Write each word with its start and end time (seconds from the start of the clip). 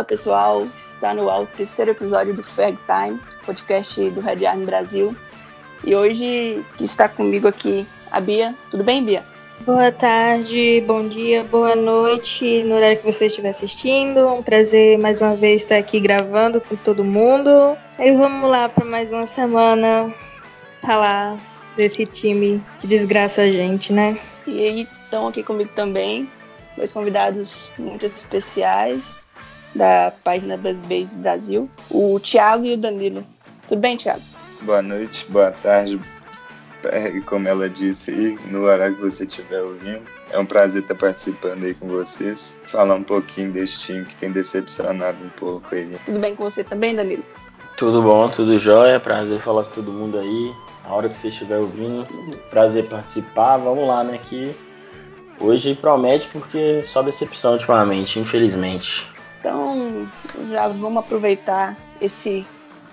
Fala 0.00 0.08
pessoal, 0.08 0.66
está 0.78 1.12
no 1.12 1.28
ar 1.28 1.42
o 1.42 1.46
terceiro 1.46 1.90
episódio 1.90 2.32
do 2.32 2.42
Fag 2.42 2.78
Time, 2.86 3.20
podcast 3.44 4.08
do 4.08 4.22
Red 4.22 4.46
Army 4.46 4.64
Brasil. 4.64 5.14
E 5.84 5.94
hoje 5.94 6.64
está 6.80 7.06
comigo 7.06 7.46
aqui 7.46 7.86
a 8.10 8.18
Bia. 8.18 8.54
Tudo 8.70 8.82
bem, 8.82 9.04
Bia? 9.04 9.22
Boa 9.60 9.92
tarde, 9.92 10.82
bom 10.86 11.06
dia, 11.06 11.44
boa 11.44 11.76
noite, 11.76 12.62
no 12.62 12.76
horário 12.76 12.96
que 12.96 13.12
você 13.12 13.26
estiver 13.26 13.50
assistindo. 13.50 14.26
Um 14.26 14.42
prazer 14.42 14.98
mais 14.98 15.20
uma 15.20 15.34
vez 15.34 15.60
estar 15.60 15.76
aqui 15.76 16.00
gravando 16.00 16.62
com 16.62 16.76
todo 16.76 17.04
mundo. 17.04 17.76
E 17.98 18.10
vamos 18.12 18.48
lá 18.48 18.70
para 18.70 18.86
mais 18.86 19.12
uma 19.12 19.26
semana 19.26 20.14
falar 20.80 21.36
desse 21.76 22.06
time 22.06 22.64
que 22.80 22.86
desgraça 22.86 23.42
a 23.42 23.50
gente, 23.50 23.92
né? 23.92 24.18
E 24.46 24.60
aí 24.60 24.80
estão 24.80 25.28
aqui 25.28 25.42
comigo 25.42 25.70
também 25.76 26.26
dois 26.74 26.90
convidados 26.90 27.70
muito 27.78 28.06
especiais 28.06 29.20
da 29.74 30.12
página 30.24 30.56
BuzzBase 30.56 31.14
Brasil, 31.14 31.70
o 31.90 32.18
Thiago 32.20 32.64
e 32.64 32.74
o 32.74 32.76
Danilo. 32.76 33.24
Tudo 33.68 33.80
bem, 33.80 33.96
Thiago? 33.96 34.22
Boa 34.62 34.82
noite, 34.82 35.26
boa 35.28 35.50
tarde. 35.50 36.00
Como 37.26 37.46
ela 37.46 37.68
disse 37.68 38.10
aí, 38.10 38.38
no 38.50 38.62
horário 38.62 38.96
que 38.96 39.02
você 39.02 39.24
estiver 39.24 39.60
ouvindo. 39.60 40.02
É 40.30 40.38
um 40.38 40.46
prazer 40.46 40.82
estar 40.82 40.94
participando 40.94 41.64
aí 41.64 41.74
com 41.74 41.88
vocês. 41.88 42.60
Falar 42.64 42.94
um 42.94 43.02
pouquinho 43.02 43.52
desse 43.52 43.80
time 43.80 44.04
que 44.04 44.16
tem 44.16 44.30
decepcionado 44.30 45.18
um 45.22 45.28
pouco 45.30 45.74
aí. 45.74 45.94
Tudo 46.06 46.18
bem 46.18 46.34
com 46.34 46.44
você 46.44 46.64
também, 46.64 46.94
Danilo? 46.94 47.24
Tudo 47.76 48.02
bom, 48.02 48.28
tudo 48.28 48.58
jóia. 48.58 48.98
Prazer 48.98 49.40
falar 49.40 49.64
com 49.64 49.70
todo 49.72 49.92
mundo 49.92 50.18
aí. 50.18 50.54
A 50.84 50.94
hora 50.94 51.08
que 51.08 51.16
você 51.16 51.28
estiver 51.28 51.58
ouvindo, 51.58 52.06
prazer 52.48 52.88
participar. 52.88 53.58
Vamos 53.58 53.86
lá, 53.86 54.02
né? 54.02 54.18
Que 54.22 54.54
hoje 55.38 55.74
promete 55.74 56.28
porque 56.28 56.82
só 56.82 57.02
decepção 57.02 57.52
ultimamente, 57.52 58.18
infelizmente. 58.18 59.06
Então, 59.40 60.06
já 60.50 60.68
vamos 60.68 60.98
aproveitar 60.98 61.74
esse 61.98 62.46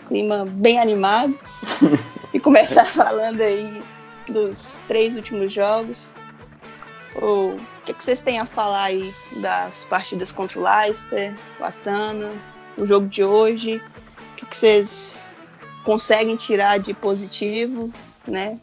clima 0.08 0.46
bem 0.48 0.80
animado 0.80 1.38
e 2.34 2.40
começar 2.40 2.86
falando 2.86 3.42
aí 3.42 3.84
dos 4.30 4.82
três 4.88 5.18
últimos 5.18 5.52
jogos. 5.52 6.16
O 7.16 7.58
que, 7.84 7.94
que, 7.94 8.04
vocês 8.04 8.22
têm 8.22 8.40
a 8.40 8.46
falar 8.46 8.86
aí 8.86 9.14
das 9.42 9.84
partidas 9.86 10.32
contra 10.32 10.58
o 10.58 10.64
Leicester, 10.64 11.36
o 11.60 11.66
Astana, 11.66 12.30
o 12.78 12.86
jogo 12.86 13.08
de 13.08 13.24
hoje? 13.26 13.82
O 14.32 14.36
que, 14.38 14.46
que 14.46 14.56
vocês 14.56 15.30
conseguem 15.84 16.38
tirar 16.38 16.78
de 16.78 16.94
positivo, 16.94 17.92
né? 18.26 18.58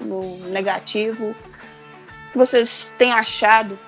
No 0.00 0.38
negativo? 0.48 1.30
O 1.30 2.32
que 2.32 2.38
vocês 2.38 2.94
têm 2.96 3.12
achado 3.12 3.78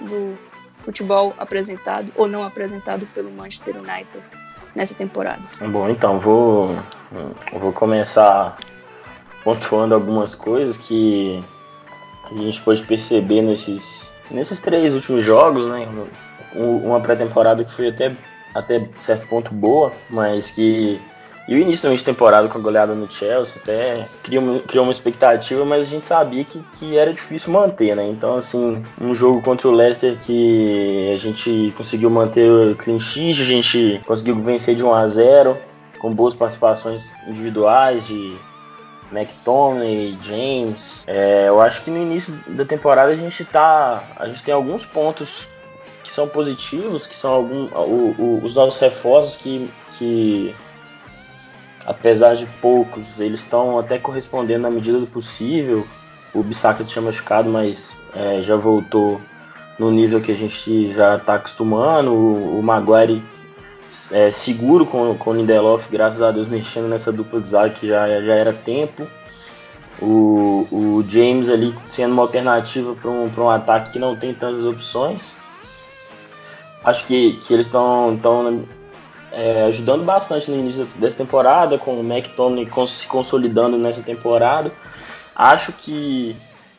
do 0.00 0.49
futebol 0.80 1.34
apresentado 1.38 2.08
ou 2.16 2.26
não 2.26 2.42
apresentado 2.42 3.06
pelo 3.14 3.30
Manchester 3.30 3.76
United 3.76 4.22
nessa 4.74 4.94
temporada. 4.94 5.42
Bom, 5.70 5.88
então 5.88 6.18
vou 6.18 6.76
vou 7.52 7.72
começar 7.72 8.56
pontuando 9.42 9.94
algumas 9.94 10.34
coisas 10.34 10.76
que 10.78 11.42
a 12.30 12.34
gente 12.36 12.60
pode 12.60 12.82
perceber 12.82 13.42
nesses 13.42 14.12
nesses 14.30 14.60
três 14.60 14.94
últimos 14.94 15.24
jogos, 15.24 15.66
né? 15.66 15.88
Uma 16.54 17.00
pré-temporada 17.00 17.64
que 17.64 17.72
foi 17.72 17.88
até 17.88 18.12
até 18.54 18.88
certo 18.98 19.26
ponto 19.26 19.52
boa, 19.54 19.92
mas 20.08 20.50
que 20.50 21.00
e 21.50 21.54
o 21.56 21.58
início 21.58 21.92
de 21.92 22.04
temporada 22.04 22.48
com 22.48 22.58
a 22.58 22.60
goleada 22.60 22.94
no 22.94 23.10
Chelsea 23.10 23.60
até 23.60 24.06
criou, 24.22 24.60
criou 24.60 24.84
uma 24.84 24.92
expectativa, 24.92 25.64
mas 25.64 25.84
a 25.84 25.90
gente 25.90 26.06
sabia 26.06 26.44
que, 26.44 26.62
que 26.78 26.96
era 26.96 27.12
difícil 27.12 27.52
manter, 27.52 27.96
né? 27.96 28.06
Então, 28.06 28.36
assim, 28.36 28.80
um 29.00 29.16
jogo 29.16 29.42
contra 29.42 29.66
o 29.66 29.72
Leicester 29.72 30.16
que 30.16 31.12
a 31.12 31.18
gente 31.18 31.74
conseguiu 31.76 32.08
manter 32.08 32.48
o 32.48 32.76
clean 32.76 33.00
sheet, 33.00 33.42
a 33.42 33.44
gente 33.44 34.00
conseguiu 34.06 34.40
vencer 34.40 34.76
de 34.76 34.84
1 34.84 34.94
a 34.94 35.08
0 35.08 35.58
com 35.98 36.14
boas 36.14 36.36
participações 36.36 37.04
individuais 37.26 38.06
de 38.06 38.32
McTominay, 39.10 40.16
James. 40.22 41.02
É, 41.08 41.48
eu 41.48 41.60
acho 41.60 41.82
que 41.82 41.90
no 41.90 41.98
início 41.98 42.32
da 42.46 42.64
temporada 42.64 43.10
a 43.10 43.16
gente 43.16 43.44
tá, 43.44 44.04
a 44.14 44.28
gente 44.28 44.44
tem 44.44 44.54
alguns 44.54 44.86
pontos 44.86 45.48
que 46.04 46.12
são 46.12 46.28
positivos, 46.28 47.08
que 47.08 47.16
são 47.16 47.32
algum, 47.32 47.64
o, 47.74 48.14
o, 48.16 48.40
os 48.44 48.54
nossos 48.54 48.78
reforços 48.78 49.36
que, 49.36 49.68
que 49.98 50.54
apesar 51.90 52.36
de 52.36 52.46
poucos, 52.46 53.18
eles 53.18 53.40
estão 53.40 53.78
até 53.78 53.98
correspondendo 53.98 54.62
na 54.62 54.70
medida 54.70 54.98
do 55.00 55.06
possível. 55.06 55.84
O 56.32 56.40
Bissaka 56.40 56.84
tinha 56.84 57.02
machucado, 57.02 57.50
mas 57.50 57.92
é, 58.14 58.40
já 58.42 58.54
voltou 58.54 59.20
no 59.76 59.90
nível 59.90 60.20
que 60.20 60.30
a 60.30 60.36
gente 60.36 60.88
já 60.90 61.16
está 61.16 61.34
acostumando. 61.34 62.12
O, 62.12 62.60
o 62.60 62.62
Maguire 62.62 63.24
é, 64.12 64.30
seguro 64.30 64.86
com, 64.86 65.16
com 65.16 65.30
o 65.30 65.34
Lindelof, 65.34 65.88
graças 65.90 66.22
a 66.22 66.30
Deus, 66.30 66.48
mexendo 66.48 66.86
nessa 66.86 67.10
dupla 67.10 67.40
de 67.40 67.48
zaga 67.48 67.74
que 67.74 67.88
já, 67.88 68.06
já 68.06 68.34
era 68.34 68.52
tempo. 68.52 69.04
O, 70.00 70.68
o 70.70 71.04
James 71.08 71.50
ali 71.50 71.76
sendo 71.88 72.12
uma 72.12 72.22
alternativa 72.22 72.94
para 72.94 73.10
um, 73.10 73.28
um 73.36 73.50
ataque 73.50 73.90
que 73.92 73.98
não 73.98 74.14
tem 74.14 74.32
tantas 74.32 74.64
opções. 74.64 75.34
Acho 76.84 77.04
que, 77.06 77.32
que 77.42 77.52
eles 77.52 77.66
estão 77.66 78.16
é, 79.32 79.64
ajudando 79.64 80.04
bastante 80.04 80.50
no 80.50 80.58
início 80.58 80.84
dessa 80.96 81.18
temporada, 81.18 81.78
com 81.78 81.94
o 81.94 82.00
McTominay 82.00 82.68
se 82.86 83.06
consolidando 83.06 83.78
nessa 83.78 84.02
temporada. 84.02 84.70
Acho 85.34 85.72
que, 85.72 86.36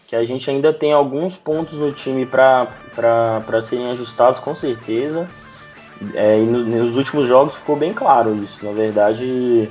que 0.08 0.16
a 0.16 0.24
gente 0.24 0.50
ainda 0.50 0.74
tem 0.74 0.94
alguns 0.94 1.36
pontos 1.38 1.78
no 1.78 1.92
time 1.92 2.26
para 2.26 2.68
serem 3.62 3.90
ajustados, 3.92 4.40
com 4.40 4.54
certeza. 4.54 5.28
É, 6.14 6.40
e 6.40 6.46
no, 6.46 6.64
nos 6.66 6.98
últimos 6.98 7.28
jogos 7.28 7.56
ficou 7.56 7.76
bem 7.76 7.94
claro 7.94 8.36
isso. 8.36 8.66
Na 8.66 8.72
verdade, 8.72 9.70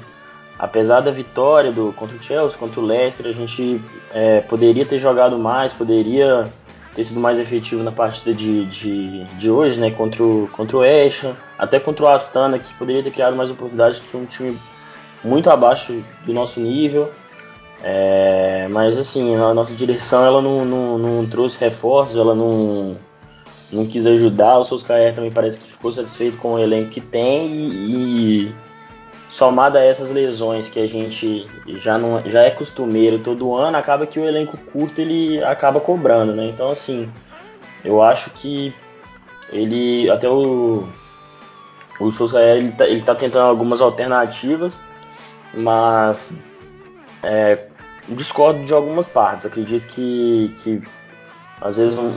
apesar 0.58 1.00
da 1.00 1.10
vitória 1.10 1.72
do, 1.72 1.92
contra 1.92 2.16
o 2.16 2.22
Chelsea, 2.22 2.58
contra 2.58 2.80
o 2.80 2.84
Leicester, 2.84 3.26
a 3.26 3.32
gente 3.32 3.82
é, 4.12 4.41
poderia 4.41 4.86
ter 4.86 4.98
jogado 4.98 5.38
mais, 5.38 5.72
poderia 5.72 6.50
ter 6.94 7.04
sido 7.04 7.20
mais 7.20 7.38
efetivo 7.38 7.82
na 7.82 7.92
partida 7.92 8.34
de, 8.34 8.66
de, 8.66 9.24
de 9.24 9.50
hoje, 9.50 9.78
né, 9.78 9.90
contra 9.90 10.22
o, 10.22 10.48
contra 10.52 10.76
o 10.76 10.82
Ashton, 10.82 11.34
até 11.58 11.78
contra 11.78 12.04
o 12.04 12.08
Astana, 12.08 12.58
que 12.58 12.72
poderia 12.74 13.02
ter 13.02 13.10
criado 13.10 13.36
mais 13.36 13.50
oportunidades 13.50 14.00
que 14.00 14.16
um 14.16 14.26
time 14.26 14.58
muito 15.22 15.50
abaixo 15.50 16.02
do 16.24 16.32
nosso 16.32 16.60
nível. 16.60 17.10
É, 17.82 18.68
mas 18.70 18.98
assim, 18.98 19.34
a 19.36 19.54
nossa 19.54 19.74
direção 19.74 20.24
ela 20.24 20.42
não, 20.42 20.64
não, 20.64 20.98
não, 20.98 21.26
trouxe 21.26 21.58
reforços, 21.58 22.16
ela 22.16 22.34
não, 22.34 22.96
não 23.72 23.86
quis 23.86 24.06
ajudar. 24.06 24.58
O 24.58 24.64
Solskjaer 24.64 25.14
também 25.14 25.30
parece 25.30 25.60
que 25.60 25.70
ficou 25.70 25.92
satisfeito 25.92 26.36
com 26.38 26.54
o 26.54 26.58
elenco 26.58 26.90
que 26.90 27.00
tem 27.00 27.46
e, 27.48 28.46
e 28.48 28.54
somada 29.40 29.78
a 29.78 29.82
essas 29.82 30.10
lesões 30.10 30.68
que 30.68 30.78
a 30.78 30.86
gente 30.86 31.46
já 31.66 31.96
não 31.96 32.22
já 32.28 32.42
é 32.42 32.50
costumeiro 32.50 33.18
todo 33.18 33.56
ano, 33.56 33.74
acaba 33.74 34.06
que 34.06 34.20
o 34.20 34.24
elenco 34.28 34.58
curto 34.70 35.00
ele 35.00 35.42
acaba 35.42 35.80
cobrando, 35.80 36.34
né? 36.34 36.44
Então 36.44 36.70
assim, 36.70 37.10
eu 37.82 38.03
acho 38.03 38.28
que 38.32 38.74
ele 39.50 40.10
até 40.10 40.28
o 40.28 40.86
o 41.98 42.12
Solskjaer 42.12 42.59
ele 42.59 42.72
tá, 42.72 42.86
ele 42.86 43.00
tá 43.00 43.15
tentando 43.15 43.48
algumas 43.48 43.80
alternativas, 43.80 44.82
mas 45.54 46.34
é, 47.22 47.59
discordo 48.10 48.62
de 48.66 48.74
algumas 48.74 49.09
partes. 49.09 49.47
Acredito 49.47 49.86
que, 49.86 50.53
que 50.62 50.82
às 51.62 51.78
vezes 51.78 51.97
um, 51.97 52.12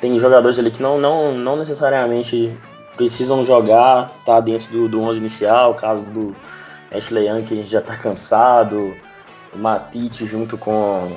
tem 0.00 0.18
jogadores 0.18 0.58
ali 0.58 0.70
que 0.70 0.82
não, 0.82 0.98
não, 0.98 1.32
não 1.32 1.56
necessariamente 1.56 2.56
precisam 2.98 3.46
jogar, 3.46 4.10
tá 4.26 4.40
dentro 4.40 4.70
do, 4.72 4.88
do 4.88 5.00
11 5.00 5.20
inicial, 5.20 5.72
caso 5.74 6.04
do 6.06 6.36
Ashley 6.92 7.28
Young, 7.28 7.44
que 7.44 7.54
a 7.54 7.56
gente 7.56 7.70
já 7.70 7.80
tá 7.80 7.96
cansado, 7.96 8.94
o 9.54 9.58
Matite 9.58 10.26
junto 10.26 10.58
com, 10.58 11.10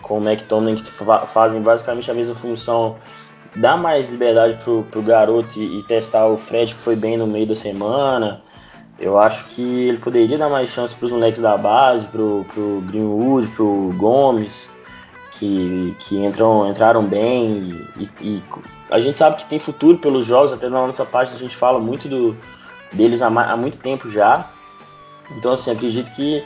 com 0.00 0.18
o 0.18 0.22
McTominay, 0.22 0.76
que 0.76 0.90
fazem 1.26 1.60
basicamente 1.60 2.10
a 2.10 2.14
mesma 2.14 2.36
função, 2.36 2.96
dá 3.56 3.76
mais 3.76 4.08
liberdade 4.10 4.62
pro, 4.62 4.84
pro 4.84 5.02
garoto 5.02 5.58
e, 5.58 5.80
e 5.80 5.82
testar 5.82 6.26
o 6.28 6.36
Fred, 6.36 6.74
que 6.74 6.80
foi 6.80 6.94
bem 6.94 7.16
no 7.16 7.26
meio 7.26 7.46
da 7.46 7.56
semana. 7.56 8.40
Eu 8.98 9.18
acho 9.18 9.46
que 9.46 9.88
ele 9.88 9.98
poderia 9.98 10.38
dar 10.38 10.48
mais 10.48 10.70
chance 10.70 10.94
para 10.94 11.06
os 11.06 11.12
moleques 11.12 11.40
da 11.40 11.56
base, 11.56 12.06
pro, 12.06 12.46
pro 12.52 12.82
Greenwood, 12.82 13.48
pro 13.48 13.92
Gomes, 13.96 14.70
que, 15.40 15.96
que 15.98 16.16
entram, 16.18 16.68
entraram 16.68 17.02
bem 17.02 17.86
e, 17.96 18.10
e, 18.20 18.42
a 18.90 19.00
gente 19.00 19.16
sabe 19.16 19.36
que 19.36 19.46
tem 19.46 19.58
futuro 19.58 19.96
pelos 19.96 20.26
jogos, 20.26 20.52
até 20.52 20.68
na 20.68 20.86
nossa 20.86 21.04
parte 21.04 21.34
a 21.34 21.38
gente 21.38 21.56
fala 21.56 21.80
muito 21.80 22.08
do, 22.08 22.36
deles 22.92 23.22
há, 23.22 23.28
há 23.28 23.56
muito 23.56 23.78
tempo 23.78 24.08
já. 24.10 24.46
Então 25.30 25.52
assim, 25.52 25.70
acredito 25.70 26.10
que, 26.12 26.44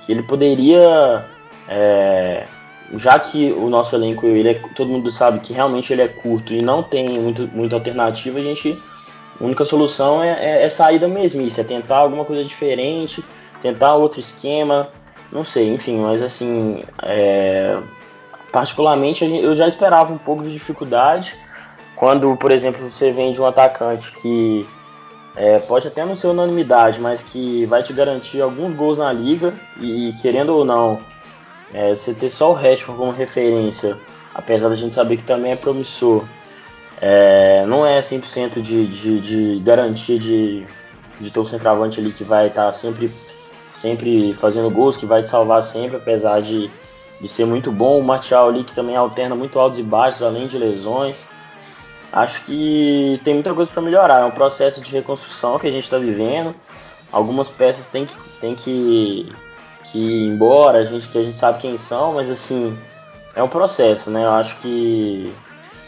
que 0.00 0.10
ele 0.10 0.24
poderia, 0.24 1.24
é, 1.68 2.44
já 2.94 3.18
que 3.20 3.52
o 3.52 3.68
nosso 3.68 3.94
elenco, 3.94 4.26
ele 4.26 4.48
é, 4.48 4.54
todo 4.74 4.90
mundo 4.90 5.12
sabe 5.12 5.38
que 5.38 5.52
realmente 5.52 5.92
ele 5.92 6.02
é 6.02 6.08
curto 6.08 6.52
e 6.52 6.60
não 6.60 6.82
tem 6.82 7.20
muito, 7.20 7.48
muita 7.52 7.76
alternativa, 7.76 8.40
a 8.40 8.42
gente 8.42 8.76
a 9.40 9.44
única 9.44 9.64
solução 9.64 10.22
é, 10.22 10.30
é, 10.30 10.64
é 10.64 10.68
sair 10.68 10.98
da 10.98 11.06
mesmice, 11.06 11.60
é 11.60 11.64
tentar 11.64 11.98
alguma 11.98 12.24
coisa 12.24 12.42
diferente, 12.44 13.24
tentar 13.62 13.94
outro 13.94 14.18
esquema, 14.18 14.88
não 15.30 15.44
sei, 15.44 15.72
enfim, 15.72 15.98
mas 15.98 16.22
assim, 16.22 16.82
é, 17.02 17.78
particularmente 18.54 19.24
eu 19.24 19.52
já 19.56 19.66
esperava 19.66 20.12
um 20.12 20.18
pouco 20.18 20.44
de 20.44 20.52
dificuldade. 20.52 21.34
Quando, 21.96 22.36
por 22.36 22.52
exemplo, 22.52 22.88
você 22.88 23.10
vem 23.10 23.32
de 23.32 23.42
um 23.42 23.46
atacante 23.46 24.12
que 24.12 24.64
é, 25.34 25.58
pode 25.58 25.88
até 25.88 26.04
não 26.04 26.14
ser 26.14 26.28
unanimidade, 26.28 27.00
mas 27.00 27.20
que 27.20 27.66
vai 27.66 27.82
te 27.82 27.92
garantir 27.92 28.40
alguns 28.40 28.72
gols 28.72 28.96
na 28.96 29.12
liga 29.12 29.52
e, 29.80 30.14
querendo 30.22 30.50
ou 30.50 30.64
não, 30.64 31.00
é, 31.72 31.96
você 31.96 32.14
ter 32.14 32.30
só 32.30 32.52
o 32.52 32.54
Rashford 32.54 32.96
como 32.96 33.10
referência, 33.10 33.98
apesar 34.32 34.68
da 34.68 34.76
gente 34.76 34.94
saber 34.94 35.16
que 35.16 35.24
também 35.24 35.50
é 35.50 35.56
promissor, 35.56 36.24
é, 37.00 37.64
não 37.66 37.84
é 37.84 37.98
100% 37.98 38.60
de, 38.62 38.86
de, 38.86 39.20
de 39.20 39.60
garantia 39.64 40.16
de, 40.16 40.64
de 41.20 41.28
ter 41.28 41.40
um 41.40 41.44
centroavante 41.44 41.98
ali 41.98 42.12
que 42.12 42.22
vai 42.22 42.46
estar 42.46 42.66
tá 42.66 42.72
sempre, 42.72 43.10
sempre 43.74 44.32
fazendo 44.34 44.70
gols, 44.70 44.96
que 44.96 45.06
vai 45.06 45.24
te 45.24 45.28
salvar 45.28 45.64
sempre, 45.64 45.96
apesar 45.96 46.40
de, 46.40 46.70
de 47.24 47.30
ser 47.30 47.44
muito 47.44 47.72
bom. 47.72 47.98
O 47.98 48.04
Martial 48.04 48.48
ali 48.48 48.62
que 48.62 48.72
também 48.72 48.96
alterna 48.96 49.34
muito 49.34 49.58
altos 49.58 49.78
e 49.78 49.82
baixos, 49.82 50.22
além 50.22 50.46
de 50.46 50.58
lesões 50.58 51.26
acho 52.14 52.44
que 52.44 53.20
tem 53.24 53.34
muita 53.34 53.52
coisa 53.52 53.70
para 53.70 53.82
melhorar. 53.82 54.20
É 54.20 54.24
um 54.24 54.30
processo 54.30 54.80
de 54.80 54.92
reconstrução 54.92 55.58
que 55.58 55.66
a 55.66 55.70
gente 55.70 55.84
está 55.84 55.98
vivendo. 55.98 56.54
Algumas 57.10 57.48
peças 57.48 57.86
têm 57.86 58.06
que, 58.06 58.14
têm 58.40 58.54
que, 58.54 59.32
que 59.84 59.98
ir 59.98 60.26
embora, 60.28 60.78
a 60.78 60.84
gente, 60.84 61.08
que 61.08 61.18
a 61.18 61.24
gente 61.24 61.36
sabe 61.36 61.60
quem 61.60 61.76
são, 61.76 62.14
mas 62.14 62.30
assim, 62.30 62.78
é 63.34 63.42
um 63.42 63.48
processo, 63.48 64.10
né? 64.10 64.24
Eu 64.24 64.32
acho 64.32 64.58
que. 64.58 65.32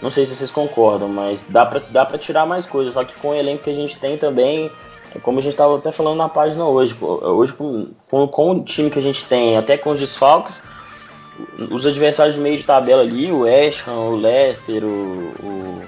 Não 0.03 0.11
sei 0.11 0.27
se 0.27 0.35
vocês 0.35 0.51
concordam, 0.51 1.09
mas 1.09 1.45
dá 1.49 1.65
para 1.65 1.81
dá 1.91 2.05
tirar 2.19 2.45
mais 2.45 2.67
coisas. 2.67 2.93
Só 2.93 3.05
que 3.05 3.15
com 3.15 3.29
o 3.29 3.35
elenco 3.35 3.65
que 3.65 3.71
a 3.71 3.75
gente 3.75 3.99
tem 3.99 4.19
também, 4.19 4.71
é 5.15 5.19
como 5.19 5.39
a 5.39 5.43
gente 5.43 5.53
estava 5.53 5.77
até 5.77 5.91
falando 5.91 6.19
na 6.19 6.29
página 6.29 6.67
hoje, 6.67 6.95
hoje 7.01 7.55
com, 7.55 7.89
com, 8.11 8.29
com, 8.29 8.51
o 8.51 8.65
time 8.65 8.91
que 8.91 8.99
a 8.99 9.03
gente 9.03 9.25
tem, 9.25 9.57
até 9.57 9.79
com 9.79 9.91
os 9.91 9.99
desfalques, 9.99 10.63
os 11.71 11.87
adversários 11.87 12.37
de 12.37 12.41
meio 12.41 12.57
de 12.57 12.65
tabela 12.65 13.03
ali, 13.03 13.31
o 13.31 13.41
West 13.41 13.87
Ham, 13.87 13.99
o 13.99 14.17
Leicester, 14.17 14.85
o, 14.85 15.33
o 15.43 15.83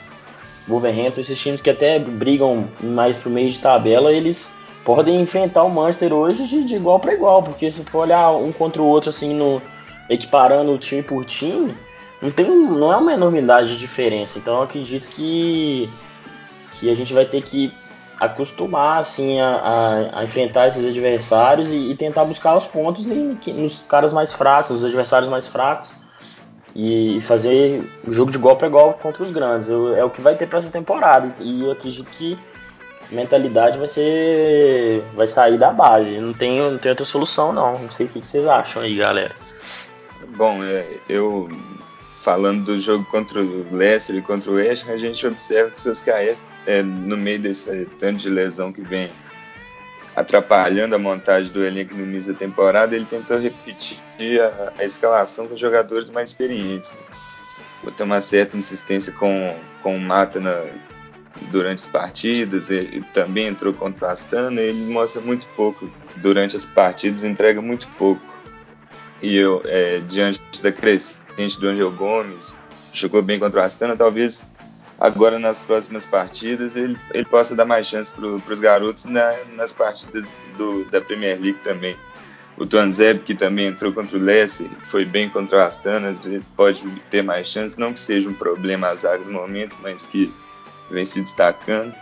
Wolverhampton, 0.69 1.21
esses 1.21 1.41
times 1.41 1.61
que 1.61 1.71
até 1.71 1.99
brigam 1.99 2.69
mais 2.83 3.17
pro 3.17 3.31
meio 3.31 3.51
de 3.51 3.59
tabela, 3.59 4.13
eles 4.13 4.53
podem 4.85 5.21
enfrentar 5.21 5.65
o 5.65 5.71
Manchester 5.71 6.13
hoje 6.13 6.47
de, 6.47 6.65
de 6.65 6.77
igual 6.77 6.99
para 6.99 7.15
igual, 7.15 7.43
porque 7.43 7.71
se 7.71 7.83
for 7.85 8.01
olhar 8.01 8.31
um 8.31 8.53
contra 8.53 8.81
o 8.81 8.87
outro 8.87 9.11
assim 9.11 9.35
no 9.35 9.61
equiparando 10.09 10.79
time 10.79 11.03
por 11.03 11.25
time, 11.25 11.75
não 12.23 12.31
tem 12.31 12.47
não 12.47 12.93
é 12.93 12.97
uma 12.97 13.13
enormidade 13.13 13.71
de 13.71 13.79
diferença. 13.79 14.39
Então 14.39 14.57
eu 14.57 14.63
acredito 14.63 15.09
que 15.09 15.89
que 16.73 16.91
a 16.91 16.95
gente 16.95 17.13
vai 17.13 17.25
ter 17.25 17.43
que 17.43 17.73
acostumar 18.21 19.01
assim 19.01 19.41
a, 19.41 19.49
a, 19.49 20.21
a 20.21 20.25
enfrentar 20.25 20.69
esses 20.69 20.85
adversários 20.85 21.71
e, 21.71 21.91
e, 21.91 21.95
tentar 21.95 22.25
buscar 22.25 22.57
os 22.57 22.67
pontos 22.67 23.07
nos 23.07 23.79
caras 23.89 24.13
mais 24.13 24.33
fracos, 24.33 24.71
nos 24.71 24.85
adversários 24.85 25.31
mais 25.31 25.47
fracos 25.47 25.95
e 26.75 27.21
fazer 27.23 27.83
o 28.07 28.13
jogo 28.13 28.31
de 28.31 28.39
igual 28.39 28.57
para 28.57 28.67
igual 28.67 28.95
contra 28.95 29.23
os 29.23 29.31
grandes. 29.31 29.69
É 29.69 30.05
o 30.05 30.11
que 30.11 30.21
vai 30.21 30.35
ter 30.35 30.47
para 30.47 30.59
essa 30.59 30.71
temporada 30.71 31.35
e 31.41 31.65
eu 31.65 31.73
acredito 31.73 32.11
que 32.11 32.39
a 33.11 33.15
mentalidade 33.15 33.79
vai 33.79 33.89
ser 33.89 35.03
vai 35.15 35.27
sair 35.27 35.59
da 35.59 35.71
base. 35.71 36.19
Não 36.19 36.33
tem, 36.33 36.61
não 36.61 36.79
tem 36.79 36.91
outra 36.91 37.07
solução 37.07 37.53
não. 37.53 37.79
Não 37.79 37.91
sei 37.91 38.07
o 38.07 38.09
que 38.09 38.27
vocês 38.27 38.47
acham 38.47 38.83
aí, 38.83 38.97
galera. 38.97 39.35
Bom, 40.37 40.63
é, 40.63 40.99
eu 41.09 41.49
falando 42.17 42.65
do 42.65 42.79
jogo 42.79 43.05
contra 43.07 43.41
o 43.41 43.75
Leicester 43.75 44.17
e 44.17 44.23
contra 44.23 44.51
o 44.51 44.55
West 44.55 44.89
a 44.89 44.97
gente 44.99 45.27
observa 45.27 45.71
que 45.71 45.79
o 45.79 45.81
Soscaé, 45.81 46.37
é, 46.67 46.83
no 46.83 47.17
meio 47.17 47.39
desse 47.39 47.87
tanto 47.99 48.19
de 48.19 48.31
lesão 48.31 48.73
que 48.73 48.83
vem 48.83 49.11
atrapalhando 50.15 50.95
a 50.95 50.99
montagem 50.99 51.53
do 51.53 51.65
elenco 51.65 51.95
no 51.95 52.03
início 52.03 52.33
da 52.33 52.39
temporada, 52.39 52.97
ele 52.97 53.05
tentou 53.05 53.39
repetir 53.39 54.01
a, 54.41 54.73
a 54.79 54.85
escalação 54.85 55.47
com 55.47 55.55
jogadores 55.55 56.11
mais 56.11 56.31
experientes. 56.31 56.93
Né? 56.93 56.99
Botou 57.85 58.05
uma 58.05 58.21
certa 58.21 58.57
insistência 58.57 59.13
com, 59.13 59.57
com 59.83 59.97
o 59.97 60.01
Mata 60.01 60.41
na, 60.41 60.65
durante 61.51 61.83
as 61.83 61.89
partidas, 61.89 62.71
ele 62.71 63.03
também 63.13 63.47
entrou 63.47 63.73
contra 63.73 64.09
o 64.09 64.11
Astana, 64.11 64.61
ele 64.61 64.93
mostra 64.93 65.21
muito 65.21 65.47
pouco 65.55 65.89
durante 66.17 66.57
as 66.57 66.67
partidas, 66.67 67.23
entrega 67.23 67.63
muito 67.63 67.89
pouco. 67.91 68.23
E 69.23 69.37
eu, 69.37 69.63
é, 69.65 70.01
diante 70.01 70.41
da 70.63 70.73
crescente 70.73 71.61
do 71.61 71.69
Angel 71.69 71.91
Gomes, 71.93 72.59
jogou 72.93 73.23
bem 73.23 73.39
contra 73.39 73.61
o 73.61 73.65
Astana, 73.65 73.97
talvez 73.97 74.49
agora 74.99 75.39
nas 75.39 75.61
próximas 75.61 76.05
partidas 76.05 76.77
ele, 76.77 76.97
ele 77.15 77.25
possa 77.25 77.55
dar 77.55 77.65
mais 77.65 77.87
chance 77.87 78.13
para 78.13 78.53
os 78.53 78.61
garotos 78.61 79.05
na, 79.05 79.35
nas 79.55 79.73
partidas 79.73 80.29
do, 80.57 80.85
da 80.87 81.01
Premier 81.01 81.41
League 81.41 81.61
também. 81.63 81.97
O 82.57 82.67
Tuanzeb, 82.67 83.21
que 83.21 83.37
também 83.37 83.67
entrou 83.67 83.93
contra 83.93 84.19
o 84.19 84.21
Leicester, 84.21 84.69
foi 84.83 85.05
bem 85.05 85.29
contra 85.29 85.59
o 85.59 85.61
Astana, 85.63 86.13
ele 86.25 86.43
pode 86.57 86.83
ter 87.09 87.23
mais 87.23 87.47
chance, 87.47 87.79
não 87.79 87.93
que 87.93 88.01
seja 88.01 88.29
um 88.29 88.35
problema 88.35 88.89
azar 88.89 89.21
no 89.21 89.31
momento, 89.31 89.77
mas 89.81 90.09
que 90.09 90.33
vem 90.91 91.05
se 91.05 91.21
destacando. 91.21 91.95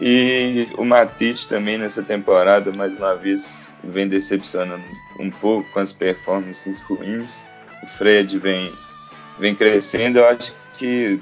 E 0.00 0.66
o 0.76 0.84
Matite 0.84 1.46
também 1.46 1.78
nessa 1.78 2.02
temporada, 2.02 2.72
mais 2.72 2.96
uma 2.96 3.14
vez, 3.14 3.76
vem 3.84 4.08
decepcionando 4.08 4.82
um 5.20 5.30
pouco 5.30 5.70
com 5.70 5.78
as 5.78 5.92
performances 5.92 6.80
ruins. 6.80 7.46
O 7.82 7.86
Fred 7.86 8.38
vem, 8.38 8.72
vem 9.38 9.54
crescendo, 9.54 10.18
eu 10.18 10.26
acho 10.26 10.52
que 10.78 11.20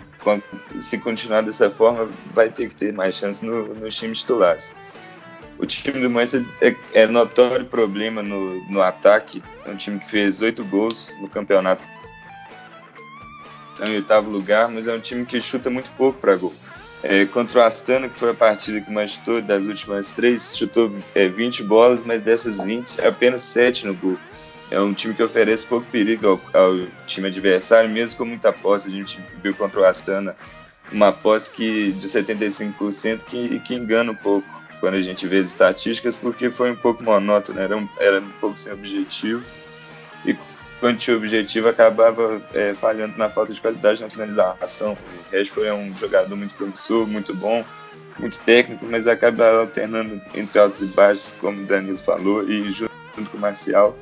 se 0.80 0.98
continuar 0.98 1.42
dessa 1.42 1.70
forma, 1.70 2.08
vai 2.34 2.50
ter 2.50 2.68
que 2.68 2.74
ter 2.74 2.92
mais 2.92 3.14
chance 3.14 3.44
no, 3.44 3.74
nos 3.74 3.96
times 3.96 4.20
titulares. 4.20 4.74
O 5.58 5.66
time 5.66 6.00
do 6.00 6.08
Manchester 6.08 6.46
é, 6.60 6.76
é 6.92 7.06
notório 7.06 7.66
problema 7.66 8.22
no, 8.22 8.64
no 8.68 8.80
ataque. 8.80 9.42
É 9.66 9.70
um 9.70 9.76
time 9.76 9.98
que 9.98 10.08
fez 10.08 10.40
oito 10.40 10.64
gols 10.64 11.12
no 11.20 11.28
campeonato. 11.28 11.82
Está 13.72 13.90
em 13.90 13.96
oitavo 13.96 14.30
lugar, 14.30 14.68
mas 14.68 14.86
é 14.86 14.94
um 14.94 15.00
time 15.00 15.26
que 15.26 15.40
chuta 15.40 15.68
muito 15.68 15.90
pouco 15.92 16.20
para 16.20 16.36
gol. 16.36 16.54
É, 17.02 17.26
contra 17.26 17.60
o 17.60 17.62
Astana, 17.62 18.08
que 18.08 18.16
foi 18.16 18.30
a 18.30 18.34
partida 18.34 18.80
que 18.80 18.90
mais 18.90 19.12
chutou 19.12 19.40
das 19.40 19.62
últimas 19.62 20.10
três, 20.12 20.56
chutou 20.56 20.92
é, 21.14 21.28
20 21.28 21.62
bolas, 21.64 22.02
mas 22.04 22.22
dessas 22.22 22.60
20, 22.60 23.00
apenas 23.00 23.40
7 23.42 23.86
no 23.86 23.94
gol 23.94 24.18
é 24.70 24.80
um 24.80 24.92
time 24.92 25.14
que 25.14 25.22
oferece 25.22 25.66
pouco 25.66 25.86
perigo 25.86 26.40
ao, 26.52 26.62
ao, 26.62 26.86
time 27.06 27.28
adversário, 27.28 27.88
mesmo 27.88 28.18
com 28.18 28.24
muita 28.24 28.52
posse. 28.52 28.88
A 28.88 28.90
gente 28.90 29.20
viu 29.42 29.54
contra 29.54 29.80
o 29.80 29.84
Astana 29.84 30.36
uma 30.92 31.12
posse 31.12 31.50
que, 31.50 31.92
de 31.92 32.06
75% 32.06 33.24
que, 33.24 33.60
que 33.60 33.74
engana 33.74 34.12
um 34.12 34.16
pouco 34.16 34.46
quando 34.80 34.94
a 34.94 35.02
gente 35.02 35.26
vê 35.26 35.38
as 35.38 35.48
estatísticas, 35.48 36.16
porque 36.16 36.50
foi 36.50 36.70
um 36.70 36.76
pouco 36.76 37.02
monótono, 37.02 37.58
era 37.58 37.76
um, 37.76 37.88
era 37.98 38.20
um 38.20 38.30
pouco 38.40 38.58
sem 38.58 38.72
objetivo. 38.72 39.42
E 40.24 40.36
quando 40.78 40.98
tinha 40.98 41.16
objetivo, 41.16 41.68
acabava 41.68 42.40
é, 42.54 42.74
falhando 42.74 43.18
na 43.18 43.28
falta 43.28 43.52
de 43.52 43.60
qualidade 43.60 44.00
na 44.00 44.08
finalização. 44.08 44.92
O 44.92 45.36
Rashford 45.36 45.68
é 45.68 45.74
um 45.74 45.96
jogador 45.96 46.36
muito 46.36 46.54
promissor, 46.54 47.06
muito 47.06 47.34
bom, 47.34 47.64
muito 48.18 48.38
técnico, 48.40 48.86
mas 48.88 49.06
acaba 49.06 49.60
alternando 49.60 50.20
entre 50.34 50.58
altos 50.60 50.80
e 50.80 50.86
baixos, 50.86 51.34
como 51.40 51.62
o 51.62 51.66
Danilo 51.66 51.98
falou, 51.98 52.48
e 52.48 52.70
junto 52.70 52.90
com 53.30 53.36
o 53.36 53.40
Marcial 53.40 53.96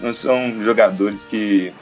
não 0.00 0.12
são 0.12 0.60
jogadores 0.60 1.26
que 1.26 1.72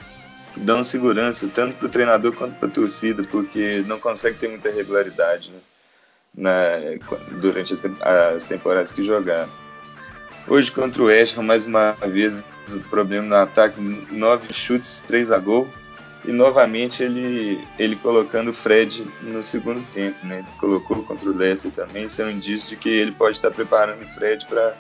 dão 0.57 0.85
segurança 0.85 1.49
tanto 1.53 1.77
para 1.77 1.87
o 1.87 1.91
treinador 1.91 2.33
quanto 2.33 2.55
para 2.57 2.69
a 2.69 2.73
torcida, 2.73 3.25
porque 3.25 3.83
não 3.87 3.99
consegue 3.99 4.39
ter 4.39 4.49
muita 4.49 4.71
regularidade 4.71 5.51
né, 5.51 5.61
na, 6.35 7.39
durante 7.41 7.75
as, 7.75 7.83
as, 8.01 8.45
temporadas 8.45 8.93
que 8.93 9.05
jogaram. 9.05 9.51
Hoje 10.47 10.71
contra 10.71 11.03
o 11.03 11.07
West 11.07 11.37
Ham, 11.37 11.43
mais 11.43 11.67
uma 11.67 11.93
vez, 11.93 12.45
o 12.71 12.81
problema 12.91 13.27
no 13.27 13.37
ataque, 13.37 13.81
nove 14.11 14.53
chutes, 14.53 15.03
três 15.07 15.33
a 15.33 15.39
gol, 15.39 15.69
e 16.25 16.33
novamente 16.33 17.03
ele, 17.03 17.67
ele 17.79 17.97
colocando 17.97 18.49
o 18.49 18.55
Fred 18.55 19.07
no 19.23 19.43
segundo 19.43 19.85
tempo, 19.93 20.27
né? 20.27 20.45
colocou 20.59 21.03
contra 21.05 21.29
o 21.29 21.37
Leicester 21.37 21.73
também, 21.73 22.07
isso 22.07 22.23
é 22.23 22.27
um 22.27 22.31
indício 22.31 22.71
de 22.71 22.77
que 22.77 22.89
ele 22.89 23.13
pode 23.13 23.37
estar 23.37 23.51
preparando 23.51 24.03
o 24.03 24.09
Fred 24.09 24.47
para 24.47 24.75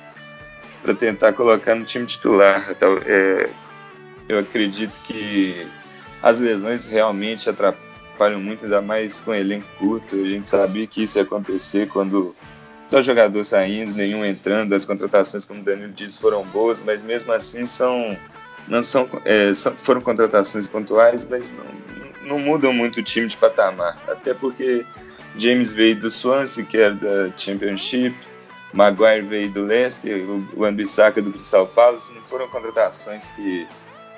para 0.84 0.94
tentar 0.94 1.32
colocar 1.32 1.74
no 1.74 1.82
time 1.82 2.04
titular. 2.04 2.68
Então, 2.70 2.98
é, 3.06 3.48
eu 4.28 4.38
acredito 4.38 4.92
que 5.04 5.66
as 6.22 6.38
lesões 6.40 6.86
realmente 6.86 7.48
atrapalham 7.48 8.38
muito, 8.38 8.66
ainda 8.66 8.82
mais 8.82 9.18
com 9.18 9.34
elenco 9.34 9.66
curto. 9.78 10.14
A 10.14 10.28
gente 10.28 10.46
sabia 10.46 10.86
que 10.86 11.04
isso 11.04 11.18
ia 11.18 11.24
acontecer 11.24 11.88
quando 11.88 12.36
só 12.90 13.00
jogador 13.00 13.42
saindo, 13.44 13.96
nenhum 13.96 14.22
entrando. 14.22 14.74
As 14.74 14.84
contratações, 14.84 15.46
como 15.46 15.62
o 15.62 15.64
Danilo 15.64 15.90
disse, 15.90 16.20
foram 16.20 16.44
boas, 16.44 16.82
mas 16.82 17.02
mesmo 17.02 17.32
assim 17.32 17.66
são 17.66 18.14
não 18.68 18.82
são, 18.82 19.08
é, 19.24 19.54
são 19.54 19.74
foram 19.76 20.02
contratações 20.02 20.66
pontuais, 20.66 21.26
mas 21.28 21.50
não, 21.50 22.28
não 22.28 22.38
mudam 22.38 22.74
muito 22.74 23.00
o 23.00 23.02
time 23.02 23.26
de 23.26 23.38
patamar. 23.38 24.02
Até 24.06 24.34
porque 24.34 24.84
James 25.38 25.72
veio 25.72 25.96
do 25.96 26.10
Swansea, 26.10 26.62
que 26.62 26.76
era 26.76 26.94
da 26.94 27.32
Championship, 27.38 28.14
Maguire 28.74 29.22
veio 29.22 29.48
do 29.50 29.64
Leicester, 29.64 30.24
o 30.54 30.64
Ambissaca 30.64 31.22
do 31.22 31.30
Crystal 31.30 31.66
Palace, 31.66 32.12
não 32.12 32.22
foram 32.24 32.48
contratações 32.48 33.30
que, 33.30 33.68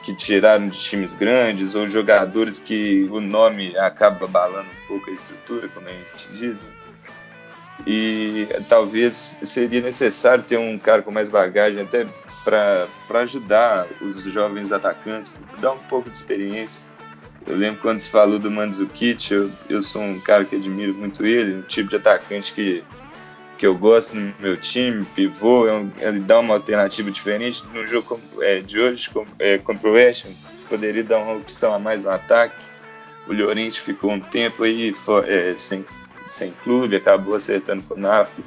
que 0.02 0.14
tiraram 0.14 0.68
de 0.68 0.78
times 0.78 1.14
grandes 1.14 1.74
ou 1.74 1.86
jogadores 1.86 2.58
que 2.58 3.06
o 3.12 3.20
nome 3.20 3.76
acaba 3.76 4.24
abalando 4.24 4.68
um 4.68 4.88
pouco 4.88 5.10
a 5.10 5.12
estrutura, 5.12 5.68
como 5.68 5.86
a 5.86 5.92
gente 5.92 6.28
diz. 6.32 6.58
E 7.86 8.48
talvez 8.66 9.38
seria 9.42 9.82
necessário 9.82 10.42
ter 10.42 10.56
um 10.56 10.78
cara 10.78 11.02
com 11.02 11.10
mais 11.10 11.28
bagagem 11.28 11.82
até 11.82 12.06
para 12.42 13.20
ajudar 13.20 13.86
os 14.00 14.22
jovens 14.24 14.72
atacantes, 14.72 15.38
dar 15.60 15.72
um 15.72 15.78
pouco 15.78 16.08
de 16.08 16.16
experiência. 16.16 16.90
Eu 17.46 17.56
lembro 17.56 17.82
quando 17.82 18.00
se 18.00 18.08
falou 18.08 18.38
do 18.38 18.50
Mandzukic, 18.50 19.32
eu, 19.32 19.50
eu 19.68 19.82
sou 19.82 20.02
um 20.02 20.18
cara 20.18 20.44
que 20.44 20.56
admiro 20.56 20.94
muito 20.94 21.24
ele, 21.24 21.56
um 21.56 21.62
tipo 21.62 21.90
de 21.90 21.96
atacante 21.96 22.52
que 22.54 22.82
que 23.58 23.66
eu 23.66 23.76
gosto 23.76 24.14
no 24.14 24.34
meu 24.38 24.56
time, 24.56 25.04
pivô, 25.14 25.66
é 25.66 26.08
ele 26.08 26.20
dá 26.20 26.38
uma 26.38 26.54
alternativa 26.54 27.10
diferente. 27.10 27.64
No 27.72 27.86
jogo 27.86 28.20
é, 28.40 28.60
de 28.60 28.78
hoje 28.78 29.10
é, 29.38 29.58
contra 29.58 29.88
o 29.88 29.92
West 29.92 30.26
poderia 30.68 31.04
dar 31.04 31.18
uma 31.18 31.34
opção 31.34 31.74
a 31.74 31.78
mais 31.78 32.04
no 32.04 32.10
ataque. 32.10 32.56
O 33.26 33.32
Llorente 33.32 33.80
ficou 33.80 34.12
um 34.12 34.20
tempo 34.20 34.62
aí 34.62 34.94
é, 35.26 35.54
sem, 35.56 35.84
sem 36.28 36.52
clube, 36.62 36.96
acabou 36.96 37.34
acertando 37.34 37.82
com 37.84 37.94
o 37.94 37.98
Napoli. 37.98 38.44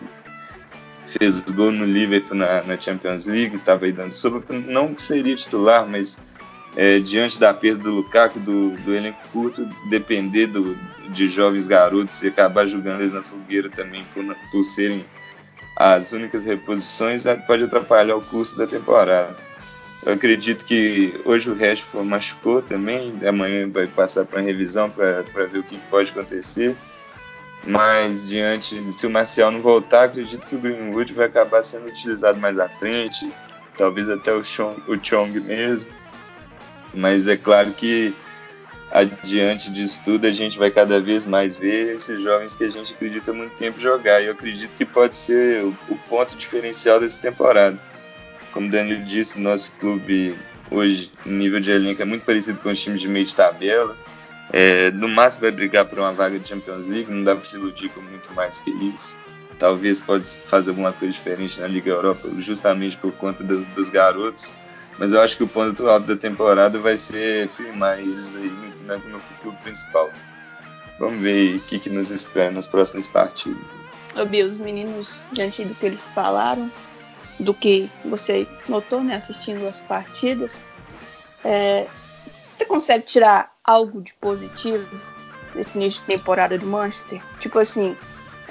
Fez 1.05 1.41
gol 1.41 1.71
no 1.71 1.85
Liverpool 1.85 2.37
na, 2.37 2.61
na 2.63 2.79
Champions 2.79 3.25
League, 3.25 3.55
estava 3.55 3.85
aí 3.85 3.91
dando 3.91 4.11
sobre. 4.11 4.43
Não 4.59 4.93
que 4.93 5.01
seria 5.01 5.35
titular, 5.35 5.87
mas 5.87 6.19
é, 6.79 6.97
diante 6.97 7.37
da 7.37 7.53
perda 7.53 7.83
do 7.83 7.91
Lukaku, 7.91 8.39
do, 8.39 8.69
do 8.69 8.95
elenco 8.95 9.19
curto, 9.33 9.65
depender 9.89 10.47
do, 10.47 10.77
de 11.09 11.27
jovens 11.27 11.67
garotos 11.67 12.23
e 12.23 12.29
acabar 12.29 12.65
jogando 12.67 13.01
eles 13.01 13.11
na 13.11 13.21
fogueira 13.21 13.69
também 13.69 14.05
por, 14.13 14.23
por 14.49 14.63
serem 14.63 15.05
as 15.75 16.13
únicas 16.13 16.45
reposições, 16.45 17.25
pode 17.45 17.65
atrapalhar 17.65 18.15
o 18.15 18.21
curso 18.21 18.57
da 18.57 18.65
temporada. 18.65 19.35
Eu 20.05 20.13
acredito 20.13 20.63
que 20.63 21.19
hoje 21.25 21.51
o 21.51 21.53
Rashford 21.53 22.07
machucou 22.07 22.61
também, 22.61 23.13
amanhã 23.27 23.69
vai 23.69 23.85
passar 23.85 24.23
para 24.23 24.39
revisão 24.39 24.89
para 24.89 25.45
ver 25.47 25.59
o 25.59 25.63
que 25.63 25.77
pode 25.89 26.11
acontecer. 26.11 26.77
Mas 27.67 28.29
diante, 28.29 28.93
se 28.93 29.05
o 29.05 29.09
Marcial 29.09 29.51
não 29.51 29.61
voltar, 29.61 30.05
acredito 30.05 30.47
que 30.47 30.55
o 30.55 30.59
Greenwood 30.59 31.13
vai 31.13 31.25
acabar 31.25 31.61
sendo 31.61 31.87
utilizado 31.87 32.39
mais 32.39 32.57
à 32.57 32.69
frente, 32.69 33.29
talvez 33.77 34.09
até 34.09 34.31
o 34.31 34.41
Chong, 34.45 34.81
o 34.87 34.97
Chong 35.03 35.37
mesmo. 35.41 35.98
Mas 36.93 37.27
é 37.27 37.37
claro 37.37 37.71
que 37.71 38.13
adiante 38.91 39.71
disso 39.71 40.01
tudo 40.03 40.25
a 40.25 40.31
gente 40.31 40.57
vai 40.57 40.71
cada 40.71 40.99
vez 40.99 41.25
mais 41.25 41.55
ver 41.55 41.95
esses 41.95 42.21
jovens 42.23 42.55
que 42.55 42.63
a 42.63 42.69
gente 42.69 42.93
acredita 42.93 43.31
muito 43.31 43.55
tempo 43.55 43.79
jogar. 43.79 44.21
E 44.21 44.25
eu 44.25 44.31
acredito 44.31 44.71
que 44.75 44.85
pode 44.85 45.15
ser 45.15 45.63
o, 45.63 45.75
o 45.89 45.97
ponto 46.09 46.35
diferencial 46.35 46.99
dessa 46.99 47.21
temporada. 47.21 47.79
Como 48.51 48.67
o 48.67 48.71
Danilo 48.71 49.03
disse, 49.05 49.39
nosso 49.39 49.71
clube 49.73 50.35
hoje, 50.71 51.11
nível 51.25 51.59
de 51.59 51.71
elenco, 51.71 52.01
é 52.01 52.05
muito 52.05 52.25
parecido 52.25 52.59
com 52.59 52.69
os 52.69 52.81
times 52.81 53.01
de 53.01 53.07
meio 53.07 53.25
de 53.25 53.35
tabela. 53.35 53.95
É, 54.51 54.89
no 54.91 55.07
máximo 55.07 55.41
vai 55.41 55.51
brigar 55.51 55.85
por 55.85 55.99
uma 55.99 56.11
vaga 56.11 56.39
de 56.39 56.47
Champions 56.47 56.87
League, 56.87 57.11
não 57.11 57.23
dá 57.23 57.35
para 57.35 57.45
se 57.45 57.55
iludir 57.55 57.89
com 57.89 58.01
muito 58.01 58.33
mais 58.33 58.59
que 58.59 58.71
isso. 58.71 59.17
Talvez 59.59 60.01
possa 60.01 60.39
fazer 60.39 60.69
alguma 60.71 60.91
coisa 60.91 61.13
diferente 61.13 61.59
na 61.59 61.67
Liga 61.67 61.91
Europa, 61.91 62.27
justamente 62.37 62.97
por 62.97 63.11
conta 63.11 63.43
do, 63.43 63.59
dos 63.75 63.89
garotos. 63.89 64.51
Mas 64.99 65.13
eu 65.13 65.21
acho 65.21 65.37
que 65.37 65.43
o 65.43 65.47
ponto 65.47 65.87
alto 65.87 66.07
da 66.07 66.15
temporada 66.17 66.77
vai 66.77 66.97
ser 66.97 67.47
firmar 67.47 67.97
eles 67.99 68.35
aí 68.35 68.51
no, 68.85 68.97
no 68.97 69.19
clube 69.41 69.57
principal. 69.63 70.11
Vamos 70.99 71.21
ver 71.21 71.55
o 71.55 71.59
que, 71.61 71.79
que 71.79 71.89
nos 71.89 72.09
espera 72.09 72.51
nas 72.51 72.67
próximas 72.67 73.07
partidas. 73.07 73.63
Ô, 74.13 74.45
os 74.45 74.59
meninos, 74.59 75.27
diante 75.31 75.63
do 75.63 75.73
que 75.73 75.85
eles 75.85 76.09
falaram, 76.09 76.69
do 77.39 77.53
que 77.53 77.89
você 78.03 78.45
notou 78.67 79.01
né, 79.01 79.15
assistindo 79.15 79.65
as 79.65 79.79
partidas, 79.79 80.65
é, 81.45 81.87
você 82.53 82.65
consegue 82.65 83.05
tirar 83.05 83.55
algo 83.63 84.01
de 84.01 84.13
positivo 84.15 84.85
nesse 85.55 85.77
início 85.77 86.01
de 86.01 86.07
temporada 86.07 86.57
do 86.57 86.65
Manchester? 86.65 87.21
Tipo 87.39 87.59
assim, 87.59 87.95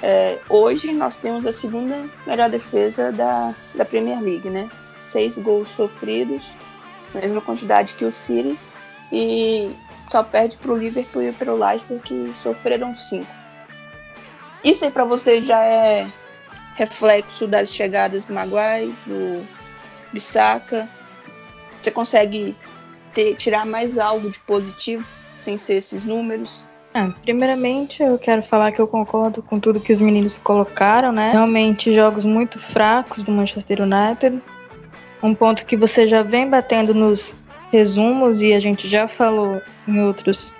é, 0.01 0.39
hoje 0.49 0.93
nós 0.93 1.17
temos 1.17 1.45
a 1.45 1.53
segunda 1.53 2.09
melhor 2.25 2.49
defesa 2.49 3.11
da, 3.11 3.53
da 3.75 3.85
Premier 3.85 4.19
League, 4.19 4.49
né? 4.49 4.67
Seis 5.09 5.37
gols 5.37 5.69
sofridos, 5.69 6.55
mesma 7.13 7.41
quantidade 7.41 7.95
que 7.95 8.05
o 8.05 8.11
City, 8.13 8.57
e 9.11 9.71
só 10.11 10.21
perde 10.21 10.57
para 10.57 10.71
o 10.71 10.77
Liverpool 10.77 11.23
e 11.23 11.31
para 11.31 11.51
o 11.51 11.57
Leicester, 11.57 11.99
que 11.99 12.31
sofreram 12.35 12.95
cinco. 12.95 13.31
Isso 14.63 14.85
aí 14.85 14.91
para 14.91 15.05
você 15.05 15.41
já 15.41 15.59
é 15.63 16.07
reflexo 16.75 17.47
das 17.47 17.73
chegadas 17.73 18.25
do 18.25 18.33
Maguire, 18.33 18.93
do 19.07 19.43
Bissaka? 20.13 20.87
Você 21.81 21.89
consegue 21.89 22.55
ter, 23.13 23.35
tirar 23.35 23.65
mais 23.65 23.97
algo 23.97 24.29
de 24.29 24.39
positivo 24.39 25.03
sem 25.35 25.57
ser 25.57 25.75
esses 25.75 26.05
números? 26.05 26.67
Ah, 26.93 27.11
primeiramente, 27.21 28.01
eu 28.01 28.17
quero 28.17 28.43
falar 28.43 28.71
que 28.71 28.79
eu 28.79 28.87
concordo 28.87 29.41
com 29.41 29.59
tudo 29.59 29.79
que 29.79 29.93
os 29.93 30.01
meninos 30.01 30.37
colocaram, 30.39 31.11
né? 31.11 31.31
Realmente, 31.31 31.93
jogos 31.93 32.25
muito 32.25 32.59
fracos 32.59 33.23
do 33.23 33.31
Manchester 33.31 33.81
United. 33.81 34.41
Um 35.21 35.35
ponto 35.35 35.65
que 35.65 35.75
você 35.75 36.07
já 36.07 36.23
vem 36.23 36.49
batendo 36.49 36.93
nos 36.93 37.35
resumos 37.71 38.41
e 38.41 38.53
a 38.53 38.59
gente 38.59 38.87
já 38.87 39.07
falou 39.07 39.61
em 39.87 40.01
outros 40.01 40.53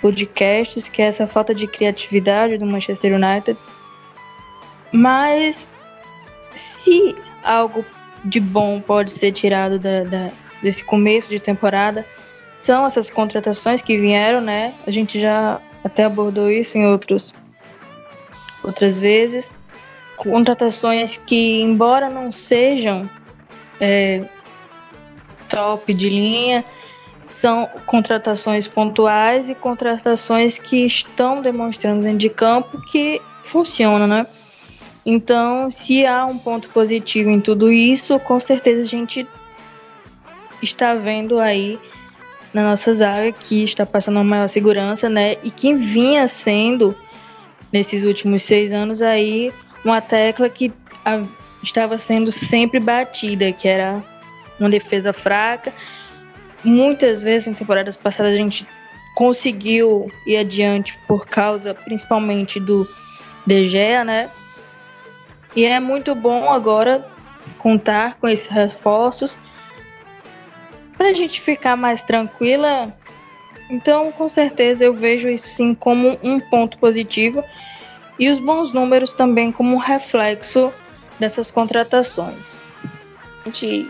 podcasts, 0.00 0.88
que 0.88 1.00
é 1.00 1.06
essa 1.06 1.26
falta 1.26 1.54
de 1.54 1.66
criatividade 1.66 2.58
do 2.58 2.66
Manchester 2.66 3.14
United. 3.14 3.58
Mas 4.90 5.68
se 6.78 7.14
algo 7.44 7.84
de 8.24 8.40
bom 8.40 8.80
pode 8.80 9.12
ser 9.12 9.32
tirado 9.32 9.78
da, 9.78 10.04
da, 10.04 10.30
desse 10.62 10.84
começo 10.84 11.28
de 11.28 11.38
temporada, 11.38 12.06
são 12.56 12.86
essas 12.86 13.10
contratações 13.10 13.82
que 13.82 13.98
vieram, 13.98 14.40
né? 14.40 14.72
A 14.86 14.90
gente 14.90 15.20
já 15.20 15.60
até 15.82 16.04
abordou 16.04 16.50
isso 16.50 16.78
em 16.78 16.86
outros, 16.86 17.32
outras 18.62 19.00
vezes. 19.00 19.50
Contratações 20.16 21.16
que, 21.16 21.60
embora 21.60 22.08
não 22.08 22.30
sejam 22.30 23.02
é, 23.82 24.22
top 25.48 25.92
de 25.92 26.08
linha, 26.08 26.64
são 27.28 27.68
contratações 27.84 28.68
pontuais 28.68 29.50
e 29.50 29.56
contratações 29.56 30.56
que 30.56 30.86
estão 30.86 31.42
demonstrando 31.42 32.02
dentro 32.02 32.18
de 32.18 32.30
campo 32.30 32.80
que 32.82 33.20
funcionam, 33.42 34.06
né? 34.06 34.24
Então, 35.04 35.68
se 35.68 36.06
há 36.06 36.24
um 36.24 36.38
ponto 36.38 36.68
positivo 36.68 37.28
em 37.28 37.40
tudo 37.40 37.72
isso, 37.72 38.20
com 38.20 38.38
certeza 38.38 38.82
a 38.82 38.84
gente 38.84 39.26
está 40.62 40.94
vendo 40.94 41.40
aí 41.40 41.76
na 42.54 42.62
nossa 42.62 42.94
zaga 42.94 43.32
que 43.32 43.64
está 43.64 43.84
passando 43.84 44.16
uma 44.16 44.24
maior 44.24 44.48
segurança, 44.48 45.08
né? 45.08 45.36
E 45.42 45.50
que 45.50 45.74
vinha 45.74 46.28
sendo 46.28 46.96
nesses 47.72 48.04
últimos 48.04 48.44
seis 48.44 48.72
anos 48.72 49.02
aí 49.02 49.52
uma 49.84 50.00
tecla 50.00 50.48
que 50.48 50.72
estava 51.62 51.98
sendo 51.98 52.32
sempre 52.32 52.80
batida, 52.80 53.52
que 53.52 53.68
era 53.68 54.02
uma 54.58 54.70
defesa 54.70 55.12
fraca. 55.12 55.72
Muitas 56.64 57.22
vezes 57.22 57.48
em 57.48 57.54
temporadas 57.54 57.96
passadas 57.96 58.32
a 58.32 58.36
gente 58.36 58.66
conseguiu 59.14 60.10
ir 60.26 60.36
adiante 60.36 60.98
por 61.06 61.26
causa 61.26 61.74
principalmente 61.74 62.58
do 62.58 62.88
De 63.46 63.68
Gea, 63.68 64.04
né? 64.04 64.30
E 65.54 65.64
é 65.64 65.78
muito 65.78 66.14
bom 66.14 66.50
agora 66.50 67.06
contar 67.58 68.16
com 68.18 68.28
esses 68.28 68.46
reforços 68.46 69.36
para 70.96 71.08
a 71.08 71.12
gente 71.12 71.40
ficar 71.40 71.76
mais 71.76 72.00
tranquila. 72.00 72.94
Então, 73.68 74.12
com 74.12 74.28
certeza, 74.28 74.84
eu 74.84 74.94
vejo 74.94 75.28
isso 75.28 75.48
sim 75.48 75.74
como 75.74 76.18
um 76.22 76.38
ponto 76.38 76.78
positivo 76.78 77.44
e 78.18 78.28
os 78.28 78.38
bons 78.38 78.72
números 78.72 79.12
também 79.12 79.50
como 79.50 79.74
um 79.74 79.78
reflexo 79.78 80.72
dessas 81.22 81.52
contratações. 81.52 82.60
A 83.44 83.48
gente 83.48 83.88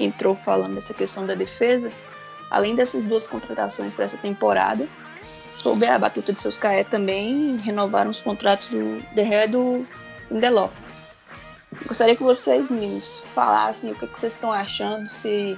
entrou 0.00 0.34
falando 0.34 0.74
dessa 0.74 0.92
questão 0.92 1.24
da 1.24 1.32
defesa, 1.32 1.92
além 2.50 2.74
dessas 2.74 3.04
duas 3.04 3.24
contratações 3.24 3.94
para 3.94 4.04
essa 4.04 4.18
temporada, 4.18 4.88
sob 5.56 5.86
a 5.86 5.96
batuta 5.96 6.32
de 6.32 6.40
seus 6.40 6.56
caé 6.56 6.82
também 6.82 7.56
renovaram 7.58 8.10
os 8.10 8.20
contratos 8.20 8.66
do 8.66 9.00
Derré 9.14 9.46
do 9.46 9.86
Lindelof. 10.28 10.72
Gostaria 11.86 12.16
que 12.16 12.22
vocês, 12.24 12.68
meninos, 12.68 13.22
falassem 13.32 13.92
o 13.92 13.94
que, 13.94 14.08
que 14.08 14.18
vocês 14.18 14.32
estão 14.32 14.52
achando, 14.52 15.08
se 15.08 15.56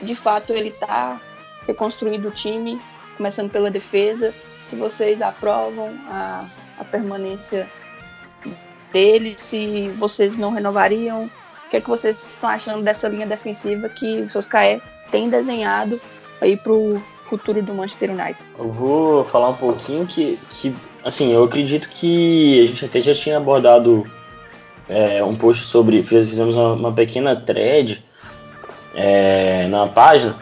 de 0.00 0.14
fato 0.14 0.52
ele 0.52 0.68
está 0.68 1.20
reconstruindo 1.66 2.28
o 2.28 2.30
time, 2.30 2.80
começando 3.16 3.50
pela 3.50 3.72
defesa, 3.72 4.32
se 4.68 4.76
vocês 4.76 5.20
aprovam 5.20 5.98
a, 6.06 6.46
a 6.78 6.84
permanência 6.84 7.68
dele, 8.92 9.34
se 9.36 9.88
vocês 9.98 10.36
não 10.36 10.50
renovariam, 10.50 11.24
o 11.24 11.70
que, 11.70 11.76
é 11.76 11.80
que 11.80 11.88
vocês 11.88 12.16
estão 12.26 12.50
achando 12.50 12.82
dessa 12.82 13.08
linha 13.08 13.26
defensiva 13.26 13.88
que 13.88 14.22
o 14.22 14.30
Solskjaer 14.30 14.80
tem 15.10 15.28
desenhado 15.28 16.00
aí 16.40 16.56
para 16.56 16.72
o 16.72 17.00
futuro 17.22 17.62
do 17.62 17.74
Manchester 17.74 18.10
United? 18.10 18.38
Eu 18.58 18.70
vou 18.70 19.24
falar 19.24 19.50
um 19.50 19.54
pouquinho 19.54 20.06
que, 20.06 20.38
que, 20.50 20.74
assim, 21.04 21.32
eu 21.32 21.44
acredito 21.44 21.88
que 21.88 22.62
a 22.62 22.66
gente 22.66 22.84
até 22.84 23.00
já 23.00 23.14
tinha 23.14 23.36
abordado 23.36 24.04
é, 24.88 25.22
um 25.22 25.36
post 25.36 25.66
sobre. 25.66 26.02
Fizemos 26.02 26.56
uma, 26.56 26.72
uma 26.72 26.92
pequena 26.92 27.36
thread 27.36 28.04
é, 28.94 29.68
na 29.68 29.86
página, 29.86 30.34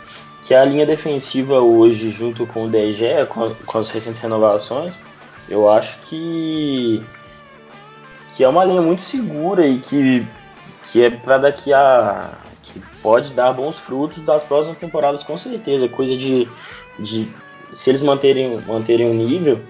que 0.47 0.55
a 0.55 0.65
linha 0.65 0.87
defensiva 0.87 1.61
hoje, 1.61 2.11
junto 2.11 2.47
com 2.47 2.65
o 2.65 2.69
DG, 2.69 3.27
com, 3.29 3.55
com 3.67 3.79
as 3.79 3.91
recentes 3.91 4.21
renovações, 4.21 4.95
eu 5.49 5.71
acho 5.71 6.01
que, 6.03 7.05
que 8.39 8.45
é 8.45 8.49
uma 8.49 8.65
linha 8.65 8.81
muito 8.81 9.03
segura 9.03 9.67
e 9.67 9.79
que, 9.81 10.25
que 10.85 11.03
é 11.03 11.11
para 11.11 11.39
daqui 11.39 11.73
a. 11.73 12.31
que 12.63 12.81
pode 13.03 13.33
dar 13.33 13.53
bons 13.53 13.77
frutos 13.77 14.23
das 14.23 14.45
próximas 14.45 14.77
temporadas, 14.77 15.25
com 15.25 15.37
certeza. 15.37 15.89
Coisa 15.89 16.17
de. 16.17 16.49
de 17.01 17.29
se 17.73 17.91
eles 17.91 18.01
manterem, 18.01 18.61
manterem 18.61 19.11
o 19.11 19.13
nível, 19.13 19.61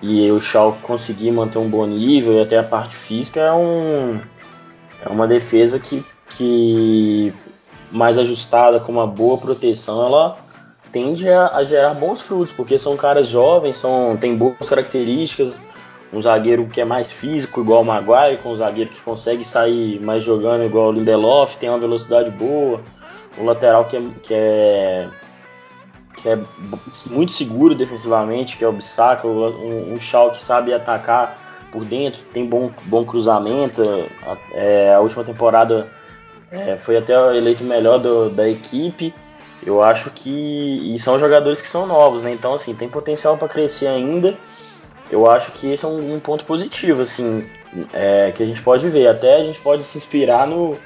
e 0.00 0.30
o 0.30 0.40
Shaw 0.40 0.78
conseguir 0.80 1.32
manter 1.32 1.58
um 1.58 1.68
bom 1.68 1.84
nível 1.84 2.32
e 2.32 2.40
até 2.40 2.56
a 2.56 2.62
parte 2.62 2.96
física 2.96 3.40
é, 3.40 3.52
um, 3.52 4.18
é 5.04 5.08
uma 5.10 5.26
defesa 5.26 5.78
que, 5.78 6.02
que 6.30 7.30
mais 7.92 8.16
ajustada 8.16 8.80
com 8.80 8.90
uma 8.90 9.06
boa 9.06 9.36
proteção 9.36 10.06
ela 10.06 10.38
tende 10.90 11.28
a, 11.28 11.48
a, 11.48 11.62
gerar 11.62 11.92
bons 11.92 12.22
frutos 12.22 12.54
porque 12.54 12.78
são 12.78 12.96
caras 12.96 13.28
jovens 13.28 13.76
são 13.76 14.16
tem 14.16 14.34
boas 14.34 14.66
características 14.66 15.60
um 16.12 16.22
zagueiro 16.22 16.66
que 16.66 16.80
é 16.80 16.84
mais 16.84 17.10
físico 17.10 17.60
igual 17.60 17.82
o 17.82 17.84
Maguire 17.84 18.38
com 18.42 18.50
um 18.50 18.56
zagueiro 18.56 18.90
que 18.90 19.00
consegue 19.00 19.44
sair 19.44 20.00
mais 20.00 20.24
jogando 20.24 20.64
igual 20.64 20.88
o 20.88 20.92
Lindelof 20.92 21.56
tem 21.56 21.68
uma 21.68 21.78
velocidade 21.78 22.30
boa 22.30 22.80
um 23.38 23.44
lateral 23.44 23.84
que 23.84 23.96
é, 23.96 24.02
que 24.22 24.34
é 24.34 25.08
que 26.20 26.28
é 26.28 26.38
muito 27.06 27.32
seguro 27.32 27.74
defensivamente, 27.74 28.56
que 28.56 28.64
é 28.64 28.68
o 28.68 28.72
Bissaka, 28.72 29.26
um, 29.26 29.92
um 29.92 30.00
Shaw 30.00 30.32
que 30.32 30.42
sabe 30.42 30.74
atacar 30.74 31.36
por 31.70 31.84
dentro, 31.84 32.22
tem 32.32 32.46
bom, 32.46 32.70
bom 32.84 33.04
cruzamento. 33.04 33.82
É, 34.52 34.94
a 34.94 35.00
última 35.00 35.22
temporada 35.22 35.88
é, 36.50 36.76
foi 36.76 36.96
até 36.96 37.14
eleito 37.36 37.62
melhor 37.62 37.98
do, 37.98 38.30
da 38.30 38.48
equipe. 38.48 39.14
Eu 39.64 39.82
acho 39.82 40.10
que. 40.10 40.94
E 40.94 40.98
são 40.98 41.18
jogadores 41.18 41.60
que 41.60 41.68
são 41.68 41.86
novos, 41.86 42.22
né? 42.22 42.32
Então, 42.32 42.54
assim, 42.54 42.74
tem 42.74 42.88
potencial 42.88 43.36
para 43.36 43.48
crescer 43.48 43.88
ainda. 43.88 44.36
Eu 45.10 45.30
acho 45.30 45.52
que 45.52 45.72
esse 45.72 45.84
é 45.84 45.88
um, 45.88 46.14
um 46.14 46.20
ponto 46.20 46.44
positivo, 46.44 47.02
assim, 47.02 47.44
é, 47.92 48.30
que 48.32 48.42
a 48.42 48.46
gente 48.46 48.62
pode 48.62 48.88
ver. 48.88 49.08
Até 49.08 49.36
a 49.36 49.44
gente 49.44 49.58
pode 49.60 49.84
se 49.84 49.96
inspirar 49.96 50.46
no, 50.46 50.76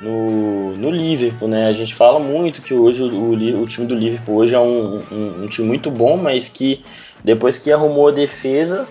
no, 0.00 0.76
no 0.76 0.90
Liverpool, 0.90 1.48
né? 1.48 1.68
A 1.68 1.72
gente 1.72 1.94
fala 1.94 2.18
muito 2.18 2.62
que 2.62 2.72
hoje 2.72 3.02
o, 3.02 3.06
o, 3.06 3.62
o 3.62 3.66
time 3.66 3.86
do 3.86 3.94
Liverpool 3.94 4.36
hoje 4.36 4.54
é 4.54 4.58
um, 4.58 5.02
um, 5.10 5.42
um, 5.42 5.46
time 5.46 5.68
muito 5.68 5.90
bom, 5.90 6.16
mas 6.16 6.48
que 6.48 6.84
depois 7.22 7.58
que 7.58 7.70
arrumou 7.70 8.08
a 8.08 8.12
defesa, 8.12 8.86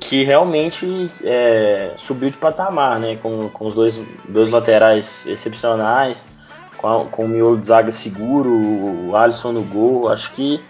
que 0.00 0.24
realmente 0.24 1.10
é, 1.24 1.92
subiu 1.98 2.30
de 2.30 2.38
patamar, 2.38 2.98
né? 2.98 3.16
Com, 3.16 3.48
com 3.50 3.66
os 3.66 3.74
dois, 3.74 4.00
dois 4.28 4.50
laterais 4.50 5.26
excepcionais, 5.26 6.28
com, 6.78 6.88
a, 6.88 7.04
com 7.04 7.24
o 7.24 7.28
miolo 7.28 7.58
de 7.58 7.66
zaga 7.66 7.92
seguro, 7.92 8.50
o 8.50 9.16
Alisson 9.16 9.52
no 9.52 9.62
gol, 9.62 10.08
acho 10.08 10.32
que 10.32 10.60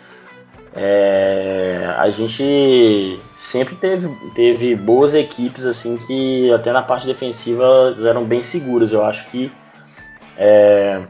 é, 0.81 1.93
a 1.99 2.09
gente 2.09 3.21
sempre 3.37 3.75
teve, 3.75 4.09
teve 4.33 4.77
boas 4.77 5.13
equipes 5.13 5.67
assim 5.67 5.97
que 5.97 6.53
até 6.53 6.71
na 6.71 6.83
parte 6.83 7.05
defensiva 7.05 7.93
eram 8.07 8.25
bem 8.25 8.45
seguras. 8.45 8.93
Eu 8.93 9.05
acho 9.05 9.29
que 9.29 9.51
é, 10.37 11.03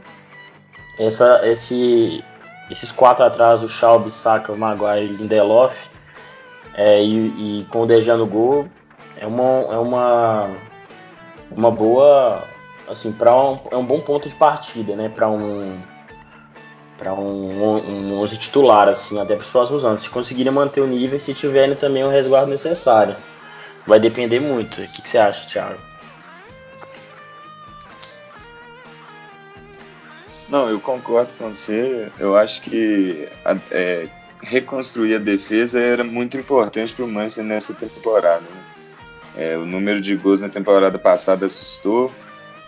essa, 0.97 1.41
esse, 1.47 2.23
esses 2.71 2.91
quatro 2.91 3.23
atrás, 3.23 3.61
o 3.61 3.69
Schaub, 3.69 4.09
Saka, 4.09 4.55
Maguire 4.55 5.05
e 5.05 5.17
Lindelof, 5.17 5.87
é, 6.73 7.03
e, 7.03 7.59
e, 7.59 7.65
com 7.65 7.81
o 7.81 7.85
Dejan 7.85 8.17
no 8.17 8.25
gol, 8.25 8.67
é 9.17 9.27
uma, 9.27 9.43
é 9.71 9.77
uma, 9.77 10.49
uma 11.51 11.69
boa, 11.69 12.43
assim, 12.89 13.09
um, 13.09 13.59
é 13.69 13.77
um 13.77 13.85
bom 13.85 13.99
ponto 13.99 14.27
de 14.27 14.33
partida, 14.33 14.95
né, 14.95 15.09
para 15.09 15.29
um 15.29 15.79
para 16.99 17.13
um, 17.13 17.63
um 17.63 18.19
11 18.19 18.37
titular, 18.37 18.89
assim, 18.89 19.17
até 19.19 19.33
para 19.33 19.43
os 19.43 19.49
próximos 19.49 19.85
anos. 19.85 20.01
Se 20.01 20.09
conseguirem 20.09 20.51
manter 20.51 20.81
o 20.81 20.87
nível 20.87 21.15
e 21.15 21.19
se 21.19 21.33
tiverem 21.33 21.73
também 21.75 22.03
o 22.03 22.09
resguardo 22.09 22.51
necessário. 22.51 23.15
Vai 23.87 24.01
depender 24.01 24.41
muito. 24.41 24.81
O 24.81 24.87
que, 24.89 25.01
que 25.01 25.09
você 25.09 25.17
acha, 25.17 25.47
Thiago? 25.47 25.79
Não, 30.49 30.69
eu 30.69 30.79
concordo 30.79 31.31
com 31.37 31.53
você. 31.53 32.11
Eu 32.19 32.35
acho 32.35 32.61
que 32.63 33.29
é, 33.71 34.07
reconstruir 34.41 35.15
a 35.15 35.19
defesa 35.19 35.79
era 35.79 36.03
muito 36.03 36.37
importante 36.37 36.93
para 36.93 37.05
o 37.05 37.07
Manchester 37.07 37.45
nessa 37.45 37.73
temporada. 37.73 38.41
Né? 38.41 38.63
É, 39.37 39.57
o 39.57 39.65
número 39.65 40.01
de 40.01 40.17
gols 40.17 40.41
na 40.41 40.49
temporada 40.49 40.99
passada 40.99 41.45
assustou. 41.45 42.11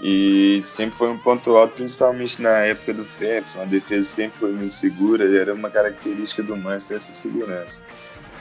E 0.02 0.60
sempre 0.64 0.98
foi 0.98 1.10
um 1.10 1.18
ponto 1.18 1.56
alto, 1.56 1.76
principalmente 1.76 2.42
na 2.42 2.58
época 2.60 2.94
do 2.94 3.06
Ferguson. 3.06 3.62
A 3.62 3.66
defesa 3.66 4.08
sempre 4.08 4.40
foi 4.40 4.52
muito 4.52 4.74
segura, 4.74 5.24
era 5.40 5.54
uma 5.54 5.70
característica 5.70 6.42
do 6.42 6.58
Manchester 6.58 6.98
essa 6.98 7.14
segurança. 7.14 7.84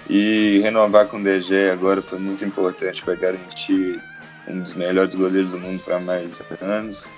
E 0.09 0.59
renovar 0.63 1.07
com 1.07 1.19
o 1.19 1.23
DG 1.23 1.71
agora 1.71 2.01
foi 2.01 2.19
muito 2.19 2.45
importante 2.45 3.03
para 3.05 3.15
garantir 3.15 4.03
um 4.49 4.61
dos 4.61 4.75
melhores 4.75 5.15
goleiros 5.15 5.51
do 5.51 5.59
mundo 5.59 5.83
para 5.85 6.01
mais 6.01 6.43
anos, 6.63 7.09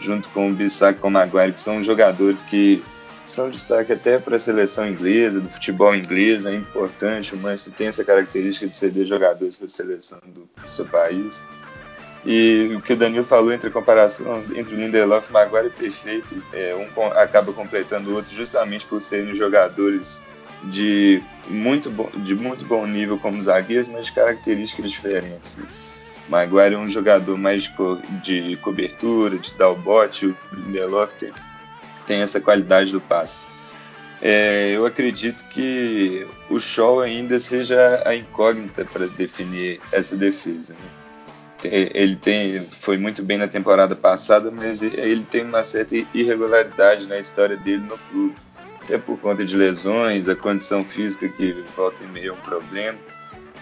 junto 0.00 0.28
com 0.30 0.50
o 0.50 0.54
Bissac 0.54 0.98
e 1.02 1.06
o 1.06 1.10
Maguire, 1.10 1.52
que 1.52 1.60
são 1.60 1.82
jogadores 1.82 2.42
que 2.42 2.82
são 3.24 3.50
destaque 3.50 3.92
até 3.92 4.18
para 4.18 4.36
a 4.36 4.38
seleção 4.38 4.88
inglesa, 4.88 5.40
do 5.40 5.48
futebol 5.48 5.94
inglês, 5.94 6.44
é 6.44 6.54
importante. 6.54 7.34
O 7.34 7.38
Manchester 7.38 7.72
tem 7.72 7.86
essa 7.86 8.04
característica 8.04 8.66
de 8.66 8.74
ceder 8.74 9.06
jogadores 9.06 9.56
para 9.56 9.66
a 9.66 9.68
seleção 9.68 10.20
do 10.26 10.48
seu 10.68 10.84
país. 10.84 11.44
E 12.28 12.74
o 12.74 12.82
que 12.82 12.92
o 12.92 12.96
Danilo 12.96 13.24
falou 13.24 13.52
entre 13.52 13.68
a 13.68 13.72
comparação 13.72 14.42
entre 14.56 14.74
o 14.74 14.78
Lindelof 14.78 15.30
e 15.30 15.32
Maguire 15.32 15.68
é 15.68 15.70
perfeito. 15.70 16.42
É, 16.52 16.74
um 16.74 17.06
acaba 17.12 17.52
completando 17.52 18.10
o 18.10 18.14
outro 18.16 18.34
justamente 18.34 18.84
por 18.84 19.00
serem 19.00 19.32
jogadores 19.32 20.24
de 20.64 21.22
muito, 21.46 21.88
bom, 21.88 22.10
de 22.16 22.34
muito 22.34 22.64
bom 22.64 22.84
nível 22.84 23.16
como 23.16 23.40
zagueiros, 23.40 23.88
mas 23.88 24.06
de 24.06 24.12
características 24.12 24.90
diferentes. 24.90 25.60
Maguire 26.28 26.74
é 26.74 26.78
um 26.78 26.88
jogador 26.88 27.38
mais 27.38 27.62
de, 27.62 27.70
co 27.70 28.00
de 28.20 28.56
cobertura, 28.56 29.38
de 29.38 29.54
dar 29.54 29.70
o 29.70 29.76
bote, 29.76 30.26
o 30.26 30.36
Lindelof 30.52 31.14
tem, 31.14 31.32
tem 32.08 32.22
essa 32.22 32.40
qualidade 32.40 32.90
do 32.90 33.00
passe. 33.00 33.46
É, 34.20 34.72
eu 34.74 34.84
acredito 34.84 35.44
que 35.50 36.26
o 36.50 36.58
Shaw 36.58 37.02
ainda 37.02 37.38
seja 37.38 38.02
a 38.04 38.16
incógnita 38.16 38.84
para 38.84 39.06
definir 39.06 39.80
essa 39.92 40.16
defesa. 40.16 40.72
Né? 40.74 41.05
Ele 41.64 42.16
tem 42.16 42.60
foi 42.60 42.96
muito 42.96 43.22
bem 43.22 43.38
na 43.38 43.48
temporada 43.48 43.96
passada, 43.96 44.50
mas 44.50 44.82
ele 44.82 45.24
tem 45.30 45.44
uma 45.44 45.64
certa 45.64 45.96
irregularidade 46.14 47.06
na 47.06 47.18
história 47.18 47.56
dele 47.56 47.82
no 47.82 47.98
clube, 48.10 48.34
até 48.82 48.98
por 48.98 49.18
conta 49.18 49.44
de 49.44 49.56
lesões, 49.56 50.28
a 50.28 50.36
condição 50.36 50.84
física 50.84 51.28
que 51.28 51.52
volta 51.76 52.02
e 52.04 52.06
meio 52.08 52.30
é 52.30 52.32
um 52.32 52.40
problema. 52.40 52.98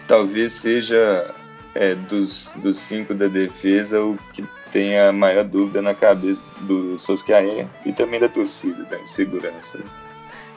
Talvez 0.06 0.52
seja 0.52 1.34
é, 1.74 1.94
dos, 1.94 2.50
dos 2.56 2.78
cinco 2.78 3.14
da 3.14 3.26
defesa 3.26 4.00
o 4.00 4.18
que 4.32 4.44
tem 4.70 4.98
a 4.98 5.12
maior 5.12 5.44
dúvida 5.44 5.80
na 5.80 5.94
cabeça 5.94 6.44
do 6.62 6.98
Soscaé 6.98 7.66
e 7.86 7.92
também 7.92 8.18
da 8.18 8.28
torcida, 8.28 8.82
da 8.84 8.98
insegurança. 8.98 9.80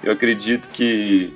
Eu 0.03 0.11
acredito 0.11 0.69
que 0.69 1.33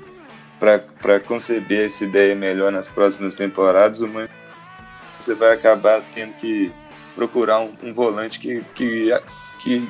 para 0.59 1.19
conceber 1.19 1.85
essa 1.85 2.03
ideia 2.03 2.35
melhor 2.35 2.71
nas 2.71 2.87
próximas 2.87 3.33
temporadas, 3.33 4.01
o 4.01 4.07
Manchester 4.07 4.40
você 5.21 5.35
vai 5.35 5.53
acabar 5.53 6.01
tendo 6.13 6.33
que 6.33 6.71
procurar 7.15 7.59
um, 7.59 7.73
um 7.83 7.93
volante 7.93 8.39
que, 8.39 8.63
que, 8.73 9.09
que 9.59 9.87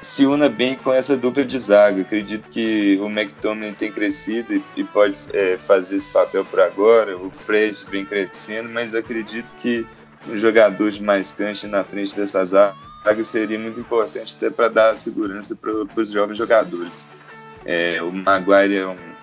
se 0.00 0.26
una 0.26 0.48
bem 0.48 0.76
com 0.76 0.92
essa 0.92 1.16
dupla 1.16 1.44
de 1.44 1.58
zaga. 1.58 2.02
Acredito 2.02 2.48
que 2.48 2.98
o 3.00 3.06
McTominay 3.06 3.72
tem 3.72 3.90
crescido 3.90 4.54
e, 4.54 4.62
e 4.76 4.84
pode 4.84 5.18
é, 5.32 5.56
fazer 5.56 5.96
esse 5.96 6.08
papel 6.08 6.44
por 6.44 6.60
agora. 6.60 7.16
O 7.16 7.30
Fred 7.30 7.84
vem 7.90 8.04
crescendo, 8.04 8.72
mas 8.72 8.94
acredito 8.94 9.48
que 9.58 9.86
um 10.28 10.36
jogador 10.36 10.90
de 10.90 11.02
mais 11.02 11.32
cancha 11.32 11.66
na 11.66 11.84
frente 11.84 12.14
dessa 12.14 12.44
zaga 12.44 12.76
seria 13.22 13.58
muito 13.58 13.78
importante 13.80 14.34
até 14.36 14.50
para 14.50 14.68
dar 14.68 14.96
segurança 14.96 15.56
para 15.56 15.72
os 15.72 16.10
jovens 16.10 16.36
jogadores. 16.36 17.08
É, 17.64 18.00
o 18.02 18.12
Maguire 18.12 18.76
é 18.76 18.86
um 18.86 19.15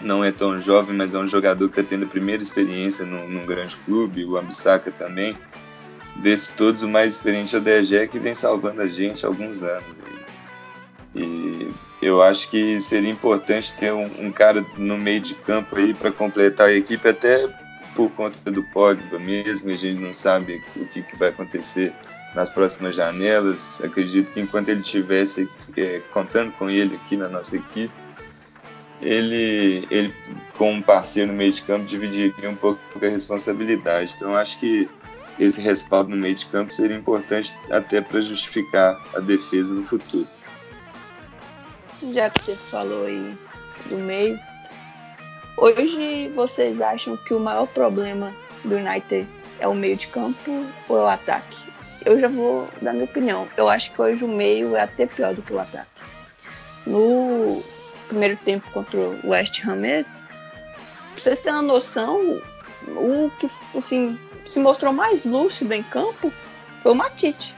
não 0.00 0.24
é 0.24 0.30
tão 0.30 0.58
jovem, 0.60 0.94
mas 0.94 1.14
é 1.14 1.18
um 1.18 1.26
jogador 1.26 1.68
que 1.68 1.80
está 1.80 1.90
tendo 1.90 2.04
a 2.04 2.08
primeira 2.08 2.42
experiência 2.42 3.04
num, 3.04 3.28
num 3.28 3.46
grande 3.46 3.76
clube, 3.84 4.24
o 4.24 4.36
Ambissaca 4.36 4.90
também. 4.90 5.34
Desses 6.16 6.50
todos, 6.50 6.82
o 6.82 6.88
mais 6.88 7.14
experiente 7.14 7.54
é 7.54 7.58
o 7.58 7.62
DG, 7.62 8.08
que 8.08 8.18
vem 8.18 8.34
salvando 8.34 8.82
a 8.82 8.86
gente 8.86 9.24
há 9.24 9.28
alguns 9.28 9.62
anos. 9.62 9.84
E, 11.14 11.18
e 11.18 11.74
eu 12.02 12.22
acho 12.22 12.50
que 12.50 12.80
seria 12.80 13.10
importante 13.10 13.74
ter 13.74 13.92
um, 13.92 14.26
um 14.26 14.32
cara 14.32 14.64
no 14.76 14.98
meio 14.98 15.20
de 15.20 15.34
campo 15.34 15.76
aí 15.76 15.94
para 15.94 16.12
completar 16.12 16.68
a 16.68 16.72
equipe, 16.72 17.08
até 17.08 17.48
por 17.94 18.10
conta 18.10 18.50
do 18.50 18.62
Pogba 18.62 19.18
mesmo, 19.18 19.70
a 19.70 19.76
gente 19.76 19.98
não 19.98 20.12
sabe 20.12 20.62
o 20.76 20.86
que, 20.86 21.02
que 21.02 21.16
vai 21.16 21.30
acontecer 21.30 21.94
nas 22.34 22.52
próximas 22.52 22.94
janelas. 22.94 23.82
Acredito 23.82 24.32
que 24.32 24.40
enquanto 24.40 24.68
ele 24.68 24.80
estivesse 24.80 25.48
é, 25.76 26.02
contando 26.12 26.52
com 26.52 26.68
ele 26.68 26.96
aqui 26.96 27.16
na 27.16 27.28
nossa 27.28 27.56
equipe, 27.56 28.05
ele, 29.00 29.86
ele 29.90 30.14
com 30.56 30.72
um 30.72 30.82
parceiro 30.82 31.30
no 31.30 31.36
meio 31.36 31.52
de 31.52 31.62
campo, 31.62 31.84
dividiria 31.84 32.48
um 32.48 32.56
pouco 32.56 32.80
a 32.94 33.08
responsabilidade. 33.08 34.14
Então, 34.16 34.34
acho 34.34 34.58
que 34.58 34.88
esse 35.38 35.60
respaldo 35.60 36.10
no 36.10 36.16
meio 36.16 36.34
de 36.34 36.46
campo 36.46 36.72
seria 36.72 36.96
importante 36.96 37.58
até 37.70 38.00
para 38.00 38.20
justificar 38.20 39.02
a 39.14 39.20
defesa 39.20 39.74
no 39.74 39.84
futuro. 39.84 40.26
Já 42.12 42.30
que 42.30 42.42
você 42.42 42.54
falou 42.54 43.06
aí 43.06 43.34
do 43.86 43.96
meio, 43.96 44.38
hoje 45.56 46.28
vocês 46.34 46.80
acham 46.80 47.16
que 47.16 47.34
o 47.34 47.40
maior 47.40 47.66
problema 47.66 48.32
do 48.64 48.76
United 48.76 49.26
é 49.58 49.68
o 49.68 49.74
meio 49.74 49.96
de 49.96 50.06
campo 50.08 50.66
ou 50.88 50.98
é 50.98 51.02
o 51.02 51.08
ataque? 51.08 51.66
Eu 52.04 52.20
já 52.20 52.28
vou 52.28 52.68
dar 52.80 52.92
minha 52.92 53.04
opinião. 53.04 53.48
Eu 53.56 53.68
acho 53.68 53.92
que 53.92 54.00
hoje 54.00 54.24
o 54.24 54.28
meio 54.28 54.76
é 54.76 54.82
até 54.82 55.06
pior 55.06 55.34
do 55.34 55.42
que 55.42 55.52
o 55.52 55.58
ataque. 55.58 55.90
No 56.86 57.62
primeiro 58.08 58.36
tempo 58.36 58.70
contra 58.70 58.98
o 58.98 59.30
West 59.30 59.64
Ham 59.64 59.76
mesmo, 59.76 60.10
vocês 61.16 61.40
terem 61.40 61.60
uma 61.60 61.62
noção, 61.62 62.40
o 62.86 63.30
que 63.38 63.48
assim, 63.76 64.18
se 64.44 64.60
mostrou 64.60 64.92
mais 64.92 65.24
lúcido 65.24 65.72
em 65.72 65.82
campo 65.82 66.32
foi 66.80 66.92
o 66.92 66.94
Matite. 66.94 67.54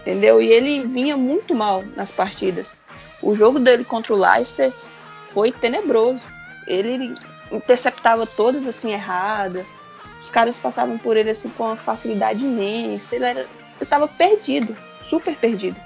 Entendeu? 0.00 0.40
E 0.40 0.48
ele 0.48 0.86
vinha 0.86 1.16
muito 1.16 1.54
mal 1.54 1.82
nas 1.96 2.10
partidas. 2.10 2.76
O 3.22 3.34
jogo 3.34 3.58
dele 3.58 3.84
contra 3.84 4.12
o 4.12 4.18
Leicester 4.18 4.70
foi 5.22 5.50
tenebroso. 5.50 6.24
Ele 6.66 7.16
interceptava 7.50 8.26
todas 8.26 8.66
assim 8.66 8.92
errada. 8.92 9.64
Os 10.20 10.28
caras 10.28 10.58
passavam 10.58 10.98
por 10.98 11.16
ele 11.16 11.30
assim 11.30 11.48
com 11.50 11.64
uma 11.64 11.76
facilidade 11.76 12.44
imensa. 12.44 13.16
Ele 13.16 13.24
era, 13.24 13.46
estava 13.80 14.06
perdido, 14.06 14.76
super 15.08 15.34
perdido. 15.36 15.76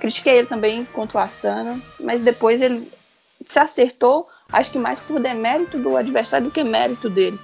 Critiquei 0.00 0.38
ele 0.38 0.48
também 0.48 0.84
contra 0.86 1.18
o 1.18 1.20
Astana, 1.20 1.78
mas 2.00 2.20
depois 2.20 2.60
ele 2.60 2.90
se 3.52 3.58
acertou, 3.58 4.28
acho 4.52 4.70
que 4.70 4.78
mais 4.78 5.00
por 5.00 5.18
demérito 5.18 5.78
do 5.78 5.96
adversário 5.96 6.46
do 6.46 6.52
que 6.52 6.62
mérito 6.62 7.10
dele. 7.10 7.38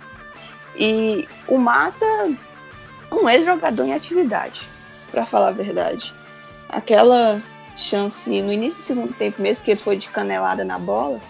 E 0.77 1.29
o 1.49 1.59
Mata 1.59 2.07
um 3.11 3.29
ex-jogador 3.29 3.85
em 3.85 3.95
atividade, 3.95 4.61
para 5.11 5.25
falar 5.25 5.49
a 5.49 5.53
verdade. 5.53 6.13
Aquela 6.69 7.43
chance 7.77 8.31
no 8.43 8.53
início 8.53 8.81
do 8.81 8.85
segundo 8.85 9.15
tempo, 9.15 9.41
mesmo 9.41 9.65
que 9.65 9.73
ele 9.73 9.81
foi 9.81 9.97
de 9.97 10.09
canelada 10.09 10.65
na 10.65 10.79
bola, 10.79 11.21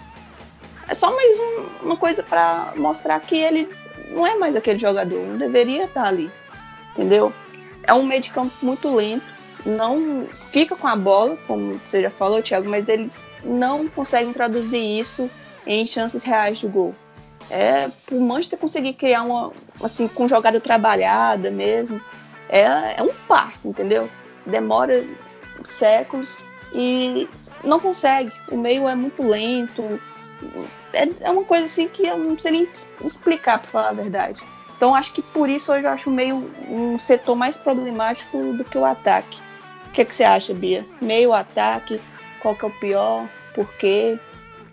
é 0.88 0.94
só 0.94 1.14
mais 1.14 1.38
um, 1.38 1.86
uma 1.86 1.96
coisa 1.96 2.22
para 2.22 2.72
mostrar 2.76 3.18
que 3.20 3.36
ele 3.36 3.68
não 4.10 4.26
é 4.26 4.36
mais 4.36 4.54
aquele 4.54 4.78
jogador, 4.78 5.18
não 5.26 5.36
deveria 5.36 5.84
estar 5.84 6.06
ali, 6.06 6.30
entendeu? 6.92 7.32
É 7.82 7.92
um 7.92 8.04
meio 8.04 8.20
de 8.20 8.30
campo 8.30 8.52
muito 8.62 8.94
lento, 8.94 9.24
não 9.66 10.26
fica 10.50 10.76
com 10.76 10.86
a 10.86 10.94
bola, 10.94 11.36
como 11.46 11.74
você 11.84 12.00
já 12.00 12.10
falou, 12.10 12.40
Thiago, 12.40 12.70
mas 12.70 12.88
eles 12.88 13.26
não 13.44 13.88
conseguem 13.88 14.32
traduzir 14.32 14.78
isso 14.78 15.28
em 15.66 15.84
chances 15.86 16.22
reais 16.22 16.58
de 16.58 16.68
gol. 16.68 16.94
É, 17.50 17.90
o 18.10 18.20
Manchester 18.20 18.58
conseguir 18.58 18.94
criar 18.94 19.22
uma, 19.22 19.52
assim, 19.82 20.06
com 20.06 20.28
jogada 20.28 20.60
trabalhada 20.60 21.50
mesmo, 21.50 22.00
é, 22.48 22.98
é 22.98 23.02
um 23.02 23.12
parto, 23.26 23.68
entendeu? 23.68 24.08
Demora 24.46 25.04
séculos 25.64 26.36
e 26.72 27.28
não 27.64 27.80
consegue. 27.80 28.32
O 28.50 28.56
meio 28.56 28.88
é 28.88 28.94
muito 28.94 29.22
lento. 29.22 30.00
É, 30.92 31.08
é 31.22 31.30
uma 31.30 31.44
coisa 31.44 31.66
assim 31.66 31.88
que 31.88 32.06
eu 32.06 32.18
não 32.18 32.38
sei 32.38 32.52
nem 32.52 32.68
explicar, 33.04 33.58
para 33.58 33.68
falar 33.68 33.88
a 33.88 33.94
verdade. 33.94 34.40
Então 34.76 34.94
acho 34.94 35.12
que 35.12 35.22
por 35.22 35.48
isso 35.48 35.72
hoje 35.72 35.84
eu 35.84 35.90
acho 35.90 36.10
meio 36.10 36.50
um 36.68 36.98
setor 36.98 37.34
mais 37.34 37.56
problemático 37.56 38.52
do 38.52 38.64
que 38.64 38.76
o 38.76 38.84
ataque. 38.84 39.45
Que, 39.96 40.04
que 40.04 40.14
você 40.14 40.24
acha, 40.24 40.52
Bia? 40.52 40.84
Meio 41.00 41.32
ataque, 41.32 41.98
qual 42.42 42.54
que 42.54 42.66
é 42.66 42.68
o 42.68 42.70
pior? 42.70 43.26
Por 43.54 43.66
quê? 43.78 44.18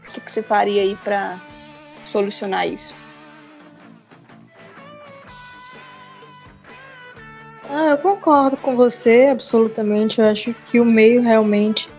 O 0.01 0.11
que, 0.11 0.19
que 0.19 0.29
você 0.29 0.43
faria 0.43 0.81
aí 0.81 0.97
para 0.97 1.39
solucionar 2.09 2.67
isso? 2.67 2.93
Ah, 7.69 7.91
eu 7.91 7.97
concordo 7.99 8.57
com 8.57 8.75
você, 8.75 9.29
absolutamente. 9.31 10.19
Eu 10.19 10.27
acho 10.27 10.53
que 10.69 10.77
o 10.81 10.83
meio 10.83 11.21
realmente 11.21 11.89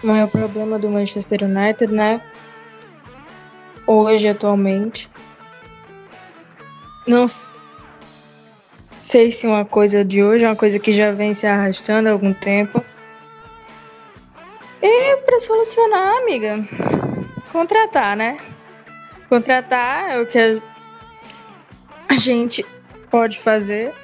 não 0.00 0.14
é 0.14 0.24
o 0.24 0.28
problema 0.28 0.78
do 0.78 0.88
Manchester 0.88 1.40
United, 1.42 1.92
né? 1.92 2.22
Hoje, 3.84 4.28
atualmente. 4.28 5.10
Não 7.04 7.26
sei 9.08 9.32
se 9.32 9.46
uma 9.46 9.64
coisa 9.64 10.04
de 10.04 10.22
hoje 10.22 10.44
é 10.44 10.48
uma 10.48 10.54
coisa 10.54 10.78
que 10.78 10.92
já 10.92 11.12
vem 11.12 11.32
se 11.32 11.46
arrastando 11.46 12.10
há 12.10 12.12
algum 12.12 12.34
tempo. 12.34 12.84
E 14.82 15.16
para 15.24 15.40
solucionar, 15.40 16.18
amiga, 16.18 16.58
contratar, 17.50 18.14
né? 18.14 18.36
Contratar 19.30 20.10
é 20.10 20.20
o 20.20 20.26
que 20.26 20.38
a 22.06 22.16
gente 22.16 22.64
pode 23.10 23.38
fazer. 23.38 23.94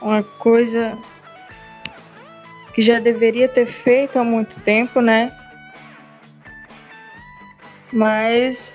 Uma 0.00 0.22
coisa 0.22 0.96
que 2.72 2.80
já 2.80 2.98
deveria 2.98 3.48
ter 3.48 3.66
feito 3.66 4.18
há 4.18 4.24
muito 4.24 4.58
tempo, 4.60 5.02
né? 5.02 5.30
Mas 7.92 8.69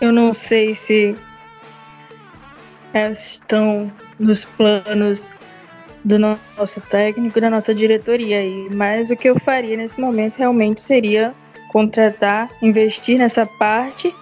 eu 0.00 0.12
não 0.12 0.32
sei 0.32 0.74
se 0.74 1.14
estão 3.10 3.90
nos 4.18 4.44
planos 4.44 5.32
do 6.04 6.18
nosso 6.18 6.80
técnico, 6.82 7.40
da 7.40 7.50
nossa 7.50 7.74
diretoria 7.74 8.38
aí. 8.38 8.68
Mas 8.74 9.10
o 9.10 9.16
que 9.16 9.28
eu 9.28 9.38
faria 9.40 9.76
nesse 9.76 10.00
momento 10.00 10.36
realmente 10.36 10.80
seria 10.80 11.34
contratar, 11.72 12.48
investir 12.62 13.18
nessa 13.18 13.46
parte. 13.46 14.14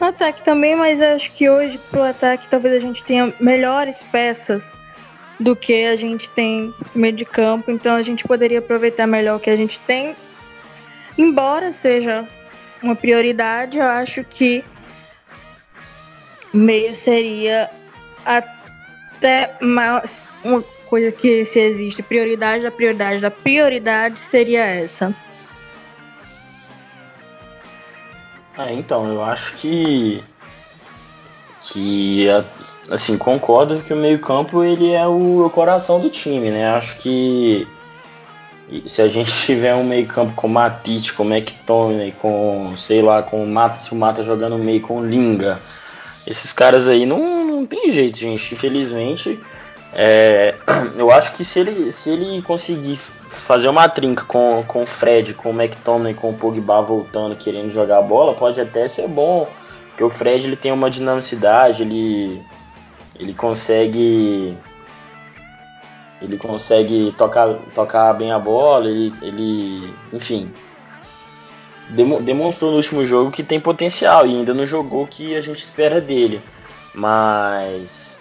No 0.00 0.08
ataque 0.08 0.44
também, 0.44 0.74
mas 0.74 1.00
acho 1.00 1.32
que 1.32 1.48
hoje 1.48 1.78
pro 1.90 2.02
ataque 2.02 2.48
talvez 2.48 2.74
a 2.74 2.78
gente 2.78 3.04
tenha 3.04 3.32
melhores 3.40 4.02
peças 4.10 4.72
do 5.40 5.54
que 5.54 5.84
a 5.84 5.96
gente 5.96 6.30
tem 6.30 6.74
no 6.94 7.00
meio 7.00 7.12
de 7.12 7.24
campo, 7.24 7.70
então 7.70 7.94
a 7.94 8.02
gente 8.02 8.24
poderia 8.24 8.58
aproveitar 8.58 9.06
melhor 9.06 9.36
o 9.36 9.40
que 9.40 9.50
a 9.50 9.56
gente 9.56 9.78
tem. 9.80 10.16
Embora 11.16 11.72
seja 11.72 12.26
uma 12.82 12.96
prioridade, 12.96 13.78
eu 13.78 13.86
acho 13.86 14.24
que 14.24 14.64
meio 16.52 16.94
seria 16.94 17.70
até 18.24 19.56
mais 19.60 20.10
uma 20.44 20.62
coisa 20.86 21.12
que 21.12 21.44
se 21.44 21.60
existe 21.60 22.02
prioridade 22.02 22.62
da 22.62 22.70
prioridade 22.70 23.20
da 23.20 23.30
prioridade 23.30 24.18
seria 24.18 24.64
essa. 24.64 25.14
É, 28.56 28.72
então, 28.72 29.06
eu 29.06 29.22
acho 29.22 29.56
que 29.56 30.22
que 31.60 32.26
assim, 32.90 33.18
concordo 33.18 33.80
que 33.82 33.92
o 33.92 33.96
meio-campo 33.96 34.64
ele 34.64 34.92
é 34.92 35.06
o, 35.06 35.44
o, 35.44 35.50
coração 35.50 36.00
do 36.00 36.08
time, 36.08 36.50
né? 36.50 36.70
Acho 36.70 36.96
que 36.96 37.68
se 38.86 39.00
a 39.00 39.08
gente 39.08 39.32
tiver 39.32 39.74
um 39.74 39.84
meio-campo 39.84 40.34
com 40.34 40.48
Matite, 40.48 41.12
com 41.12 41.24
McTominay, 41.24 42.12
com, 42.12 42.74
sei 42.76 43.00
lá, 43.02 43.22
com 43.22 43.44
Mata, 43.46 43.76
se 43.76 43.92
o 43.92 43.96
Mata 43.96 44.22
jogando 44.22 44.58
meio 44.58 44.80
com 44.80 45.04
Linga, 45.04 45.58
esses 46.26 46.52
caras 46.52 46.86
aí 46.86 47.06
não, 47.06 47.44
não 47.44 47.66
tem 47.66 47.90
jeito, 47.90 48.18
gente. 48.18 48.54
Infelizmente, 48.54 49.40
é, 49.92 50.54
eu 50.96 51.10
acho 51.10 51.32
que 51.34 51.44
se 51.44 51.60
ele, 51.60 51.90
se 51.90 52.10
ele 52.10 52.42
conseguir 52.42 52.96
fazer 52.96 53.68
uma 53.68 53.88
trinca 53.88 54.24
com, 54.24 54.62
com 54.66 54.82
o 54.82 54.86
Fred, 54.86 55.34
com 55.34 55.50
o 55.50 55.62
McTominay, 55.62 56.14
com 56.14 56.30
o 56.30 56.34
Pogba 56.34 56.82
voltando, 56.82 57.36
querendo 57.36 57.70
jogar 57.70 57.98
a 57.98 58.02
bola, 58.02 58.34
pode 58.34 58.60
até 58.60 58.86
ser 58.86 59.08
bom, 59.08 59.48
porque 59.88 60.04
o 60.04 60.10
Fred 60.10 60.46
ele 60.46 60.56
tem 60.56 60.72
uma 60.72 60.90
dinamicidade, 60.90 61.82
ele, 61.82 62.42
ele 63.18 63.32
consegue 63.32 64.56
ele 66.20 66.36
consegue 66.36 67.14
tocar, 67.16 67.54
tocar 67.74 68.12
bem 68.14 68.32
a 68.32 68.38
bola, 68.38 68.88
ele, 68.88 69.12
ele 69.22 69.94
enfim, 70.12 70.50
demonstrou 72.20 72.70
no 72.70 72.76
último 72.76 73.06
jogo 73.06 73.30
que 73.30 73.42
tem 73.42 73.60
potencial 73.60 74.26
e 74.26 74.30
ainda 74.30 74.52
não 74.52 74.66
jogou 74.66 75.04
o 75.04 75.06
que 75.06 75.34
a 75.34 75.40
gente 75.40 75.62
espera 75.62 76.00
dele, 76.00 76.42
mas 76.94 78.18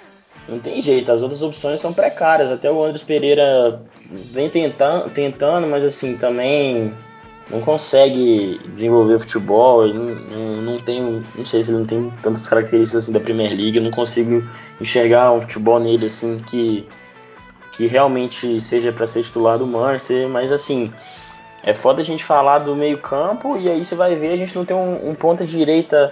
não 0.48 0.60
tem 0.60 0.82
jeito, 0.82 1.12
as 1.12 1.22
outras 1.22 1.42
opções 1.42 1.82
são 1.82 1.92
precárias. 1.92 2.52
Até 2.52 2.72
o 2.72 2.84
Andres 2.84 3.04
Pereira 3.04 3.82
vem 4.10 4.50
tentando, 4.50 5.10
tentando 5.10 5.68
mas 5.68 5.84
assim, 5.84 6.16
também 6.16 6.94
não 7.50 7.62
consegue 7.62 8.60
desenvolver 8.74 9.20
futebol. 9.20 9.86
Não, 9.88 10.16
não, 10.16 10.62
não, 10.62 10.80
tem, 10.80 11.24
não 11.36 11.46
sei 11.46 11.64
se 11.64 11.72
ele 11.72 11.80
não 11.80 11.86
tem 11.86 12.10
tantas 12.22 12.48
características 12.48 13.04
assim 13.04 13.12
da 13.12 13.20
Premier 13.20 13.50
League. 13.50 13.78
Eu 13.78 13.84
não 13.84 13.92
consigo 13.92 14.44
enxergar 14.80 15.34
um 15.34 15.42
futebol 15.42 15.80
nele 15.80 16.06
assim 16.06 16.40
que, 16.40 16.88
que 17.78 17.86
realmente 17.86 18.60
seja 18.60 18.92
para 18.92 19.06
ser 19.06 19.22
titular 19.22 19.60
do 19.60 19.68
Manchester. 19.68 20.28
Mas 20.28 20.52
assim, 20.52 20.92
é 21.64 21.76
foda 21.76 22.02
a 22.02 22.04
gente 22.04 22.24
falar 22.24 22.60
do 22.60 22.76
meio-campo 22.76 23.56
e 23.56 23.70
aí 23.70 23.86
você 23.86 23.94
vai 23.94 24.16
ver 24.16 24.34
a 24.34 24.38
gente 24.38 24.56
não 24.56 24.66
tem 24.66 24.76
um, 24.76 25.12
um 25.12 25.14
ponta 25.14 25.46
direita 25.46 26.12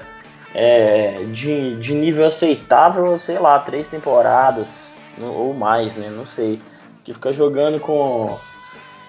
é, 0.53 1.17
de, 1.31 1.75
de 1.77 1.95
nível 1.95 2.27
aceitável, 2.27 3.17
sei 3.17 3.39
lá, 3.39 3.57
três 3.57 3.87
temporadas 3.87 4.91
ou 5.19 5.53
mais, 5.55 5.95
né? 5.95 6.09
Não 6.15 6.25
sei. 6.25 6.61
Que 7.03 7.13
fica 7.13 7.33
jogando 7.33 7.79
com 7.79 8.37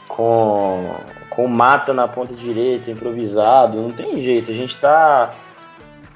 com 0.08 0.94
com 1.28 1.46
mata 1.46 1.92
na 1.92 2.08
ponta 2.08 2.32
direita, 2.32 2.90
improvisado, 2.90 3.78
não 3.78 3.90
tem 3.90 4.18
jeito. 4.18 4.50
A 4.50 4.54
gente 4.54 4.74
tá 4.78 5.32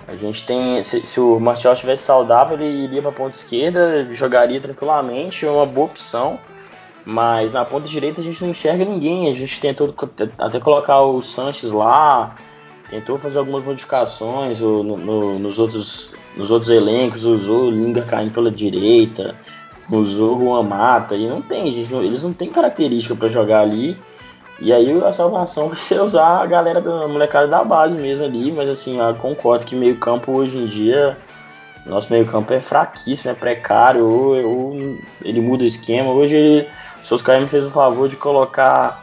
a 0.09 0.17
gente 0.17 0.45
tem 0.45 0.83
se, 0.83 1.01
se 1.07 1.21
o 1.21 1.39
Martial 1.39 1.75
estivesse 1.75 2.05
saudável, 2.05 2.59
ele 2.59 2.85
iria 2.85 3.03
para 3.03 3.13
ponta 3.13 3.37
esquerda, 3.37 4.07
jogaria 4.15 4.61
tranquilamente, 4.61 5.47
é 5.47 5.51
uma 5.51 5.67
boa 5.67 5.87
opção. 5.87 6.39
Mas 7.05 7.53
na 7.53 7.65
ponta 7.65 7.89
direita 7.89 8.21
a 8.21 8.25
gente 8.25 8.43
não 8.43 8.51
enxerga 8.51 8.85
ninguém. 8.85 9.31
A 9.31 9.35
gente 9.35 9.61
tentou 9.61 9.95
até 10.39 10.61
colocar 10.61 11.01
o 11.01 11.23
Sanches 11.23 11.71
lá, 11.71 12.37
tentou 12.91 13.17
fazer 13.17 13.39
algumas 13.39 13.65
modificações 13.65 14.61
no, 14.61 14.83
no, 14.83 15.39
nos, 15.39 15.59
outros, 15.59 16.13
nos 16.37 16.51
outros 16.51 16.71
elencos, 16.71 17.25
usou 17.25 17.65
o 17.65 17.71
Linga 17.71 18.03
caindo 18.03 18.33
pela 18.33 18.51
direita, 18.51 19.35
usou 19.91 20.37
o 20.37 20.45
Juan 20.45 20.63
Mata, 20.63 21.17
e 21.17 21.27
não 21.27 21.41
tem, 21.41 21.73
gente, 21.73 21.95
eles 21.95 22.23
não 22.23 22.33
têm 22.33 22.51
característica 22.51 23.15
para 23.15 23.29
jogar 23.29 23.61
ali. 23.61 23.97
E 24.61 24.73
aí 24.73 24.93
a 25.03 25.11
salvação 25.11 25.69
vai 25.69 25.79
ser 25.79 26.01
usar 26.01 26.43
a 26.43 26.47
galera 26.47 26.81
da 26.81 27.09
molecada 27.09 27.49
da 27.49 27.65
base 27.65 27.97
mesmo 27.97 28.25
ali, 28.25 28.53
mas 28.53 28.69
assim, 28.69 29.01
eu 29.01 29.15
concordo 29.15 29.65
que 29.65 29.75
meio 29.75 29.97
campo 29.97 30.33
hoje 30.33 30.59
em 30.59 30.67
dia, 30.67 31.17
nosso 31.87 32.13
meio 32.13 32.27
campo 32.27 32.53
é 32.53 32.61
fraquíssimo, 32.61 33.31
é 33.31 33.35
precário, 33.35 34.05
ou, 34.05 34.45
ou 34.45 34.99
ele 35.23 35.41
muda 35.41 35.65
o 35.65 35.67
esquema. 35.67 36.13
Hoje 36.13 36.37
ele, 36.37 36.69
o 37.03 37.07
Soscaia 37.07 37.41
me 37.41 37.49
fez 37.49 37.65
o 37.65 37.71
favor 37.71 38.09
de 38.09 38.17
colocar 38.17 39.03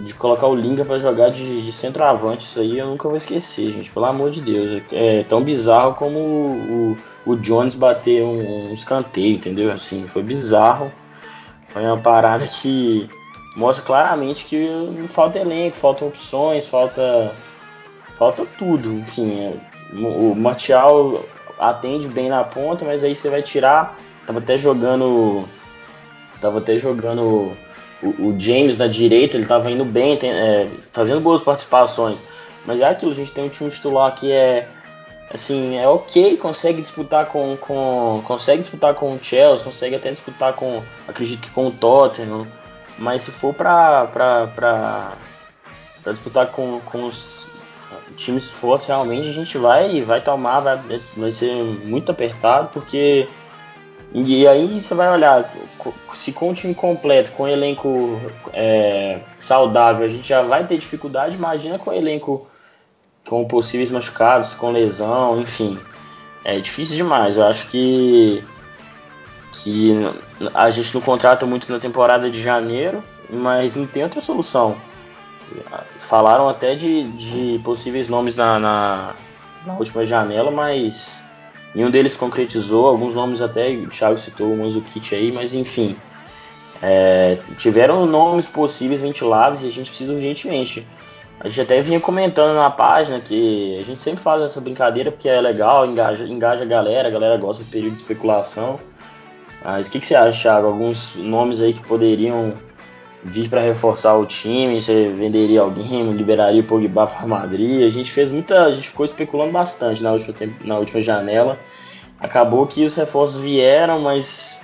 de 0.00 0.12
colocar 0.12 0.48
o 0.48 0.56
Linga 0.56 0.84
para 0.84 0.98
jogar 0.98 1.30
de, 1.30 1.62
de, 1.62 1.72
centroavante, 1.72 2.42
isso 2.42 2.58
aí 2.58 2.80
eu 2.80 2.88
nunca 2.88 3.08
vou 3.08 3.16
esquecer, 3.16 3.70
gente, 3.70 3.92
pelo 3.92 4.06
amor 4.06 4.32
de 4.32 4.40
Deus. 4.40 4.82
É 4.90 5.22
tão 5.22 5.40
bizarro 5.40 5.94
como 5.94 6.18
o, 6.18 6.96
o, 7.24 7.32
o 7.32 7.36
Jones 7.36 7.76
bater 7.76 8.24
um, 8.24 8.70
um 8.70 8.74
escanteio, 8.74 9.36
entendeu? 9.36 9.70
Assim, 9.70 10.04
foi 10.08 10.24
bizarro. 10.24 10.90
Foi 11.68 11.82
uma 11.84 11.96
parada 11.96 12.44
que 12.44 13.08
mostra 13.54 13.84
claramente 13.84 14.44
que 14.44 14.68
falta 15.08 15.38
elenco, 15.38 15.76
faltam 15.76 16.08
opções, 16.08 16.66
falta 16.66 17.32
falta 18.14 18.46
tudo. 18.58 18.92
Enfim, 18.94 19.40
é, 19.40 19.54
o 19.98 20.34
Martial 20.34 21.24
atende 21.58 22.08
bem 22.08 22.28
na 22.28 22.44
ponta, 22.44 22.84
mas 22.84 23.04
aí 23.04 23.14
você 23.14 23.28
vai 23.28 23.42
tirar. 23.42 23.96
Tava 24.26 24.38
até 24.38 24.56
jogando. 24.56 25.44
Tava 26.40 26.58
até 26.58 26.78
jogando 26.78 27.56
o, 28.02 28.28
o 28.28 28.38
James 28.38 28.76
na 28.76 28.86
direita, 28.86 29.36
ele 29.36 29.46
tava 29.46 29.70
indo 29.70 29.84
bem, 29.84 30.16
tem, 30.16 30.30
é, 30.30 30.68
fazendo 30.92 31.20
boas 31.20 31.42
participações. 31.42 32.24
Mas 32.66 32.80
é 32.80 32.84
aquilo, 32.84 33.12
a 33.12 33.14
gente 33.14 33.32
tem 33.32 33.44
um 33.44 33.48
time 33.48 33.70
titular 33.70 34.14
que 34.14 34.30
é 34.30 34.68
assim, 35.32 35.76
é 35.76 35.88
ok, 35.88 36.36
consegue 36.36 36.80
disputar 36.80 37.26
com, 37.26 37.56
com 37.56 38.22
consegue 38.24 38.62
disputar 38.62 38.94
com 38.94 39.10
o 39.10 39.18
Chelsea, 39.22 39.64
consegue 39.64 39.96
até 39.96 40.10
disputar 40.10 40.54
com, 40.54 40.82
acredito 41.08 41.40
que 41.40 41.50
com 41.50 41.66
o 41.66 41.72
Tottenham, 41.72 42.46
mas 42.98 43.22
se 43.22 43.30
for 43.30 43.54
para 43.54 44.06
para 44.06 45.12
disputar 46.12 46.46
com, 46.48 46.80
com 46.80 47.06
os 47.06 47.44
times 48.16 48.48
fortes 48.48 48.86
realmente 48.86 49.28
a 49.28 49.32
gente 49.32 49.58
vai 49.58 50.02
vai 50.02 50.20
tomar, 50.20 50.60
vai, 50.60 50.80
vai 51.16 51.32
ser 51.32 51.54
muito 51.84 52.12
apertado 52.12 52.68
porque 52.72 53.28
e 54.16 54.46
aí 54.46 54.80
você 54.80 54.94
vai 54.94 55.10
olhar, 55.10 55.52
se 56.14 56.30
com 56.30 56.50
o 56.50 56.54
time 56.54 56.72
completo, 56.72 57.32
com 57.32 57.42
o 57.42 57.48
elenco 57.48 58.20
é, 58.52 59.18
saudável, 59.36 60.06
a 60.06 60.08
gente 60.08 60.28
já 60.28 60.40
vai 60.40 60.64
ter 60.64 60.78
dificuldade, 60.78 61.36
imagina 61.36 61.80
com 61.80 61.90
o 61.90 61.92
elenco 61.92 62.46
com 63.26 63.44
possíveis 63.44 63.90
machucados, 63.90 64.54
com 64.54 64.70
lesão, 64.70 65.40
enfim. 65.40 65.80
É 66.44 66.60
difícil 66.60 66.94
demais. 66.94 67.36
Eu 67.36 67.44
acho 67.44 67.66
que, 67.68 68.44
que 69.62 69.94
a 70.54 70.70
gente 70.70 70.94
não 70.94 71.00
contrata 71.00 71.46
muito 71.46 71.70
na 71.70 71.78
temporada 71.78 72.30
de 72.30 72.40
janeiro, 72.40 73.02
mas 73.30 73.74
não 73.74 73.86
tem 73.86 74.02
outra 74.02 74.20
solução. 74.20 74.76
Falaram 75.98 76.48
até 76.48 76.74
de, 76.74 77.04
de 77.12 77.60
possíveis 77.62 78.08
nomes 78.08 78.34
na, 78.34 78.58
na, 78.58 79.14
na 79.66 79.74
última 79.74 80.04
janela, 80.04 80.50
mas 80.50 81.24
Nenhum 81.74 81.90
deles 81.90 82.14
concretizou, 82.14 82.86
alguns 82.86 83.14
nomes 83.14 83.42
até 83.42 83.70
o 83.70 83.88
Thiago 83.88 84.16
citou 84.16 84.52
o 84.52 84.56
Manzukic 84.56 85.14
aí, 85.14 85.32
mas 85.32 85.54
enfim. 85.54 85.96
É, 86.80 87.38
tiveram 87.58 88.06
nomes 88.06 88.46
possíveis 88.46 89.02
ventilados 89.02 89.62
e 89.62 89.66
a 89.66 89.70
gente 89.70 89.88
precisa 89.88 90.12
urgentemente. 90.12 90.86
A 91.40 91.48
gente 91.48 91.60
até 91.60 91.82
vinha 91.82 91.98
comentando 91.98 92.54
na 92.54 92.70
página 92.70 93.18
que 93.18 93.80
a 93.80 93.84
gente 93.84 94.00
sempre 94.00 94.22
faz 94.22 94.40
essa 94.40 94.60
brincadeira 94.60 95.10
porque 95.10 95.28
é 95.28 95.40
legal, 95.40 95.84
engaja, 95.84 96.24
engaja 96.26 96.62
a 96.62 96.66
galera, 96.66 97.08
a 97.08 97.10
galera 97.10 97.36
gosta 97.36 97.64
do 97.64 97.70
período 97.70 97.94
de 97.94 98.00
especulação. 98.02 98.78
Mas 99.64 99.88
o 99.88 99.90
que, 99.90 99.98
que 99.98 100.06
você 100.06 100.14
acha, 100.14 100.42
Thiago? 100.42 100.66
Alguns 100.66 101.16
nomes 101.16 101.58
aí 101.58 101.72
que 101.72 101.80
poderiam 101.80 102.52
vir 103.24 103.48
para 103.48 103.62
reforçar 103.62 104.14
o 104.14 104.26
time, 104.26 104.82
você 104.82 105.08
venderia 105.08 105.62
alguém, 105.62 106.12
liberaria 106.12 106.60
o 106.60 106.64
Pogba 106.64 107.06
para 107.06 107.26
Madrid. 107.26 107.82
A 107.82 107.90
gente 107.90 108.12
fez 108.12 108.30
muita, 108.30 108.64
a 108.64 108.72
gente 108.72 108.90
ficou 108.90 109.06
especulando 109.06 109.50
bastante 109.50 110.02
na 110.02 110.12
última, 110.12 110.34
na 110.62 110.78
última 110.78 111.00
janela. 111.00 111.58
Acabou 112.20 112.66
que 112.66 112.84
os 112.84 112.94
reforços 112.94 113.40
vieram, 113.40 114.00
mas 114.00 114.60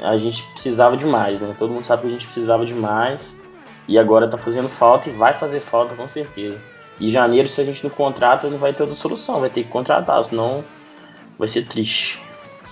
a 0.00 0.18
gente 0.18 0.42
precisava 0.52 0.96
de 0.96 1.06
mais, 1.06 1.40
né? 1.40 1.54
Todo 1.58 1.72
mundo 1.72 1.84
sabe 1.84 2.02
que 2.02 2.08
a 2.08 2.10
gente 2.10 2.26
precisava 2.26 2.66
de 2.66 2.74
mais 2.74 3.42
e 3.88 3.98
agora 3.98 4.28
tá 4.28 4.36
fazendo 4.36 4.68
falta 4.68 5.08
e 5.08 5.12
vai 5.12 5.32
fazer 5.32 5.60
falta 5.60 5.94
com 5.94 6.06
certeza. 6.06 6.60
E 7.00 7.08
janeiro, 7.08 7.48
se 7.48 7.60
a 7.60 7.64
gente 7.64 7.82
não 7.82 7.90
contrata, 7.90 8.48
não 8.48 8.58
vai 8.58 8.72
ter 8.72 8.82
outra 8.82 8.96
solução, 8.96 9.40
vai 9.40 9.50
ter 9.50 9.64
que 9.64 9.70
contratar, 9.70 10.22
senão 10.24 10.62
vai 11.38 11.48
ser 11.48 11.66
triste. 11.66 12.20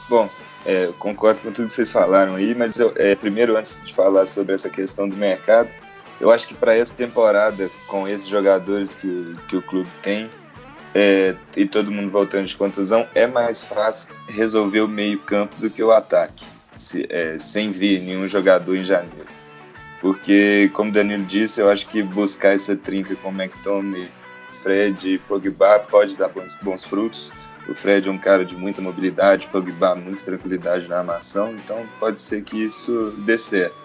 Bom, 0.08 0.28
é, 0.64 0.90
concordo 0.98 1.40
com 1.40 1.52
tudo 1.52 1.68
que 1.68 1.72
vocês 1.72 1.90
falaram 1.90 2.36
aí, 2.36 2.54
mas 2.54 2.78
eu, 2.78 2.92
é, 2.96 3.14
primeiro, 3.14 3.56
antes 3.56 3.82
de 3.84 3.92
falar 3.92 4.26
sobre 4.26 4.54
essa 4.54 4.70
questão 4.70 5.08
do 5.08 5.16
mercado, 5.16 5.68
eu 6.20 6.30
acho 6.30 6.46
que 6.46 6.54
para 6.54 6.76
essa 6.76 6.94
temporada, 6.94 7.68
com 7.88 8.06
esses 8.06 8.28
jogadores 8.28 8.94
que, 8.94 9.36
que 9.48 9.56
o 9.56 9.62
clube 9.62 9.90
tem, 10.02 10.30
é, 10.94 11.34
e 11.56 11.66
todo 11.66 11.90
mundo 11.90 12.10
voltando 12.10 12.46
de 12.46 12.56
contusão, 12.56 13.08
é 13.14 13.26
mais 13.26 13.64
fácil 13.64 14.14
resolver 14.28 14.82
o 14.82 14.88
meio-campo 14.88 15.56
do 15.56 15.68
que 15.68 15.82
o 15.82 15.90
ataque, 15.90 16.44
se, 16.76 17.06
é, 17.10 17.38
sem 17.38 17.70
vir 17.70 18.00
nenhum 18.00 18.28
jogador 18.28 18.76
em 18.76 18.84
janeiro. 18.84 19.26
Porque, 20.00 20.70
como 20.74 20.90
o 20.90 20.92
Danilo 20.92 21.24
disse, 21.24 21.60
eu 21.60 21.70
acho 21.70 21.88
que 21.88 22.02
buscar 22.02 22.54
essa 22.54 22.76
trinca 22.76 23.16
com 23.16 23.30
McTominay, 23.30 24.08
Fred 24.52 25.14
e 25.14 25.18
Pogba 25.18 25.78
pode 25.78 26.16
dar 26.16 26.28
bons, 26.28 26.54
bons 26.62 26.84
frutos 26.84 27.32
o 27.68 27.74
Fred 27.74 28.08
é 28.08 28.12
um 28.12 28.18
cara 28.18 28.44
de 28.44 28.56
muita 28.56 28.82
mobilidade, 28.82 29.48
Pogba 29.48 29.94
muita 29.94 30.22
tranquilidade 30.22 30.88
na 30.88 30.98
armação, 30.98 31.54
então 31.54 31.86
pode 31.98 32.20
ser 32.20 32.42
que 32.42 32.62
isso 32.62 33.14
dê 33.18 33.38
certo. 33.38 33.82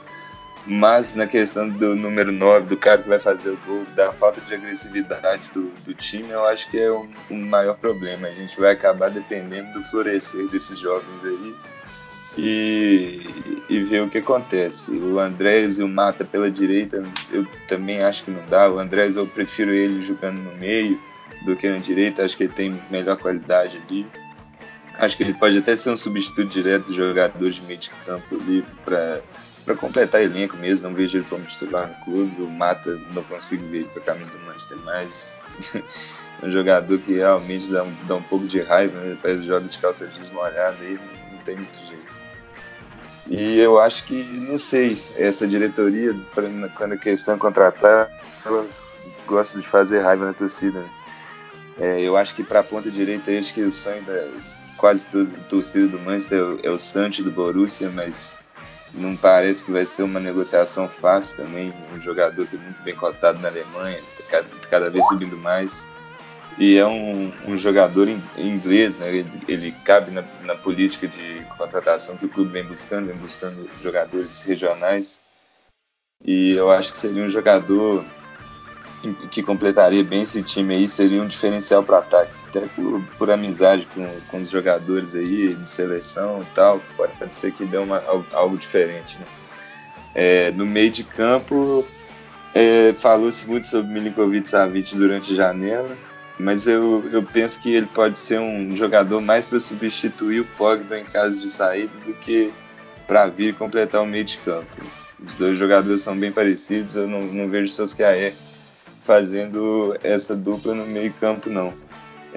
Mas 0.66 1.16
na 1.16 1.26
questão 1.26 1.70
do 1.70 1.96
número 1.96 2.30
9, 2.30 2.68
do 2.68 2.76
cara 2.76 3.02
que 3.02 3.08
vai 3.08 3.20
fazer 3.20 3.52
o 3.52 3.60
gol, 3.66 3.86
da 3.96 4.12
falta 4.12 4.42
de 4.42 4.54
agressividade 4.54 5.50
do, 5.54 5.72
do 5.86 5.94
time, 5.94 6.30
eu 6.30 6.46
acho 6.46 6.70
que 6.70 6.78
é 6.78 6.92
um, 6.92 7.46
maior 7.46 7.78
problema. 7.78 8.28
A 8.28 8.32
gente 8.32 8.60
vai 8.60 8.74
acabar 8.74 9.10
dependendo 9.10 9.72
do 9.72 9.84
florescer 9.86 10.46
desses 10.50 10.78
jovens 10.78 11.24
aí 11.24 11.56
e, 12.38 13.64
e 13.70 13.82
ver 13.82 14.04
o 14.04 14.10
que 14.10 14.18
acontece. 14.18 14.92
O 14.92 15.18
Andrés 15.20 15.80
e 15.80 15.84
o 15.84 15.88
Mata 15.88 16.26
pela 16.26 16.52
direita, 16.52 17.02
eu 17.32 17.48
também 17.66 18.04
acho 18.04 18.26
que 18.26 18.32
não 18.32 18.46
dá. 18.46 18.70
O 18.70 18.78
Andrés 18.78 19.16
eu 19.16 19.26
prefiro 19.26 19.72
ele 19.72 20.04
jogando 20.04 20.40
no 20.40 20.54
meio 20.58 21.00
do 21.44 21.56
que 21.56 21.70
na 21.70 21.78
direita. 21.78 22.24
Acho 22.24 22.38
que 22.38 22.44
ele 22.44 22.54
tem 22.54 22.82
melhor 22.90 23.18
qualidade 23.18 23.82
ali. 23.86 24.08
Acho 25.00 25.16
que 25.16 25.24
ele 25.24 25.34
pode 25.34 25.58
até 25.58 25.76
ser 25.76 25.92
um 25.92 25.98
substituto 25.98 26.48
direto 26.48 26.88
do 26.88 26.94
jogador 26.94 27.50
de 27.50 27.62
meio 27.62 27.80
de 27.80 27.90
campo 28.06 28.36
ali 28.36 28.66
para 28.84 29.22
para 29.68 29.76
completar 29.76 30.22
elenco 30.22 30.56
mesmo. 30.56 30.88
Não 30.88 30.96
vejo 30.96 31.18
ele 31.18 31.26
como 31.26 31.44
titular 31.44 31.90
no 31.90 32.06
clube. 32.06 32.42
O 32.42 32.50
Mata 32.50 32.98
não 33.14 33.22
consigo 33.24 33.68
ver 33.68 33.80
ele 33.80 33.90
com 33.90 34.00
a 34.00 34.14
do 34.14 34.40
Manchester, 34.46 34.78
mas 34.86 35.42
é 36.42 36.46
um 36.46 36.50
jogador 36.50 36.98
que 37.00 37.16
realmente 37.16 37.70
dá 37.70 37.84
um, 37.84 37.94
dá 38.08 38.16
um 38.16 38.24
pouco 38.24 38.48
de 38.48 38.62
raiva. 38.62 38.98
Né? 39.02 39.18
Parece 39.22 39.46
joga 39.46 39.68
de 39.68 39.78
calça 39.78 40.08
desmolhada 40.08 40.78
aí, 40.80 40.98
não 41.34 41.40
tem 41.40 41.58
muito 41.58 41.78
jeito. 41.86 42.16
E 43.30 43.60
eu 43.60 43.78
acho 43.78 44.06
que, 44.06 44.24
não 44.24 44.58
sei, 44.58 44.98
essa 45.18 45.46
diretoria, 45.46 46.16
quando 46.74 46.94
a 46.94 46.98
questão 46.98 47.36
é 47.36 47.38
contratar, 47.38 48.10
ela 48.46 48.66
gosta 49.26 49.60
de 49.60 49.68
fazer 49.68 50.00
raiva 50.00 50.28
na 50.28 50.34
torcida. 50.34 50.80
Né? 50.80 50.90
É, 51.80 52.02
eu 52.02 52.18
acho 52.18 52.34
que 52.34 52.44
para 52.44 52.62
a 52.62 52.64
ponta 52.64 52.90
direita, 52.90 53.32
acho 53.32 53.54
que 53.54 53.62
o 53.62 53.72
sonho 53.72 54.04
da 54.04 54.28
quase 54.78 55.08
toda 55.08 55.38
torcida 55.50 55.88
do 55.88 56.00
Manchester 56.00 56.40
é 56.64 56.70
o, 56.70 56.76
é 56.76 57.24
do 57.24 57.32
Borussia, 57.32 57.90
mas 57.90 58.38
não 58.94 59.18
parece 59.18 59.66
que 59.66 59.72
vai 59.72 59.86
ser 59.86 60.04
uma 60.04 60.20
negociação 60.20 60.88
fácil 60.88 61.46
também. 61.46 61.74
Um 61.94 62.00
jogador 62.00 62.46
que 62.46 62.56
é 62.56 62.60
muito 62.60 62.82
bem 62.84 62.96
cotado 62.96 63.40
na 63.40 63.50
Alemanha, 63.50 64.00
cada, 64.30 64.48
cada 64.70 64.90
vez 64.90 65.06
subindo 65.08 65.38
mais. 65.38 65.88
E 66.58 66.78
é 66.78 66.88
um, 66.88 67.32
um 67.46 67.56
jogador 67.56 68.08
in, 68.08 68.22
inglês, 68.38 68.98
né? 68.98 69.10
Ele, 69.10 69.42
ele 69.48 69.72
cabe 69.84 70.12
na, 70.12 70.24
na, 70.44 70.56
política 70.56 71.08
de 71.08 71.46
contratação 71.56 72.18
que 72.18 72.26
o 72.26 72.30
clube 72.30 72.52
vem 72.52 72.64
buscando, 72.64 73.08
vem 73.08 73.16
buscando 73.16 73.70
jogadores 73.82 74.42
regionais. 74.42 75.22
E 76.26 76.54
eu 76.54 76.72
acho 76.72 76.92
que 76.92 76.98
seria 76.98 77.24
um 77.24 77.30
jogador 77.30 78.04
que 79.14 79.44
completaria 79.44 80.04
bem 80.04 80.24
esse 80.24 80.42
time 80.42 80.76
aí 80.76 80.90
seria 80.90 81.22
um 81.22 81.28
diferencial 81.28 81.84
para 81.84 82.00
ataque, 82.00 82.32
até 82.48 82.62
por, 82.62 83.02
por 83.18 83.32
amizade 83.32 83.88
com, 83.94 84.08
com, 84.30 84.42
os 84.42 84.50
jogadores 84.50 85.16
aí 85.16 85.54
de 85.54 85.70
seleção 85.70 86.42
e 86.42 86.46
tal, 86.56 86.82
pode, 86.96 87.14
pode 87.18 87.36
ser 87.36 87.52
que 87.52 87.66
dê 87.66 87.78
uma, 87.78 88.04
algo 88.34 88.58
diferente. 88.58 89.18
Né? 89.18 89.26
É, 90.16 90.52
no 90.52 90.66
meio 90.66 90.90
de 90.90 91.04
campo, 91.04 91.86
é, 92.54 92.94
falou-se 92.94 93.48
muito 93.48 93.68
sobre 93.68 93.92
Milinkovic 93.92 94.50
Savic 94.50 94.96
durante 94.96 95.34
a 95.34 95.36
janela, 95.36 95.98
mas 96.40 96.68
eu, 96.68 97.08
eu 97.12 97.24
penso 97.24 97.62
que 97.62 97.74
ele 97.74 97.88
pode 97.88 98.18
ser 98.20 98.40
um 98.40 98.76
jogador 98.76 99.22
mais 99.22 99.46
para 99.46 99.60
substituir 99.60 100.42
o 100.42 100.46
Pogba 100.58 101.00
em 101.00 101.06
caso 101.06 101.42
de 101.42 101.50
saída 101.50 101.94
do 102.06 102.14
que 102.14 102.52
para 103.08 103.28
vir 103.28 103.56
completar 103.56 104.02
o 104.02 104.06
meio 104.06 104.26
de 104.26 104.38
campo. 104.40 104.68
Os 105.24 105.34
dois 105.34 105.58
jogadores 105.58 106.02
são 106.02 106.16
bem 106.18 106.32
parecidos, 106.32 106.96
eu 106.96 107.08
não, 107.08 107.22
não 107.22 107.48
vejo 107.48 107.72
seus 107.72 107.94
que 107.94 108.04
é 108.04 108.34
fazendo 109.08 109.98
essa 110.04 110.36
dupla 110.36 110.76
no 110.76 110.86
meio 110.86 111.14
campo, 111.14 111.50
não. 111.50 111.74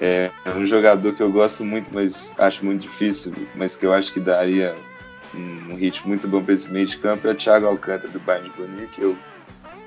É 0.00 0.30
um 0.56 0.64
jogador 0.64 1.12
que 1.12 1.22
eu 1.22 1.30
gosto 1.30 1.64
muito, 1.64 1.90
mas 1.92 2.32
acho 2.38 2.64
muito 2.64 2.82
difícil, 2.82 3.32
mas 3.56 3.76
que 3.76 3.84
eu 3.84 3.92
acho 3.92 4.12
que 4.12 4.20
daria 4.20 4.76
um 5.34 5.74
ritmo 5.74 6.08
muito 6.08 6.28
bom 6.28 6.42
para 6.42 6.54
esse 6.54 6.70
meio 6.70 6.86
de 6.86 6.96
campo 6.96 7.26
é 7.26 7.32
o 7.32 7.34
Thiago 7.34 7.66
Alcântara 7.66 8.12
do 8.12 8.20
Bayern 8.20 8.48
de 8.50 8.60
Munique. 8.60 9.02
Eu 9.02 9.16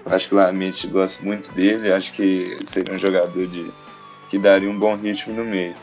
particularmente 0.04 0.86
gosto 0.88 1.24
muito 1.24 1.52
dele, 1.54 1.91
acho 1.91 2.12
que 2.12 2.58
seria 2.65 2.93
um 2.93 3.00
jogador 3.00 3.48
de, 3.48 3.72
que 4.30 4.38
daria 4.38 4.69
um 4.69 4.78
bom 4.78 4.96
ritmo 4.96 5.34
no 5.34 5.46
meio. 5.46 5.74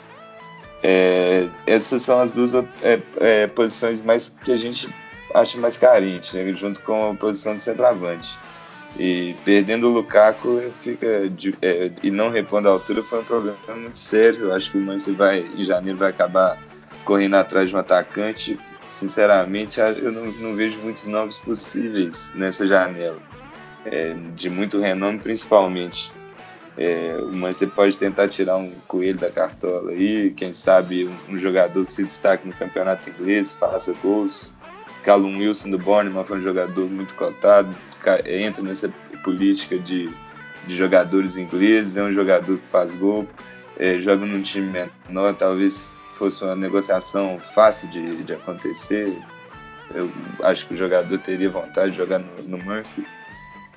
É, 0.82 1.48
essas 1.66 2.02
são 2.02 2.20
as 2.20 2.30
duas 2.30 2.54
é, 2.54 3.00
é, 3.16 3.46
posições 3.46 4.02
mais 4.02 4.28
que 4.28 4.52
a 4.52 4.56
gente 4.56 4.94
acha 5.34 5.58
mais 5.58 5.78
carente, 5.78 6.36
né, 6.36 6.52
junto 6.52 6.80
com 6.82 7.10
a 7.10 7.14
posição 7.14 7.56
de 7.56 7.62
centroavante. 7.62 8.38
E 8.98 9.34
perdendo 9.44 9.88
o 9.88 9.92
Lukaku 9.92 10.60
fica 10.72 11.28
de, 11.28 11.54
é, 11.62 11.90
e 12.02 12.10
não 12.10 12.28
repondo 12.30 12.68
a 12.68 12.72
altura 12.72 13.02
foi 13.02 13.20
um 13.20 13.24
problema 13.24 13.56
muito 13.76 13.98
sério. 13.98 14.46
Eu 14.46 14.54
acho 14.54 14.72
que 14.72 14.78
o 14.78 14.80
Manchester 14.80 15.14
vai 15.14 15.38
em 15.40 15.64
janeiro 15.64 15.98
vai 15.98 16.10
acabar 16.10 16.58
correndo 17.04 17.34
atrás 17.34 17.70
de 17.70 17.76
um 17.76 17.78
atacante. 17.78 18.58
Sinceramente, 18.88 19.78
eu 19.78 20.10
não, 20.10 20.26
não 20.26 20.56
vejo 20.56 20.80
muitos 20.80 21.06
nomes 21.06 21.38
possíveis 21.38 22.32
nessa 22.34 22.66
janela, 22.66 23.18
é, 23.84 24.14
de 24.34 24.50
muito 24.50 24.80
renome 24.80 25.18
principalmente. 25.20 26.12
É, 26.76 27.16
o 27.20 27.34
Manchester 27.34 27.70
pode 27.70 27.98
tentar 27.98 28.28
tirar 28.28 28.56
um 28.56 28.72
coelho 28.88 29.18
da 29.18 29.30
cartola 29.30 29.92
aí, 29.92 30.30
quem 30.30 30.52
sabe 30.52 31.06
um, 31.06 31.34
um 31.34 31.38
jogador 31.38 31.84
que 31.84 31.92
se 31.92 32.02
destaque 32.02 32.46
no 32.46 32.54
campeonato 32.54 33.10
inglês, 33.10 33.52
faça 33.52 33.92
gols. 34.02 34.52
Callum 35.02 35.38
Wilson 35.38 35.70
do 35.70 35.78
Bournemouth 35.78 36.26
foi 36.26 36.38
um 36.38 36.42
jogador 36.42 36.88
muito 36.88 37.14
cotado, 37.14 37.76
entra 38.26 38.62
nessa 38.62 38.92
política 39.22 39.78
de, 39.78 40.10
de 40.66 40.76
jogadores 40.76 41.36
ingleses, 41.36 41.96
é 41.96 42.02
um 42.02 42.12
jogador 42.12 42.58
que 42.58 42.66
faz 42.66 42.94
gol, 42.94 43.26
é, 43.78 43.98
joga 43.98 44.26
num 44.26 44.42
time 44.42 44.88
menor, 45.08 45.34
talvez 45.34 45.96
fosse 46.14 46.44
uma 46.44 46.54
negociação 46.54 47.38
fácil 47.40 47.88
de, 47.88 48.22
de 48.24 48.32
acontecer. 48.34 49.16
Eu 49.94 50.10
acho 50.42 50.66
que 50.66 50.74
o 50.74 50.76
jogador 50.76 51.18
teria 51.18 51.50
vontade 51.50 51.92
de 51.92 51.96
jogar 51.96 52.18
no, 52.18 52.42
no 52.46 52.58
Manchester. 52.58 53.04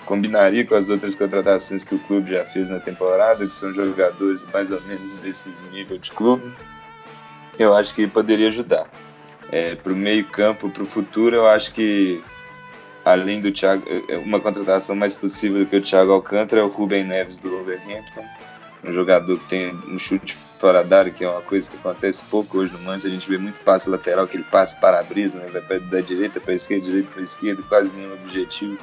Combinaria 0.05 0.65
com 0.65 0.75
as 0.75 0.89
outras 0.89 1.15
contratações 1.15 1.85
que 1.85 1.95
o 1.95 1.99
clube 1.99 2.31
já 2.31 2.43
fez 2.43 2.69
na 2.69 2.79
temporada, 2.79 3.47
que 3.47 3.55
são 3.55 3.73
jogadores 3.73 4.45
mais 4.51 4.69
ou 4.69 4.81
menos 4.81 5.19
desse 5.21 5.53
nível 5.71 5.97
de 5.97 6.11
clube. 6.11 6.53
Eu 7.57 7.73
acho 7.73 7.95
que 7.95 8.05
poderia 8.05 8.49
ajudar 8.49 8.89
é, 9.53 9.75
para 9.75 9.93
o 9.93 9.95
meio 9.95 10.25
campo, 10.25 10.67
para 10.67 10.81
o 10.81 10.85
futuro, 10.85 11.35
eu 11.35 11.47
acho 11.47 11.71
que 11.75 12.23
além 13.05 13.39
do 13.39 13.51
Thiago, 13.51 13.83
é, 13.87 14.15
é, 14.15 14.17
uma 14.17 14.39
contratação 14.39 14.95
mais 14.95 15.13
possível 15.13 15.59
do 15.59 15.67
que 15.67 15.75
o 15.75 15.81
Thiago 15.81 16.11
Alcântara 16.11 16.59
é 16.59 16.63
o 16.63 16.69
Ruben 16.69 17.03
Neves 17.03 17.37
do 17.37 17.51
Wolverhampton, 17.51 18.25
um 18.83 18.91
jogador 18.91 19.37
que 19.37 19.45
tem 19.45 19.79
um 19.87 19.99
chute 19.99 20.33
fora 20.33 20.83
da 20.83 20.99
área, 20.99 21.11
que 21.11 21.23
é 21.23 21.29
uma 21.29 21.43
coisa 21.43 21.69
que 21.69 21.77
acontece 21.77 22.23
pouco 22.31 22.57
hoje 22.57 22.73
no 22.73 22.79
Manchester. 22.79 23.11
A 23.11 23.13
gente 23.13 23.29
vê 23.29 23.37
muito 23.37 23.61
passe 23.61 23.87
lateral, 23.91 24.27
que 24.27 24.37
ele 24.37 24.43
passa 24.43 24.75
para 24.77 24.99
a 24.99 25.03
brisa, 25.03 25.37
né? 25.37 25.47
vai 25.49 25.79
da 25.79 26.01
direita 26.01 26.39
para 26.39 26.53
a 26.53 26.55
esquerda, 26.55 26.87
direita 26.87 27.11
para 27.11 27.19
a 27.19 27.23
esquerda, 27.23 27.61
quase 27.69 27.95
nenhum 27.95 28.13
objetivo. 28.13 28.79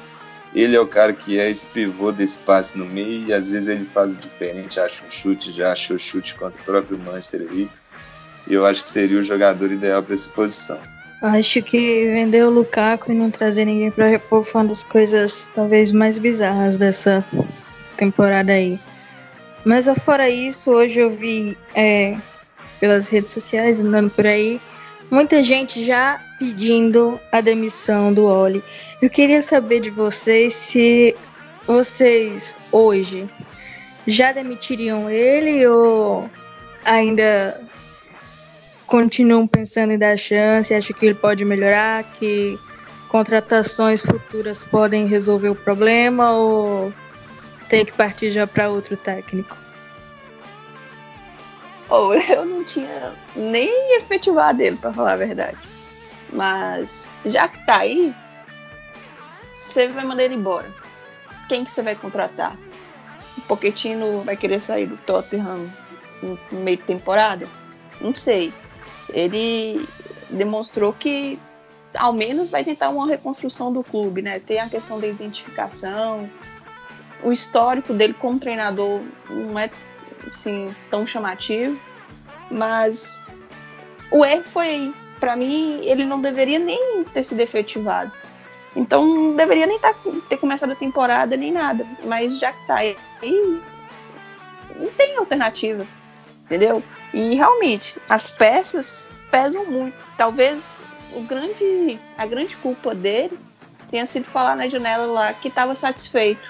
Ele 0.55 0.73
é 0.73 0.79
o 0.79 0.87
cara 0.87 1.11
que 1.11 1.37
é 1.37 1.51
esse 1.51 1.67
pivô 1.67 2.13
desse 2.13 2.39
passe 2.39 2.77
no 2.77 2.85
meio 2.85 3.27
e 3.27 3.33
às 3.33 3.49
vezes 3.49 3.67
ele 3.67 3.83
faz 3.83 4.13
o 4.13 4.15
diferente, 4.15 4.79
acha 4.79 5.03
um 5.05 5.11
chute, 5.11 5.51
já 5.51 5.73
achou 5.73 5.97
chute 5.97 6.33
contra 6.35 6.61
o 6.61 6.63
próprio 6.63 6.97
Manchester 6.97 7.47
aí. 7.51 7.69
E 8.47 8.53
eu 8.53 8.65
acho 8.65 8.83
que 8.83 8.89
seria 8.89 9.19
o 9.19 9.23
jogador 9.23 9.71
ideal 9.71 10.01
para 10.01 10.13
essa 10.13 10.29
posição. 10.29 10.79
Acho 11.21 11.61
que 11.61 12.05
vender 12.07 12.43
o 12.43 12.49
Lukaku 12.49 13.11
e 13.11 13.15
não 13.15 13.29
trazer 13.29 13.65
ninguém 13.65 13.91
para 13.91 14.07
repor 14.07 14.43
foi 14.43 14.61
uma 14.61 14.69
das 14.69 14.83
coisas 14.83 15.51
talvez 15.53 15.91
mais 15.91 16.17
bizarras 16.17 16.77
dessa 16.77 17.23
temporada 17.95 18.51
aí. 18.51 18.79
Mas 19.63 19.85
fora 20.03 20.27
isso, 20.29 20.71
hoje 20.71 20.99
eu 20.99 21.11
vi 21.11 21.55
é, 21.75 22.17
pelas 22.79 23.07
redes 23.07 23.31
sociais, 23.31 23.79
andando 23.79 24.09
por 24.09 24.25
aí, 24.25 24.59
muita 25.11 25.43
gente 25.43 25.85
já 25.85 26.19
pedindo 26.39 27.19
a 27.31 27.39
demissão 27.39 28.11
do 28.11 28.25
Oli. 28.25 28.63
Eu 28.99 29.09
queria 29.09 29.43
saber 29.43 29.81
de 29.81 29.91
vocês 29.91 30.55
se 30.55 31.15
vocês 31.67 32.57
hoje 32.71 33.29
já 34.07 34.31
demitiriam 34.31 35.07
ele 35.07 35.67
ou 35.67 36.27
ainda 36.83 37.61
continuam 38.91 39.47
pensando 39.47 39.93
em 39.93 39.97
dar 39.97 40.17
chance, 40.17 40.73
acham 40.73 40.93
que 40.95 41.05
ele 41.05 41.15
pode 41.15 41.45
melhorar, 41.45 42.03
que 42.03 42.59
contratações 43.07 44.01
futuras 44.01 44.65
podem 44.65 45.07
resolver 45.07 45.47
o 45.47 45.55
problema 45.55 46.31
ou 46.31 46.93
tem 47.69 47.85
que 47.85 47.93
partir 47.93 48.33
já 48.33 48.45
para 48.45 48.69
outro 48.69 48.97
técnico? 48.97 49.57
Oh, 51.89 52.13
eu 52.29 52.43
não 52.43 52.65
tinha 52.65 53.13
nem 53.33 53.95
efetivado 53.95 54.61
ele, 54.61 54.75
para 54.75 54.91
falar 54.91 55.13
a 55.13 55.17
verdade. 55.17 55.57
Mas 56.33 57.09
já 57.25 57.47
que 57.47 57.65
tá 57.65 57.77
aí, 57.77 58.13
você 59.55 59.87
vai 59.87 60.03
mandar 60.03 60.23
ele 60.23 60.35
embora. 60.35 60.69
Quem 61.47 61.63
que 61.63 61.71
você 61.71 61.81
vai 61.81 61.95
contratar? 61.95 62.57
O 63.37 63.41
Pochettino 63.43 64.21
vai 64.23 64.35
querer 64.35 64.59
sair 64.59 64.85
do 64.85 64.97
Tottenham 64.97 65.71
no 66.21 66.37
meio 66.59 66.75
de 66.75 66.83
temporada? 66.83 67.45
Não 68.01 68.13
sei 68.13 68.53
ele 69.13 69.87
demonstrou 70.29 70.93
que 70.93 71.39
ao 71.93 72.13
menos 72.13 72.49
vai 72.49 72.63
tentar 72.63 72.89
uma 72.89 73.07
reconstrução 73.07 73.71
do 73.71 73.83
clube, 73.83 74.21
né? 74.21 74.39
Tem 74.39 74.59
a 74.59 74.69
questão 74.69 74.99
da 74.99 75.07
identificação, 75.07 76.29
o 77.23 77.31
histórico 77.31 77.93
dele 77.93 78.13
como 78.13 78.39
treinador 78.39 79.01
não 79.29 79.59
é 79.59 79.69
assim 80.27 80.73
tão 80.89 81.05
chamativo, 81.05 81.79
mas 82.49 83.19
o 84.11 84.25
erro 84.25 84.43
foi, 84.45 84.93
para 85.19 85.35
mim, 85.35 85.79
ele 85.83 86.03
não 86.03 86.19
deveria 86.21 86.59
nem 86.59 87.03
ter 87.05 87.23
sido 87.23 87.39
efetivado. 87.39 88.11
Então 88.75 89.05
não 89.05 89.35
deveria 89.35 89.67
nem 89.67 89.79
tá, 89.79 89.93
ter 90.29 90.37
começado 90.37 90.71
a 90.71 90.75
temporada 90.75 91.35
nem 91.35 91.51
nada, 91.51 91.85
mas 92.05 92.39
já 92.39 92.53
que 92.53 92.67
tá 92.67 92.75
aí, 92.75 92.95
não 94.79 94.87
tem 94.97 95.17
alternativa, 95.17 95.85
entendeu? 96.45 96.81
E 97.13 97.35
realmente, 97.35 97.99
as 98.09 98.29
peças 98.29 99.09
pesam 99.29 99.65
muito. 99.65 99.95
Talvez 100.17 100.75
o 101.13 101.21
grande, 101.21 101.99
a 102.17 102.25
grande 102.25 102.55
culpa 102.57 102.95
dele 102.95 103.37
tenha 103.89 104.05
sido 104.05 104.25
falar 104.25 104.55
na 104.55 104.69
janela 104.69 105.05
lá 105.05 105.33
que 105.33 105.49
estava 105.49 105.75
satisfeito, 105.75 106.49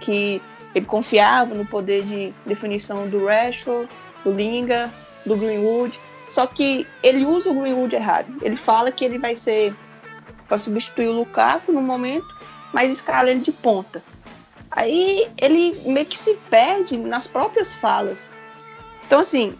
que 0.00 0.42
ele 0.74 0.86
confiava 0.86 1.54
no 1.54 1.64
poder 1.64 2.02
de 2.04 2.34
definição 2.44 3.08
do 3.08 3.26
Rashford, 3.26 3.88
do 4.24 4.32
Linga, 4.32 4.90
do 5.24 5.36
Greenwood. 5.36 5.98
Só 6.28 6.46
que 6.46 6.86
ele 7.02 7.24
usa 7.24 7.50
o 7.50 7.54
Greenwood 7.54 7.94
errado. 7.94 8.32
Ele 8.42 8.56
fala 8.56 8.90
que 8.90 9.04
ele 9.04 9.18
vai 9.18 9.34
ser 9.34 9.74
para 10.46 10.58
substituir 10.58 11.08
o 11.08 11.12
Lukaku 11.12 11.72
no 11.72 11.80
momento, 11.80 12.26
mas 12.72 12.90
escala 12.90 13.30
ele 13.30 13.40
de 13.40 13.52
ponta. 13.52 14.02
Aí 14.70 15.28
ele 15.36 15.76
meio 15.86 16.06
que 16.06 16.16
se 16.16 16.34
perde 16.48 16.96
nas 16.96 17.26
próprias 17.26 17.74
falas. 17.74 18.30
Então, 19.04 19.18
assim, 19.18 19.52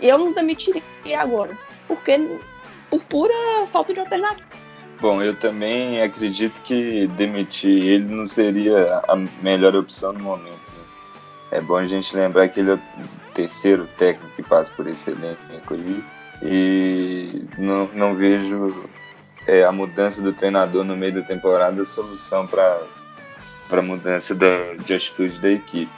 eu 0.00 0.18
não 0.18 0.32
demitiria 0.32 0.82
agora, 1.18 1.56
porque 1.86 2.38
por 2.90 3.00
pura 3.02 3.34
falta 3.68 3.92
de 3.92 4.00
alternativa. 4.00 4.48
Bom, 5.00 5.20
eu 5.20 5.34
também 5.34 6.00
acredito 6.00 6.62
que 6.62 7.06
demitir 7.08 7.84
ele 7.84 8.04
não 8.04 8.24
seria 8.24 9.02
a 9.08 9.16
melhor 9.42 9.74
opção 9.74 10.12
no 10.12 10.20
momento. 10.20 10.70
Né? 10.70 10.84
É 11.50 11.60
bom 11.60 11.76
a 11.76 11.84
gente 11.84 12.16
lembrar 12.16 12.48
que 12.48 12.60
ele 12.60 12.70
é 12.70 12.74
o 12.74 12.80
terceiro 13.34 13.88
técnico 13.98 14.34
que 14.36 14.42
passa 14.42 14.72
por 14.72 14.86
esse 14.86 15.10
elenco 15.10 15.74
aí 15.74 16.04
e 16.42 17.44
não, 17.58 17.86
não 17.94 18.14
vejo 18.14 18.88
é, 19.46 19.64
a 19.64 19.72
mudança 19.72 20.22
do 20.22 20.32
treinador 20.32 20.84
no 20.84 20.96
meio 20.96 21.14
da 21.14 21.22
temporada 21.22 21.84
solução 21.84 22.46
para 22.46 22.80
a 23.70 23.82
mudança 23.82 24.34
da, 24.34 24.74
de 24.74 24.94
atitude 24.94 25.40
da 25.40 25.50
equipe. 25.50 25.92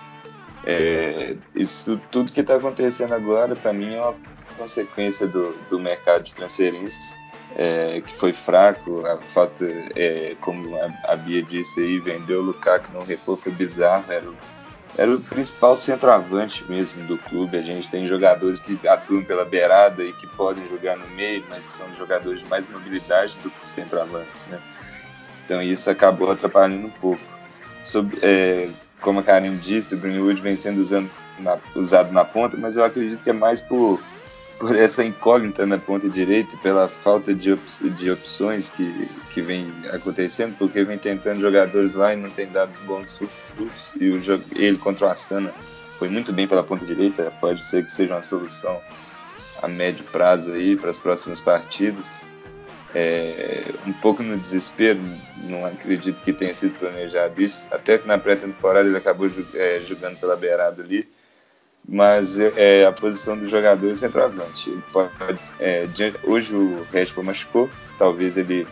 É, 0.67 1.37
isso 1.55 2.01
tudo 2.11 2.33
que 2.33 2.41
está 2.41 2.57
acontecendo 2.57 3.15
agora, 3.15 3.55
para 3.55 3.73
mim, 3.73 3.95
é 3.95 4.01
uma 4.01 4.17
consequência 4.59 5.27
do, 5.29 5.53
do 5.71 5.79
mercado 5.79 6.25
de 6.25 6.35
transferências, 6.35 7.17
é, 7.55 8.01
que 8.01 8.13
foi 8.13 8.33
fraco. 8.33 9.07
A 9.07 9.17
falta, 9.19 9.65
é, 9.95 10.37
como 10.41 10.77
a, 10.77 10.93
a, 11.05 11.17
Bia 11.17 11.41
disse 11.41 11.81
aí, 11.81 12.01
vendeu 12.01 12.41
o 12.41 12.43
Lukaku 12.43 12.93
não 12.93 13.03
repor 13.03 13.37
foi 13.37 13.53
bizarro. 13.53 14.11
Era 14.11 14.29
o, 14.29 14.35
era 14.99 15.15
o 15.15 15.21
principal 15.21 15.77
centroavante 15.77 16.65
mesmo 16.69 17.07
do 17.07 17.17
clube. 17.17 17.57
A 17.57 17.63
gente 17.63 17.89
tem 17.89 18.05
jogadores 18.05 18.59
que 18.59 18.77
atuam 18.89 19.23
pela 19.23 19.45
beirada 19.45 20.03
e 20.03 20.13
que 20.13 20.27
podem 20.27 20.67
jogar 20.69 20.97
no 20.97 21.07
meio, 21.11 21.45
mas 21.49 21.67
são 21.67 21.87
jogadores 21.97 22.41
de 22.41 22.49
mais 22.49 22.69
mobilidade 22.69 23.37
do 23.41 23.51
que 23.51 23.65
centroavantes, 23.65 24.49
né? 24.49 24.61
Então 25.45 25.63
isso 25.63 25.89
acabou 25.89 26.33
atrapalhando 26.33 26.89
um 26.89 26.91
pouco. 26.91 27.23
Sobre, 27.85 28.19
é, 28.21 28.69
como 29.01 29.21
a 29.21 29.23
Karen 29.23 29.57
disse, 29.57 29.95
o 29.95 29.99
Greenwood 29.99 30.41
vem 30.41 30.57
sendo 30.57 30.81
usando 30.81 31.11
na, 31.39 31.59
usado 31.75 32.13
na 32.13 32.25
ponta, 32.25 32.57
mas 32.57 32.77
eu 32.77 32.85
acredito 32.85 33.23
que 33.23 33.31
é 33.31 33.33
mais 33.33 33.61
por, 33.61 34.01
por 34.59 34.75
essa 34.75 35.05
incógnita 35.05 35.67
na 35.67 35.79
ponta 35.79 36.09
direita, 36.09 36.57
pela 36.59 36.89
falta 36.89 37.35
de, 37.35 37.53
op 37.53 37.63
de 37.91 38.11
opções 38.11 38.71
que, 38.71 39.09
que 39.33 39.43
vem 39.43 39.73
acontecendo, 39.93 40.57
porque 40.59 40.83
vem 40.85 40.99
tentando 40.99 41.41
jogadores 41.41 41.95
lá 41.95 42.15
e 42.15 42.17
não 42.17 42.31
tem 42.31 42.47
dado 42.47 42.73
bons 42.87 43.19
frutos. 43.19 43.93
E 44.01 44.11
o 44.11 44.21
jogo, 44.21 44.45
ele 44.55 44.79
contra 44.79 45.07
o 45.07 45.11
Astana 45.11 45.53
foi 45.99 46.09
muito 46.09 46.33
bem 46.33 46.47
pela 46.47 46.63
ponta 46.63 46.85
direita, 46.85 47.33
pode 47.41 47.63
ser 47.63 47.85
que 47.85 47.93
seja 47.93 48.15
uma 48.15 48.23
solução 48.23 48.81
a 49.63 49.69
médio 49.69 50.05
prazo 50.05 50.53
aí 50.53 50.77
para 50.77 50.91
as 50.91 50.99
próximas 50.99 51.41
partidas. 51.41 52.29
É, 52.95 53.65
um 53.87 53.93
pouco 53.93 54.23
no 54.23 54.37
desespero, 54.37 55.01
não 55.45 55.65
acredito 55.67 56.23
que 56.23 56.33
tenha 56.33 56.55
sido 56.55 56.79
planejado 56.79 57.41
isso, 57.41 57.69
até 57.71 57.99
que 57.99 58.07
na 58.07 58.19
pré-temporada 58.19 58.89
ele 58.89 58.97
acabou 58.97 59.29
é, 59.55 59.81
jogando 59.81 60.19
pela 60.19 60.37
beirada 60.37 60.83
ali, 60.83 61.09
mas 61.89 62.39
é, 62.39 62.85
a 62.85 62.93
posição 62.93 63.39
do 63.39 63.47
jogador 63.47 63.91
é 63.91 63.95
centroavante. 63.95 64.71
Ele 64.71 64.83
pode, 64.93 65.13
é, 65.61 65.87
hoje 66.25 66.55
o 66.55 66.87
Rashford 66.93 67.27
machucou, 67.27 67.71
talvez 67.99 68.37
ele, 68.37 68.67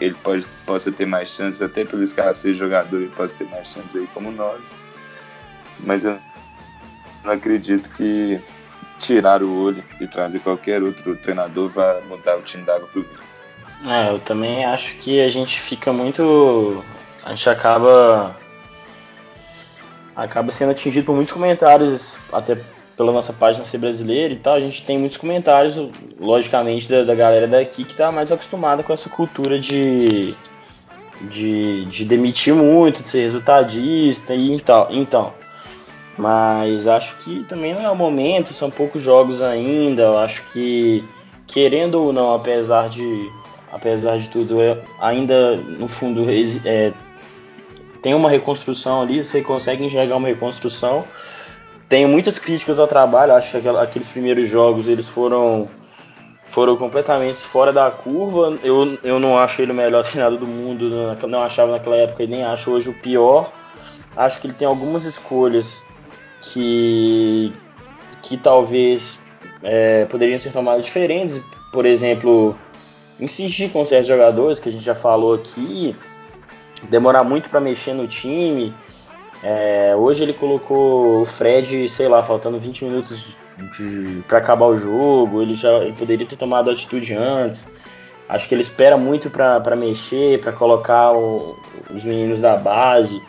ele 0.00 0.14
pode, 0.22 0.46
possa 0.64 0.92
ter 0.92 1.06
mais 1.06 1.28
chances, 1.28 1.62
até 1.62 1.84
pelo 1.84 2.02
escassez 2.02 2.54
de 2.54 2.60
jogador, 2.60 2.96
ele 2.96 3.12
possa 3.16 3.34
ter 3.34 3.48
mais 3.48 3.68
chances 3.68 3.96
aí 3.96 4.06
como 4.14 4.30
nós, 4.30 4.60
mas 5.80 6.04
eu 6.04 6.18
não 7.24 7.32
acredito 7.32 7.90
que 7.92 8.40
tirar 8.98 9.42
o 9.42 9.62
olho 9.62 9.82
e 9.98 10.06
trazer 10.06 10.40
qualquer 10.40 10.82
outro 10.82 11.16
treinador 11.16 11.70
vai 11.70 12.02
mudar 12.02 12.36
o 12.36 12.42
time 12.42 12.62
da 12.64 12.76
água 12.76 12.88
pro 12.88 13.02
vinho. 13.02 13.29
É, 13.84 14.10
eu 14.10 14.18
também 14.18 14.64
acho 14.64 14.96
que 14.96 15.20
a 15.20 15.30
gente 15.30 15.60
fica 15.60 15.92
muito. 15.92 16.84
A 17.24 17.30
gente 17.30 17.48
acaba. 17.48 18.36
Acaba 20.14 20.50
sendo 20.50 20.72
atingido 20.72 21.06
por 21.06 21.14
muitos 21.14 21.32
comentários, 21.32 22.18
até 22.32 22.58
pela 22.96 23.12
nossa 23.12 23.32
página 23.32 23.64
ser 23.64 23.78
brasileira 23.78 24.34
e 24.34 24.36
tal. 24.36 24.54
A 24.54 24.60
gente 24.60 24.84
tem 24.84 24.98
muitos 24.98 25.16
comentários, 25.16 25.80
logicamente, 26.18 26.88
da, 26.90 27.04
da 27.04 27.14
galera 27.14 27.46
daqui 27.46 27.84
que 27.84 27.94
tá 27.94 28.12
mais 28.12 28.30
acostumada 28.30 28.82
com 28.82 28.92
essa 28.92 29.08
cultura 29.08 29.58
de. 29.58 30.34
De, 31.22 31.84
de 31.84 32.06
demitir 32.06 32.54
muito, 32.54 33.02
de 33.02 33.08
ser 33.08 33.20
resultadista 33.20 34.34
e 34.34 34.58
tal. 34.58 34.88
Então, 34.90 35.34
mas 36.16 36.86
acho 36.86 37.18
que 37.18 37.44
também 37.44 37.74
não 37.74 37.82
é 37.82 37.90
o 37.90 37.94
momento, 37.94 38.54
são 38.54 38.70
poucos 38.70 39.02
jogos 39.02 39.42
ainda. 39.42 40.02
Eu 40.02 40.18
acho 40.18 40.50
que, 40.50 41.04
querendo 41.46 42.02
ou 42.02 42.10
não, 42.10 42.34
apesar 42.34 42.88
de 42.88 43.30
apesar 43.72 44.18
de 44.18 44.28
tudo, 44.28 44.60
é, 44.60 44.78
ainda 45.00 45.56
no 45.56 45.86
fundo 45.86 46.26
é, 46.64 46.92
tem 48.02 48.14
uma 48.14 48.30
reconstrução 48.30 49.02
ali, 49.02 49.22
você 49.22 49.42
consegue 49.42 49.84
enxergar 49.84 50.16
uma 50.16 50.28
reconstrução. 50.28 51.04
Tenho 51.88 52.08
muitas 52.08 52.38
críticas 52.38 52.78
ao 52.78 52.86
trabalho, 52.86 53.34
acho 53.34 53.60
que 53.60 53.68
aqueles 53.68 54.08
primeiros 54.08 54.48
jogos 54.48 54.86
eles 54.86 55.08
foram 55.08 55.68
foram 56.48 56.76
completamente 56.76 57.38
fora 57.38 57.72
da 57.72 57.90
curva. 57.90 58.58
Eu, 58.62 58.98
eu 59.04 59.20
não 59.20 59.38
acho 59.38 59.62
ele 59.62 59.72
o 59.72 59.74
melhor 59.74 60.02
treinador 60.04 60.38
do 60.38 60.46
mundo, 60.46 60.90
não 61.28 61.40
achava 61.40 61.72
naquela 61.72 61.96
época 61.96 62.24
e 62.24 62.26
nem 62.26 62.44
acho 62.44 62.70
hoje 62.72 62.90
o 62.90 62.94
pior. 62.94 63.52
Acho 64.16 64.40
que 64.40 64.48
ele 64.48 64.54
tem 64.54 64.66
algumas 64.66 65.04
escolhas 65.04 65.82
que, 66.40 67.52
que 68.22 68.36
talvez 68.36 69.20
é, 69.62 70.04
poderiam 70.06 70.38
ser 70.38 70.52
tomadas 70.52 70.84
diferentes. 70.84 71.40
Por 71.72 71.86
exemplo, 71.86 72.56
insistir 73.20 73.70
com 73.70 73.84
certos 73.84 74.08
jogadores 74.08 74.58
que 74.58 74.68
a 74.68 74.72
gente 74.72 74.84
já 74.84 74.94
falou 74.94 75.34
aqui, 75.34 75.94
demorar 76.88 77.22
muito 77.22 77.50
para 77.50 77.60
mexer 77.60 77.92
no 77.92 78.08
time. 78.08 78.74
É, 79.42 79.94
hoje 79.96 80.22
ele 80.22 80.32
colocou 80.32 81.22
o 81.22 81.24
Fred, 81.24 81.88
sei 81.88 82.08
lá, 82.08 82.22
faltando 82.22 82.58
20 82.58 82.84
minutos 82.84 83.36
para 84.26 84.38
acabar 84.38 84.66
o 84.66 84.76
jogo. 84.76 85.42
Ele 85.42 85.54
já 85.54 85.70
ele 85.78 85.92
poderia 85.92 86.26
ter 86.26 86.36
tomado 86.36 86.70
atitude 86.70 87.14
antes. 87.14 87.68
Acho 88.28 88.48
que 88.48 88.54
ele 88.54 88.62
espera 88.62 88.96
muito 88.96 89.28
para 89.28 89.76
mexer, 89.76 90.40
para 90.40 90.52
colocar 90.52 91.12
o, 91.12 91.56
os 91.94 92.04
meninos 92.04 92.40
da 92.40 92.56
base. 92.56 93.20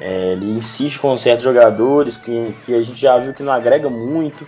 É, 0.00 0.32
ele 0.32 0.52
insiste 0.52 0.98
com 0.98 1.16
certos 1.16 1.44
jogadores 1.44 2.16
que, 2.16 2.54
que 2.64 2.74
a 2.74 2.82
gente 2.82 2.98
já 2.98 3.18
viu 3.18 3.34
que 3.34 3.42
não 3.42 3.52
agrega 3.52 3.90
muito 3.90 4.46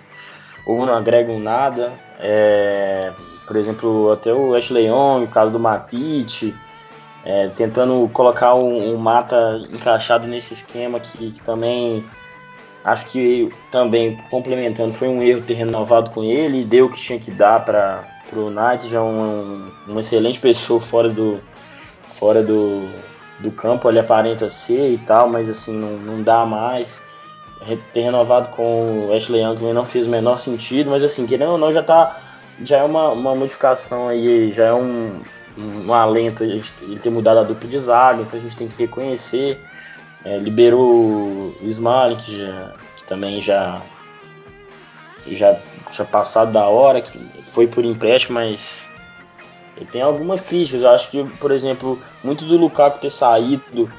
ou 0.65 0.87
não 0.87 0.95
agregam 0.95 1.39
nada. 1.39 1.93
É, 2.19 3.13
por 3.53 3.59
exemplo, 3.59 4.11
até 4.11 4.33
o 4.33 4.55
Ashley 4.55 4.87
Young, 4.87 5.25
o 5.25 5.29
caso 5.29 5.53
do 5.53 5.61
Matite, 5.61 6.55
é, 7.23 7.49
tentando 7.49 8.09
colocar 8.09 8.55
um, 8.55 8.95
um, 8.95 8.97
Mata 8.97 9.61
encaixado 9.71 10.27
nesse 10.27 10.55
esquema 10.55 10.99
que, 10.99 11.31
que, 11.31 11.41
também 11.43 12.03
acho 12.83 13.05
que 13.07 13.53
também 13.71 14.17
complementando 14.31 14.95
foi 14.95 15.07
um 15.07 15.23
erro 15.23 15.43
ter 15.43 15.53
renovado 15.53 16.11
com 16.11 16.25
ele, 16.25 16.65
deu 16.65 16.87
o 16.87 16.91
que 16.91 16.99
tinha 16.99 17.19
que 17.19 17.31
dar 17.31 17.63
para 17.63 18.09
o 18.33 18.49
Knight, 18.49 18.89
já 18.89 19.03
um, 19.03 19.71
uma 19.87 20.01
excelente 20.01 20.39
pessoa 20.39 20.81
fora 20.81 21.11
do 21.11 21.39
fora 22.07 22.43
do, 22.43 22.89
do 23.39 23.51
campo, 23.51 23.87
ele 23.87 23.99
aparenta 23.99 24.49
ser 24.49 24.93
e 24.95 24.97
tal, 24.97 25.29
mas 25.29 25.51
assim 25.51 25.77
não, 25.77 25.99
não 25.99 26.23
dá 26.23 26.47
mais 26.47 27.03
ter 27.93 28.01
renovado 28.01 28.49
com 28.49 29.09
o 29.09 29.13
Ashley 29.13 29.43
Young 29.43 29.75
não 29.75 29.85
fez 29.85 30.07
o 30.07 30.11
menor 30.11 30.39
sentido, 30.39 30.91
mas 30.91 31.05
assim, 31.05 31.27
querendo 31.27 31.53
ou 31.53 31.59
não, 31.59 31.71
já 31.71 31.83
tá. 31.83 32.17
Já 32.65 32.79
é 32.79 32.83
uma, 32.83 33.11
uma 33.11 33.35
modificação 33.35 34.09
aí, 34.09 34.53
já 34.53 34.67
é 34.67 34.73
um, 34.73 35.21
um, 35.57 35.87
um 35.87 35.95
alento 35.95 36.45
ele 36.45 36.63
ter 37.03 37.11
mudado 37.11 37.41
a 37.41 37.43
dupla 37.43 37.69
de 37.69 37.79
zaga, 37.79 38.23
então 38.23 38.39
a 38.39 38.43
gente 38.43 38.57
tem 38.57 38.69
que 38.69 38.83
reconhecer. 38.83 39.61
É, 40.25 40.39
liberou 40.39 40.95
o 40.95 41.59
Smalling, 41.65 42.17
que, 42.17 42.37
já, 42.37 42.73
que 42.97 43.05
também 43.05 43.43
já, 43.43 43.83
já, 45.27 45.57
já 45.91 46.05
passado 46.05 46.53
da 46.53 46.67
hora, 46.69 47.01
que 47.01 47.19
foi 47.43 47.67
por 47.67 47.85
empréstimo, 47.85 48.35
mas 48.35 48.89
tem 49.91 50.01
algumas 50.01 50.41
críticas. 50.41 50.83
Eu 50.83 50.91
acho 50.91 51.11
que, 51.11 51.25
por 51.39 51.51
exemplo, 51.51 51.99
muito 52.23 52.45
do 52.45 52.57
Lukaku 52.57 53.01
ter 53.01 53.11
saído 53.11 53.91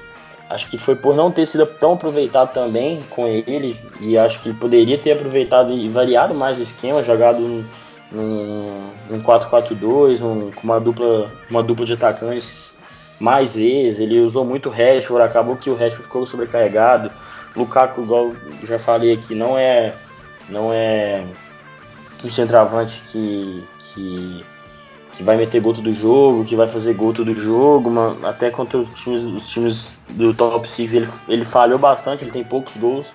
Acho 0.53 0.69
que 0.69 0.77
foi 0.77 0.95
por 0.95 1.15
não 1.15 1.31
ter 1.31 1.47
sido 1.47 1.65
tão 1.65 1.93
aproveitado 1.93 2.53
também 2.53 3.01
com 3.09 3.27
ele, 3.27 3.75
e 3.99 4.15
acho 4.15 4.39
que 4.41 4.53
poderia 4.53 4.99
ter 4.99 5.13
aproveitado 5.13 5.73
e 5.73 5.89
variado 5.89 6.35
mais 6.35 6.59
o 6.59 6.61
esquema, 6.61 7.01
jogado 7.01 7.65
num, 8.13 8.89
num 9.09 9.21
4-4-2, 9.21 10.21
um, 10.21 10.51
com 10.51 10.63
uma 10.63 10.79
dupla, 10.79 11.31
uma 11.49 11.63
dupla 11.63 11.85
de 11.85 11.93
atacantes 11.93 12.77
mais 13.19 13.55
vezes. 13.55 13.99
Ele 13.99 14.19
usou 14.19 14.45
muito 14.45 14.69
o 14.69 14.71
Rashford, 14.71 15.23
acabou 15.23 15.55
que 15.57 15.69
o 15.69 15.75
Rashford 15.75 16.03
ficou 16.03 16.27
sobrecarregado. 16.27 17.11
Lukaku, 17.55 18.01
igual 18.01 18.33
já 18.63 18.79
falei 18.79 19.13
aqui, 19.13 19.35
não 19.35 19.57
é, 19.57 19.93
não 20.49 20.71
é 20.71 21.23
um 22.23 22.29
centroavante 22.29 23.01
que, 23.11 23.63
que 23.79 24.45
que 25.15 25.23
vai 25.23 25.37
meter 25.37 25.61
gol 25.61 25.73
todo 25.73 25.93
jogo, 25.93 26.43
que 26.43 26.55
vai 26.55 26.67
fazer 26.67 26.93
gol 26.93 27.13
todo 27.13 27.33
jogo, 27.33 27.91
até 28.23 28.49
contra 28.49 28.79
os 28.79 28.89
times, 28.89 29.21
os 29.23 29.47
times 29.47 29.99
do 30.09 30.33
top 30.33 30.67
6 30.67 30.93
ele, 30.93 31.07
ele 31.27 31.45
falhou 31.45 31.77
bastante, 31.77 32.23
ele 32.23 32.31
tem 32.31 32.43
poucos 32.43 32.75
gols, 32.77 33.13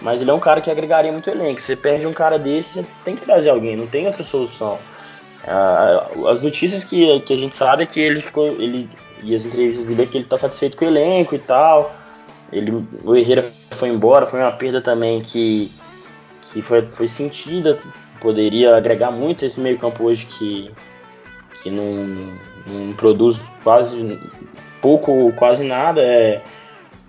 mas 0.00 0.20
ele 0.20 0.30
é 0.30 0.34
um 0.34 0.40
cara 0.40 0.60
que 0.60 0.70
agregaria 0.70 1.12
muito 1.12 1.28
elenco. 1.28 1.60
Você 1.60 1.76
perde 1.76 2.06
um 2.06 2.12
cara 2.12 2.38
desse, 2.38 2.74
você 2.74 2.86
tem 3.04 3.14
que 3.14 3.22
trazer 3.22 3.50
alguém, 3.50 3.76
não 3.76 3.86
tem 3.86 4.06
outra 4.06 4.22
solução. 4.22 4.78
as 6.28 6.42
notícias 6.42 6.84
que, 6.84 7.20
que 7.20 7.32
a 7.32 7.36
gente 7.36 7.54
sabe 7.54 7.82
é 7.82 7.86
que 7.86 8.00
ele 8.00 8.20
ficou, 8.20 8.48
ele 8.48 8.88
e 9.22 9.34
as 9.34 9.44
entrevistas 9.44 9.86
dele 9.86 10.02
é 10.02 10.06
que 10.06 10.16
ele 10.16 10.24
está 10.24 10.38
satisfeito 10.38 10.76
com 10.76 10.84
o 10.84 10.88
elenco 10.88 11.34
e 11.34 11.38
tal. 11.38 11.94
Ele, 12.52 12.84
o 13.04 13.14
Herrera 13.14 13.48
foi 13.70 13.88
embora, 13.88 14.26
foi 14.26 14.40
uma 14.40 14.52
perda 14.52 14.80
também 14.80 15.20
que, 15.20 15.70
que 16.42 16.62
foi, 16.62 16.88
foi 16.90 17.06
sentida, 17.06 17.78
poderia 18.20 18.76
agregar 18.76 19.10
muito 19.10 19.44
esse 19.44 19.60
meio 19.60 19.78
campo 19.78 20.04
hoje 20.04 20.26
que 20.26 20.70
que 21.62 21.70
não, 21.70 22.38
não 22.66 22.92
produz 22.94 23.40
quase 23.62 24.18
pouco, 24.80 25.32
quase 25.34 25.64
nada. 25.64 26.00
É, 26.00 26.42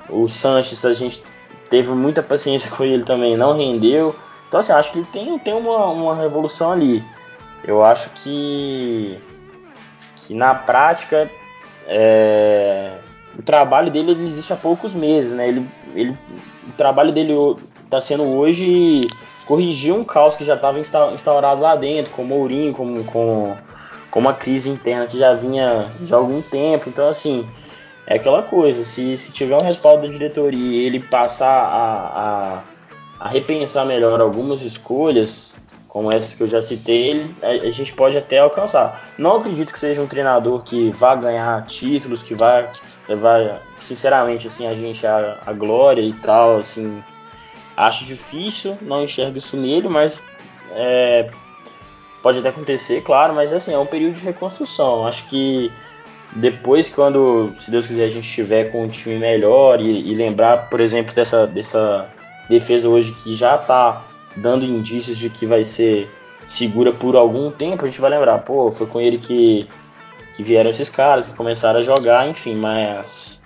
o 0.09 0.27
Sanches, 0.27 0.83
a 0.83 0.93
gente 0.93 1.23
teve 1.71 1.91
muita 1.91 2.21
paciência 2.21 2.69
com 2.69 2.83
ele 2.83 3.03
também, 3.03 3.35
não 3.35 3.57
rendeu. 3.57 4.15
Então, 4.47 4.59
assim, 4.59 4.71
acho 4.71 4.91
que 4.91 4.99
ele 4.99 5.07
tem, 5.11 5.39
tem 5.39 5.53
uma, 5.55 5.87
uma 5.87 6.15
revolução 6.15 6.71
ali. 6.71 7.03
Eu 7.63 7.83
acho 7.83 8.11
que, 8.11 9.17
que 10.17 10.35
na 10.35 10.53
prática 10.53 11.31
é, 11.87 12.97
o 13.37 13.41
trabalho 13.41 13.89
dele 13.89 14.11
ele 14.11 14.27
existe 14.27 14.53
há 14.53 14.55
poucos 14.55 14.93
meses, 14.93 15.31
né? 15.33 15.47
Ele, 15.47 15.65
ele, 15.95 16.17
o 16.67 16.73
trabalho 16.77 17.11
dele 17.11 17.33
está 17.85 17.99
sendo 17.99 18.37
hoje 18.37 19.07
corrigir 19.47 19.93
um 19.93 20.03
caos 20.03 20.35
que 20.35 20.43
já 20.43 20.55
estava 20.55 20.79
instaurado 20.79 21.61
lá 21.61 21.75
dentro, 21.75 22.11
com 22.11 22.21
o 22.21 22.27
Mourinho, 22.27 22.73
com, 22.73 23.03
com 23.05 23.57
com 24.11 24.19
uma 24.19 24.33
crise 24.33 24.69
interna 24.69 25.07
que 25.07 25.17
já 25.17 25.33
vinha 25.33 25.89
de 26.01 26.13
algum 26.13 26.41
tempo. 26.41 26.89
Então, 26.89 27.07
assim, 27.07 27.47
é 28.11 28.15
aquela 28.15 28.43
coisa: 28.43 28.83
se, 28.83 29.17
se 29.17 29.31
tiver 29.31 29.55
um 29.55 29.63
respaldo 29.63 30.03
da 30.03 30.11
diretoria 30.11 30.81
e 30.81 30.85
ele 30.85 30.99
passar 30.99 31.47
a, 31.47 32.59
a, 32.59 32.63
a, 33.19 33.29
repensar 33.29 33.85
melhor 33.85 34.19
algumas 34.19 34.61
escolhas, 34.61 35.55
como 35.87 36.11
essas 36.11 36.33
que 36.33 36.43
eu 36.43 36.47
já 36.47 36.61
citei, 36.61 37.09
ele, 37.09 37.35
a, 37.41 37.67
a, 37.67 37.71
gente 37.71 37.93
pode 37.93 38.17
até 38.17 38.39
alcançar. 38.39 39.09
Não 39.17 39.37
acredito 39.37 39.71
que 39.71 39.79
seja 39.79 40.01
um 40.01 40.07
treinador 40.07 40.61
que 40.61 40.91
vá 40.91 41.15
ganhar 41.15 41.65
títulos, 41.65 42.21
que 42.21 42.35
vai 42.35 42.69
levar, 43.07 43.61
sinceramente, 43.77 44.47
assim, 44.47 44.67
a 44.67 44.73
gente 44.73 45.07
a, 45.07 45.37
a 45.45 45.53
glória 45.53 46.01
e 46.01 46.13
tal. 46.13 46.57
Assim, 46.57 47.01
acho 47.77 48.03
difícil, 48.03 48.77
não 48.81 49.03
enxergo 49.03 49.37
isso 49.37 49.55
nele, 49.55 49.87
mas. 49.87 50.21
É, 50.73 51.29
Pode 52.21 52.37
até 52.37 52.49
acontecer, 52.49 53.01
claro, 53.01 53.33
mas 53.33 53.51
assim, 53.51 53.73
é 53.73 53.79
um 53.79 53.85
período 53.85 54.13
de 54.13 54.21
reconstrução. 54.21 55.07
Acho 55.07 55.27
que 55.27 55.71
depois, 56.33 56.89
quando, 56.89 57.53
se 57.59 57.69
Deus 57.69 57.85
quiser, 57.85 58.05
a 58.05 58.09
gente 58.09 58.27
estiver 58.27 58.71
com 58.71 58.83
um 58.83 58.87
time 58.87 59.17
melhor 59.17 59.81
e, 59.81 60.11
e 60.11 60.15
lembrar, 60.15 60.69
por 60.69 60.79
exemplo, 60.79 61.13
dessa, 61.13 61.45
dessa 61.45 62.09
defesa 62.49 62.87
hoje 62.87 63.11
que 63.11 63.35
já 63.35 63.55
está 63.55 64.03
dando 64.35 64.63
indícios 64.63 65.17
de 65.17 65.29
que 65.29 65.45
vai 65.45 65.63
ser 65.63 66.09
segura 66.47 66.91
por 66.91 67.15
algum 67.15 67.51
tempo, 67.51 67.83
a 67.83 67.87
gente 67.87 67.99
vai 67.99 68.09
lembrar, 68.09 68.39
pô, 68.39 68.71
foi 68.71 68.87
com 68.87 68.99
ele 68.99 69.17
que, 69.17 69.67
que 70.33 70.41
vieram 70.41 70.69
esses 70.69 70.89
caras, 70.89 71.27
que 71.27 71.33
começaram 71.33 71.79
a 71.79 71.83
jogar, 71.83 72.27
enfim, 72.27 72.55
mas 72.55 73.41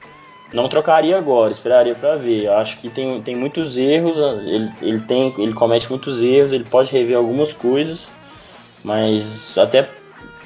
não 0.53 0.69
trocaria 0.69 1.17
agora, 1.17 1.51
esperaria 1.51 1.95
para 1.95 2.15
ver. 2.15 2.45
Eu 2.45 2.53
acho 2.53 2.79
que 2.79 2.89
tem, 2.89 3.21
tem 3.21 3.35
muitos 3.35 3.77
erros, 3.77 4.17
ele, 4.17 4.71
ele, 4.81 5.01
tem, 5.01 5.33
ele 5.39 5.53
comete 5.53 5.89
muitos 5.89 6.21
erros, 6.21 6.53
ele 6.53 6.65
pode 6.65 6.91
rever 6.91 7.17
algumas 7.17 7.51
coisas, 7.51 8.11
mas 8.83 9.57
até 9.57 9.89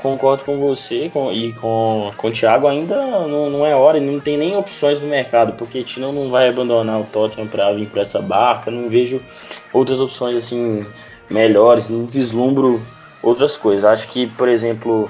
concordo 0.01 0.43
com 0.43 0.57
você 0.59 1.09
com, 1.09 1.31
e 1.31 1.53
com, 1.53 2.11
com 2.17 2.27
o 2.27 2.31
Thiago, 2.31 2.67
ainda 2.67 2.95
não, 2.95 3.49
não 3.49 3.65
é 3.65 3.75
hora 3.75 3.97
e 3.97 4.01
não 4.01 4.19
tem 4.19 4.37
nem 4.37 4.55
opções 4.55 5.01
no 5.01 5.07
mercado, 5.07 5.53
porque 5.53 5.83
Tino 5.83 6.11
não 6.11 6.29
vai 6.29 6.49
abandonar 6.49 6.99
o 6.99 7.05
Tottenham 7.05 7.47
para 7.47 7.71
vir 7.73 7.87
para 7.89 8.01
essa 8.01 8.21
barca, 8.21 8.71
não 8.71 8.89
vejo 8.89 9.21
outras 9.73 9.99
opções 9.99 10.37
assim 10.37 10.85
melhores, 11.29 11.89
não 11.89 12.05
vislumbro 12.05 12.81
outras 13.21 13.57
coisas. 13.57 13.85
Acho 13.85 14.07
que, 14.07 14.27
por 14.27 14.47
exemplo, 14.47 15.09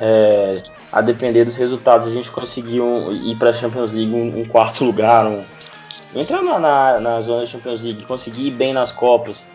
é, 0.00 0.62
a 0.92 1.00
depender 1.00 1.44
dos 1.44 1.56
resultados, 1.56 2.06
a 2.06 2.12
gente 2.12 2.30
conseguiu 2.30 3.12
ir 3.12 3.36
para 3.36 3.50
a 3.50 3.54
Champions 3.54 3.92
League 3.92 4.14
um, 4.14 4.40
um, 4.40 4.44
quarto 4.44 4.84
lugar, 4.84 5.26
um, 5.26 5.42
entrar 6.14 6.42
na, 6.42 6.58
na, 6.58 7.00
na 7.00 7.20
zona 7.20 7.40
da 7.40 7.46
Champions 7.46 7.82
League, 7.82 8.04
conseguir 8.04 8.48
ir 8.48 8.52
bem 8.52 8.72
nas 8.72 8.92
Copas 8.92 9.46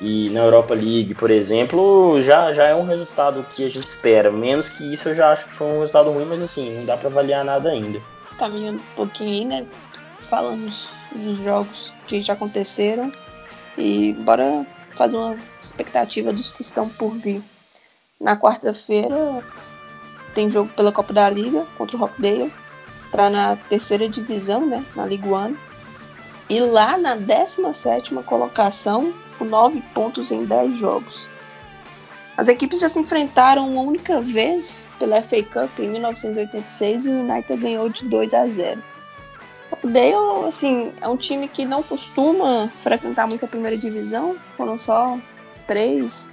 e 0.00 0.28
na 0.30 0.40
Europa 0.40 0.74
League, 0.74 1.14
por 1.14 1.30
exemplo, 1.30 2.20
já, 2.22 2.52
já 2.52 2.66
é 2.66 2.74
um 2.74 2.84
resultado 2.84 3.44
que 3.48 3.64
a 3.64 3.68
gente 3.68 3.86
espera. 3.86 4.30
Menos 4.30 4.68
que 4.68 4.92
isso, 4.92 5.08
eu 5.08 5.14
já 5.14 5.30
acho 5.30 5.46
que 5.46 5.54
foi 5.54 5.66
um 5.66 5.80
resultado 5.80 6.10
ruim, 6.10 6.24
mas 6.24 6.42
assim, 6.42 6.76
não 6.76 6.84
dá 6.84 6.96
para 6.96 7.08
avaliar 7.08 7.44
nada 7.44 7.70
ainda. 7.70 8.00
Caminhando 8.38 8.80
um 8.80 8.96
pouquinho 8.96 9.30
aí, 9.30 9.44
né? 9.44 9.66
Falamos 10.20 10.90
dos 11.14 11.38
jogos 11.44 11.94
que 12.06 12.20
já 12.20 12.32
aconteceram 12.32 13.12
e 13.78 14.12
bora 14.14 14.66
fazer 14.90 15.16
uma 15.16 15.36
expectativa 15.60 16.32
dos 16.32 16.52
que 16.52 16.62
estão 16.62 16.88
por 16.88 17.12
vir. 17.14 17.42
Na 18.20 18.36
quarta-feira 18.36 19.44
tem 20.34 20.50
jogo 20.50 20.70
pela 20.74 20.90
Copa 20.90 21.12
da 21.12 21.30
Liga 21.30 21.66
contra 21.76 21.96
o 21.96 22.00
Rockdale, 22.00 22.52
tá 23.12 23.30
na 23.30 23.56
terceira 23.56 24.08
divisão, 24.08 24.66
né, 24.66 24.84
na 24.96 25.06
Liga 25.06 25.28
One. 25.28 25.56
E 26.48 26.60
lá 26.60 26.96
na 26.98 27.16
17ª 27.16 28.22
colocação, 28.24 29.14
com 29.38 29.44
9 29.44 29.80
pontos 29.94 30.30
em 30.30 30.44
10 30.44 30.76
jogos. 30.76 31.28
As 32.36 32.48
equipes 32.48 32.80
já 32.80 32.88
se 32.88 32.98
enfrentaram 32.98 33.68
uma 33.68 33.82
única 33.82 34.20
vez 34.20 34.88
pela 34.98 35.22
FA 35.22 35.42
Cup 35.42 35.78
em 35.78 35.88
1986 35.88 37.06
e 37.06 37.10
o 37.10 37.20
United 37.20 37.56
ganhou 37.60 37.88
de 37.88 38.04
2 38.08 38.34
a 38.34 38.46
0. 38.46 38.82
Dale, 39.82 40.46
assim, 40.46 40.92
é 41.00 41.08
um 41.08 41.16
time 41.16 41.48
que 41.48 41.64
não 41.64 41.82
costuma 41.82 42.68
frequentar 42.74 43.26
muito 43.26 43.44
a 43.44 43.48
primeira 43.48 43.76
divisão. 43.76 44.36
Foram 44.56 44.76
só 44.76 45.18
três 45.66 46.30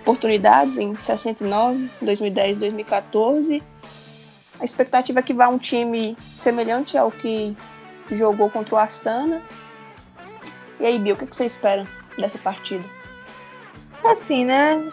oportunidades 0.00 0.76
em 0.76 0.96
69, 0.96 1.88
2010 2.00 2.56
2014. 2.56 3.62
A 4.60 4.64
expectativa 4.64 5.20
é 5.20 5.22
que 5.22 5.34
vá 5.34 5.48
um 5.48 5.58
time 5.58 6.16
semelhante 6.34 6.96
ao 6.96 7.10
que 7.10 7.56
jogou 8.10 8.50
contra 8.50 8.74
o 8.74 8.78
Astana. 8.78 9.40
E 10.80 10.86
aí, 10.86 10.98
Bill, 10.98 11.14
o 11.14 11.18
que 11.18 11.34
você 11.34 11.46
espera 11.46 11.84
dessa 12.18 12.38
partida? 12.38 12.84
Assim, 14.04 14.44
né? 14.44 14.90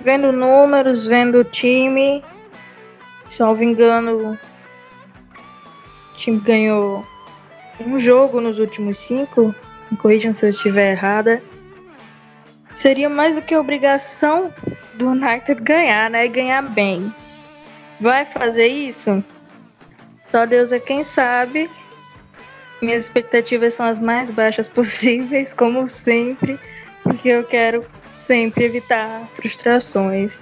Vendo 0.00 0.32
números, 0.32 1.06
vendo 1.06 1.38
o 1.38 1.44
time. 1.44 2.24
Salvo 3.28 3.62
engano, 3.62 4.38
o 6.12 6.16
time 6.16 6.38
ganhou 6.38 7.06
um 7.80 7.98
jogo 7.98 8.40
nos 8.40 8.58
últimos 8.58 8.96
cinco, 8.96 9.54
me 9.90 9.96
corrijam 9.96 10.32
se 10.32 10.44
eu 10.46 10.50
estiver 10.50 10.92
errada, 10.92 11.42
seria 12.74 13.08
mais 13.08 13.34
do 13.34 13.42
que 13.42 13.56
obrigação 13.56 14.52
do 14.94 15.08
United 15.08 15.60
ganhar, 15.62 16.10
né? 16.10 16.24
E 16.24 16.28
ganhar 16.28 16.62
bem. 16.62 17.12
Vai 18.00 18.24
fazer 18.24 18.66
isso? 18.66 19.22
Só 20.24 20.46
Deus 20.46 20.72
é 20.72 20.78
quem 20.78 21.04
sabe. 21.04 21.70
Minhas 22.80 23.02
expectativas 23.02 23.74
são 23.74 23.86
as 23.86 23.98
mais 23.98 24.30
baixas 24.30 24.68
possíveis, 24.68 25.52
como 25.54 25.86
sempre, 25.86 26.58
porque 27.02 27.28
eu 27.28 27.44
quero 27.44 27.84
sempre 28.26 28.64
evitar 28.64 29.26
frustrações. 29.34 30.40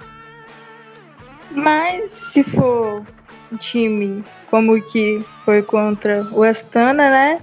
Mas 1.51 2.11
se 2.33 2.43
for 2.43 3.05
um 3.51 3.57
time 3.57 4.23
como 4.49 4.73
o 4.73 4.81
que 4.81 5.23
foi 5.43 5.61
contra 5.61 6.23
o 6.31 6.43
Astana, 6.43 7.09
né? 7.09 7.39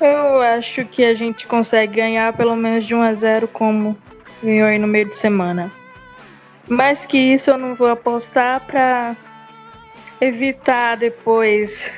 Eu 0.00 0.42
acho 0.42 0.84
que 0.84 1.04
a 1.04 1.14
gente 1.14 1.46
consegue 1.46 1.96
ganhar 1.96 2.32
pelo 2.34 2.54
menos 2.54 2.84
de 2.84 2.94
1 2.94 3.02
a 3.02 3.14
0 3.14 3.48
como 3.48 3.96
ganhou 4.42 4.68
aí 4.68 4.78
no 4.78 4.86
meio 4.86 5.08
de 5.08 5.16
semana. 5.16 5.70
Mais 6.68 7.06
que 7.06 7.16
isso 7.16 7.50
eu 7.50 7.58
não 7.58 7.74
vou 7.74 7.88
apostar 7.88 8.60
para 8.60 9.16
evitar 10.20 10.96
depois 10.96 11.90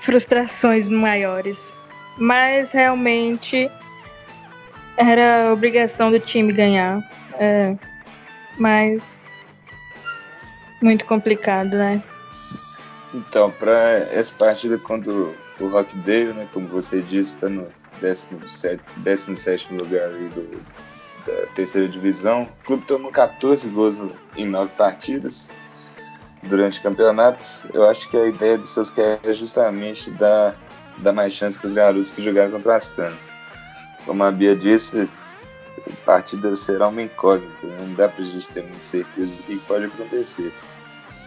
frustrações 0.00 0.88
maiores. 0.88 1.58
Mas 2.16 2.70
realmente 2.72 3.70
era 4.96 5.52
obrigação 5.52 6.10
do 6.10 6.18
time 6.18 6.52
ganhar. 6.52 7.02
É, 7.38 7.76
mas 8.58 9.02
muito 10.82 11.04
complicado, 11.04 11.76
né? 11.76 12.02
Então, 13.14 13.50
para 13.50 13.72
essa 14.12 14.34
partida 14.34 14.78
contra 14.78 15.10
o 15.12 15.34
Rockdale, 15.68 16.32
né, 16.32 16.48
como 16.52 16.68
você 16.68 17.00
disse, 17.00 17.36
está 17.36 17.48
no 17.48 17.66
17, 18.00 18.82
17 18.98 19.74
lugar 19.74 20.08
do, 20.10 20.62
da 21.26 21.46
terceira 21.54 21.88
divisão. 21.88 22.48
O 22.62 22.64
clube 22.64 22.84
tomou 22.86 23.10
14 23.10 23.68
gols 23.68 24.00
em 24.36 24.46
9 24.46 24.72
partidas 24.74 25.50
durante 26.42 26.78
o 26.80 26.82
campeonato. 26.82 27.44
Eu 27.72 27.88
acho 27.88 28.08
que 28.08 28.16
a 28.16 28.26
ideia 28.26 28.58
dos 28.58 28.70
seus 28.70 28.92
é 28.98 29.32
justamente 29.32 30.10
dar, 30.12 30.56
dar 30.98 31.12
mais 31.12 31.32
chance 31.32 31.58
para 31.58 31.66
os 31.66 31.72
garotos 31.72 32.10
que 32.10 32.22
jogaram 32.22 32.50
contra 32.50 32.72
o 32.72 32.74
Astana. 32.74 33.16
Como 34.04 34.22
a 34.24 34.30
Bia 34.30 34.56
disse, 34.56 35.08
a 35.86 36.04
partida 36.04 36.54
será 36.56 36.88
uma 36.88 37.02
incógnita, 37.02 37.66
né? 37.66 37.76
não 37.80 37.94
dá 37.94 38.08
para 38.08 38.22
a 38.22 38.26
gente 38.26 38.48
ter 38.48 38.62
muita 38.62 38.82
certeza 38.82 39.36
do 39.36 39.42
que 39.42 39.58
pode 39.58 39.84
acontecer. 39.84 40.52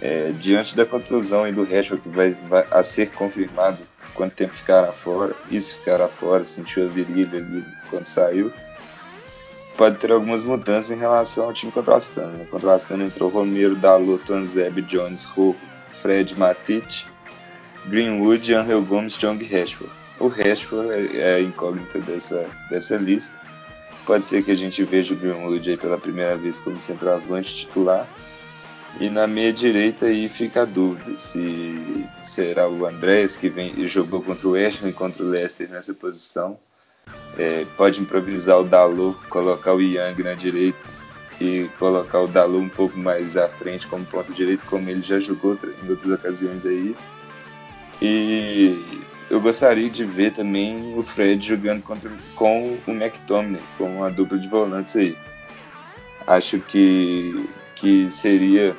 É, 0.02 0.34
diante 0.38 0.76
da 0.76 0.86
conclusão 0.86 1.48
e 1.48 1.52
do 1.52 1.64
Rashford 1.64 2.02
que 2.02 2.10
vai, 2.10 2.32
vai, 2.32 2.66
a 2.72 2.84
ser 2.84 3.12
confirmado 3.12 3.78
quanto 4.14 4.36
tempo 4.36 4.56
ficará 4.56 4.92
fora, 4.92 5.34
e 5.50 5.60
se 5.60 5.76
ficará 5.76 6.08
fora, 6.08 6.44
sentiu 6.46 6.86
a 6.86 6.90
virilha 6.90 7.40
ali 7.40 7.66
quando 7.90 8.06
saiu, 8.06 8.52
pode 9.78 9.98
ter 9.98 10.12
algumas 10.12 10.44
mudanças 10.44 10.92
em 10.92 11.00
relação 11.00 11.46
ao 11.46 11.54
time 11.54 11.72
contra 11.72 11.94
o 11.94 11.98
Astana. 11.98 12.32
Né? 12.32 12.48
Contra 12.50 12.70
o 12.70 12.72
Astana 12.72 13.04
entrou 13.06 13.30
Romero, 13.30 13.76
Dalot, 13.76 14.32
Anzeb, 14.32 14.82
Jones, 14.84 15.24
Rojo, 15.26 15.58
Fred, 15.90 16.38
Matic, 16.38 17.06
Greenwood, 17.86 18.54
Angel 18.54 18.82
Gomes, 18.82 19.18
Jong 19.18 19.44
Rashford. 19.44 19.92
O 20.20 20.28
Rashford 20.28 20.90
é, 20.90 21.18
é 21.18 21.36
a 21.36 21.42
incógnita 21.42 22.00
dessa, 22.00 22.48
dessa 22.70 22.98
lista. 22.98 23.40
Pode 24.06 24.24
ser 24.24 24.44
que 24.44 24.52
a 24.52 24.56
gente 24.56 24.84
veja 24.84 25.14
o 25.14 25.18
Greenwood 25.18 25.70
aí 25.70 25.78
pela 25.78 25.98
primeira 25.98 26.36
vez 26.36 26.60
como 26.60 26.82
centroavante 26.82 27.56
titular, 27.56 28.08
e 29.00 29.10
na 29.10 29.26
meia 29.26 29.52
direita 29.52 30.06
aí 30.06 30.30
fica 30.30 30.62
a 30.62 30.66
dúvida 30.66 31.18
se 31.18 32.06
será 32.22 32.70
o 32.70 32.86
Andrés 32.86 33.36
que 33.36 33.50
vem 33.50 33.86
jogou 33.88 34.22
contra 34.22 34.48
o 34.48 34.54
Ham 34.54 34.88
e 34.88 34.94
contra 34.94 35.24
o 35.24 35.30
Leicester 35.30 35.70
nessa 35.70 35.94
posição. 35.94 36.60
É, 37.38 37.66
pode 37.76 38.00
improvisar 38.00 38.60
o 38.60 38.64
Dalot, 38.64 39.18
colocar 39.28 39.74
o 39.74 39.82
Young 39.82 40.22
na 40.24 40.36
direita 40.36 40.78
e 41.42 41.70
colocar 41.80 42.22
o 42.22 42.28
Dalot 42.28 42.64
um 42.64 42.70
pouco 42.70 42.98
mais 42.98 43.36
à 43.36 43.50
frente 43.50 43.88
como 43.88 44.06
ponto 44.06 44.32
direito, 44.32 44.64
como 44.68 44.90
ele 44.90 45.02
já 45.02 45.20
jogou 45.20 45.58
em 45.84 45.90
outras 45.90 46.12
ocasiões 46.12 46.66
aí. 46.66 46.96
E 48.02 48.86
eu 49.30 49.42
gostaria 49.42 49.90
de 49.90 50.04
ver 50.04 50.32
também 50.32 50.96
o 50.96 51.02
Fred 51.02 51.46
jogando 51.46 51.82
contra, 51.82 52.12
com 52.36 52.78
o 52.86 52.92
McTominay, 52.92 53.62
com 53.78 53.98
uma 53.98 54.12
dupla 54.12 54.38
de 54.38 54.48
volantes 54.48 54.96
aí. 54.96 55.18
Acho 56.28 56.60
que 56.60 57.50
que 57.76 58.10
seria 58.10 58.78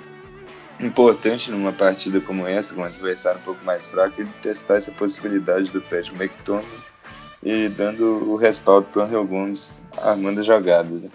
importante 0.81 1.51
numa 1.51 1.73
partida 1.73 2.21
como 2.21 2.47
essa, 2.47 2.75
com 2.75 2.81
um 2.81 2.85
adversário 2.85 3.41
um 3.41 3.43
pouco 3.43 3.65
mais 3.65 3.87
fraco, 3.87 4.21
ele 4.21 4.31
testar 4.41 4.77
essa 4.77 4.93
possibilidade 4.93 5.71
do 5.71 5.81
Fred 5.81 6.13
McTominay 6.15 6.94
e 7.45 7.69
dando 7.69 8.31
o 8.31 8.37
respaldo 8.37 8.89
para 8.91 9.03
o 9.03 9.05
Angel 9.05 9.25
Gomes 9.25 9.83
armando 10.03 10.41
as 10.41 10.47
jogadas. 10.47 11.03
Né? 11.03 11.11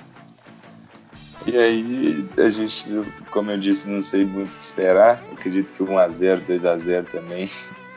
E 1.47 1.57
aí 1.57 2.30
a 2.38 2.49
gente, 2.49 2.86
como 3.32 3.49
eu 3.49 3.57
disse, 3.57 3.89
não 3.89 4.01
sei 4.01 4.25
muito 4.25 4.53
o 4.53 4.57
que 4.57 4.63
esperar. 4.63 5.23
Acredito 5.32 5.73
que 5.73 5.84
1x0, 5.84 6.41
2x0 6.47 7.05
também, 7.05 7.49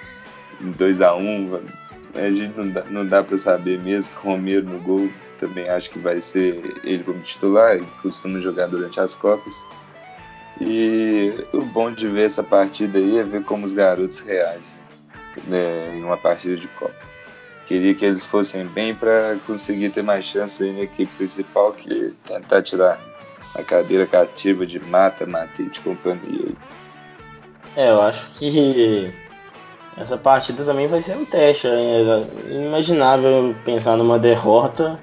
2x1, 0.62 1.60
a 2.14 2.30
gente 2.30 2.56
não 2.56 2.70
dá, 2.70 2.84
não 2.84 3.06
dá 3.06 3.22
para 3.22 3.36
saber 3.36 3.78
mesmo. 3.80 4.14
Romero 4.16 4.64
no 4.64 4.78
gol, 4.80 5.10
também 5.38 5.68
acho 5.68 5.90
que 5.90 5.98
vai 5.98 6.20
ser 6.20 6.80
ele 6.84 7.04
como 7.04 7.20
titular, 7.20 7.76
ele 7.76 7.86
costuma 8.00 8.38
jogar 8.38 8.68
durante 8.68 8.98
as 8.98 9.14
Copas. 9.14 9.66
E 10.60 11.34
o 11.52 11.62
bom 11.62 11.90
de 11.92 12.08
ver 12.08 12.24
essa 12.24 12.42
partida 12.42 12.98
aí 12.98 13.18
é 13.18 13.22
ver 13.22 13.42
como 13.42 13.66
os 13.66 13.72
garotos 13.72 14.20
reagem 14.20 14.82
né, 15.46 15.96
em 15.96 16.02
uma 16.02 16.16
partida 16.16 16.56
de 16.56 16.68
Copa. 16.68 17.11
Queria 17.72 17.94
que 17.94 18.04
eles 18.04 18.22
fossem 18.22 18.66
bem 18.66 18.94
para 18.94 19.38
conseguir 19.46 19.88
ter 19.88 20.02
mais 20.02 20.26
chance 20.26 20.62
aí 20.62 20.74
na 20.74 20.80
equipe 20.80 21.10
principal 21.16 21.72
que 21.72 22.14
tentar 22.22 22.60
tirar 22.60 23.00
a 23.54 23.62
cadeira 23.62 24.06
cativa 24.06 24.66
de 24.66 24.78
Mata, 24.78 25.24
Matite 25.24 25.80
e 25.80 25.82
companhia. 25.82 26.52
É, 27.74 27.88
eu 27.88 28.02
acho 28.02 28.28
que 28.32 29.10
essa 29.96 30.18
partida 30.18 30.64
também 30.64 30.86
vai 30.86 31.00
ser 31.00 31.16
um 31.16 31.24
teste. 31.24 31.66
É 31.66 32.26
inimaginável 32.50 33.54
pensar 33.64 33.96
numa 33.96 34.18
derrota. 34.18 35.00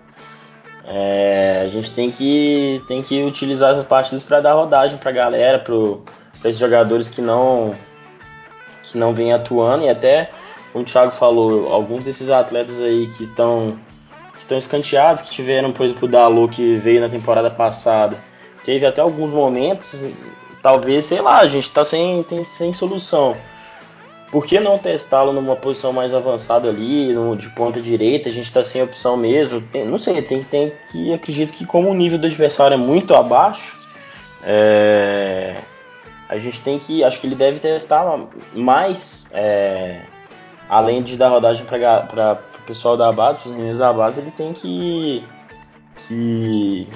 É, 0.85 1.63
a 1.65 1.69
gente 1.69 1.91
tem 1.91 2.11
que, 2.11 2.83
tem 2.87 3.01
que 3.01 3.23
utilizar 3.23 3.71
essas 3.71 3.83
partidas 3.83 4.21
para 4.21 4.41
dar 4.41 4.53
rodagem 4.53 4.99
para 4.99 5.09
a 5.09 5.13
galera, 5.13 5.57
para 5.57 5.73
esses 6.47 6.59
jogadores 6.59 7.09
que 7.09 7.19
não 7.19 7.73
que 8.83 8.95
não 8.95 9.11
vêm 9.11 9.33
atuando 9.33 9.85
e 9.85 9.89
até 9.89 10.29
como 10.71 10.83
o 10.83 10.87
Thiago 10.87 11.11
falou, 11.11 11.71
alguns 11.71 12.03
desses 12.03 12.29
atletas 12.29 12.81
aí 12.81 13.07
que 13.17 13.23
estão 13.23 13.77
que 14.47 14.55
escanteados, 14.55 15.21
que 15.21 15.31
tiveram, 15.31 15.71
por 15.71 15.85
exemplo, 15.85 16.07
o 16.07 16.11
Dalô 16.11 16.47
que 16.47 16.75
veio 16.75 17.01
na 17.01 17.09
temporada 17.09 17.51
passada, 17.51 18.17
teve 18.65 18.85
até 18.85 19.01
alguns 19.01 19.31
momentos, 19.31 19.95
talvez, 20.61 21.05
sei 21.05 21.21
lá, 21.21 21.39
a 21.39 21.47
gente 21.47 21.65
está 21.65 21.85
sem, 21.85 22.23
tem, 22.23 22.43
sem 22.43 22.73
solução. 22.73 23.35
Por 24.31 24.45
que 24.45 24.59
não 24.59 24.77
testá-lo 24.77 25.33
numa 25.33 25.55
posição 25.55 25.91
mais 25.91 26.13
avançada 26.13 26.69
ali, 26.69 27.11
no, 27.13 27.35
de 27.35 27.49
ponta 27.49 27.81
direita? 27.81 28.29
A 28.29 28.31
gente 28.31 28.45
está 28.45 28.63
sem 28.63 28.81
opção 28.81 29.17
mesmo. 29.17 29.63
Não 29.87 29.97
sei, 29.97 30.21
tem, 30.21 30.43
tem 30.43 30.71
que. 30.91 31.11
Acredito 31.11 31.51
que, 31.51 31.65
como 31.65 31.89
o 31.89 31.95
nível 31.95 32.19
do 32.19 32.27
adversário 32.27 32.75
é 32.75 32.77
muito 32.77 33.15
abaixo, 33.15 33.79
é, 34.43 35.55
a 36.27 36.37
gente 36.37 36.59
tem 36.61 36.77
que. 36.77 37.03
Acho 37.03 37.19
que 37.19 37.25
ele 37.25 37.33
deve 37.33 37.59
testar 37.59 38.05
mais. 38.53 39.25
É, 39.31 40.01
além 40.69 41.01
de 41.01 41.17
dar 41.17 41.29
rodagem 41.29 41.65
para 41.65 42.39
o 42.59 42.61
pessoal 42.61 42.95
da 42.95 43.11
base, 43.11 43.39
para 43.39 43.49
os 43.49 43.55
meninos 43.55 43.79
da 43.79 43.91
base, 43.91 44.21
ele 44.21 44.31
tem 44.31 44.53
que, 44.53 45.23
que, 45.97 46.87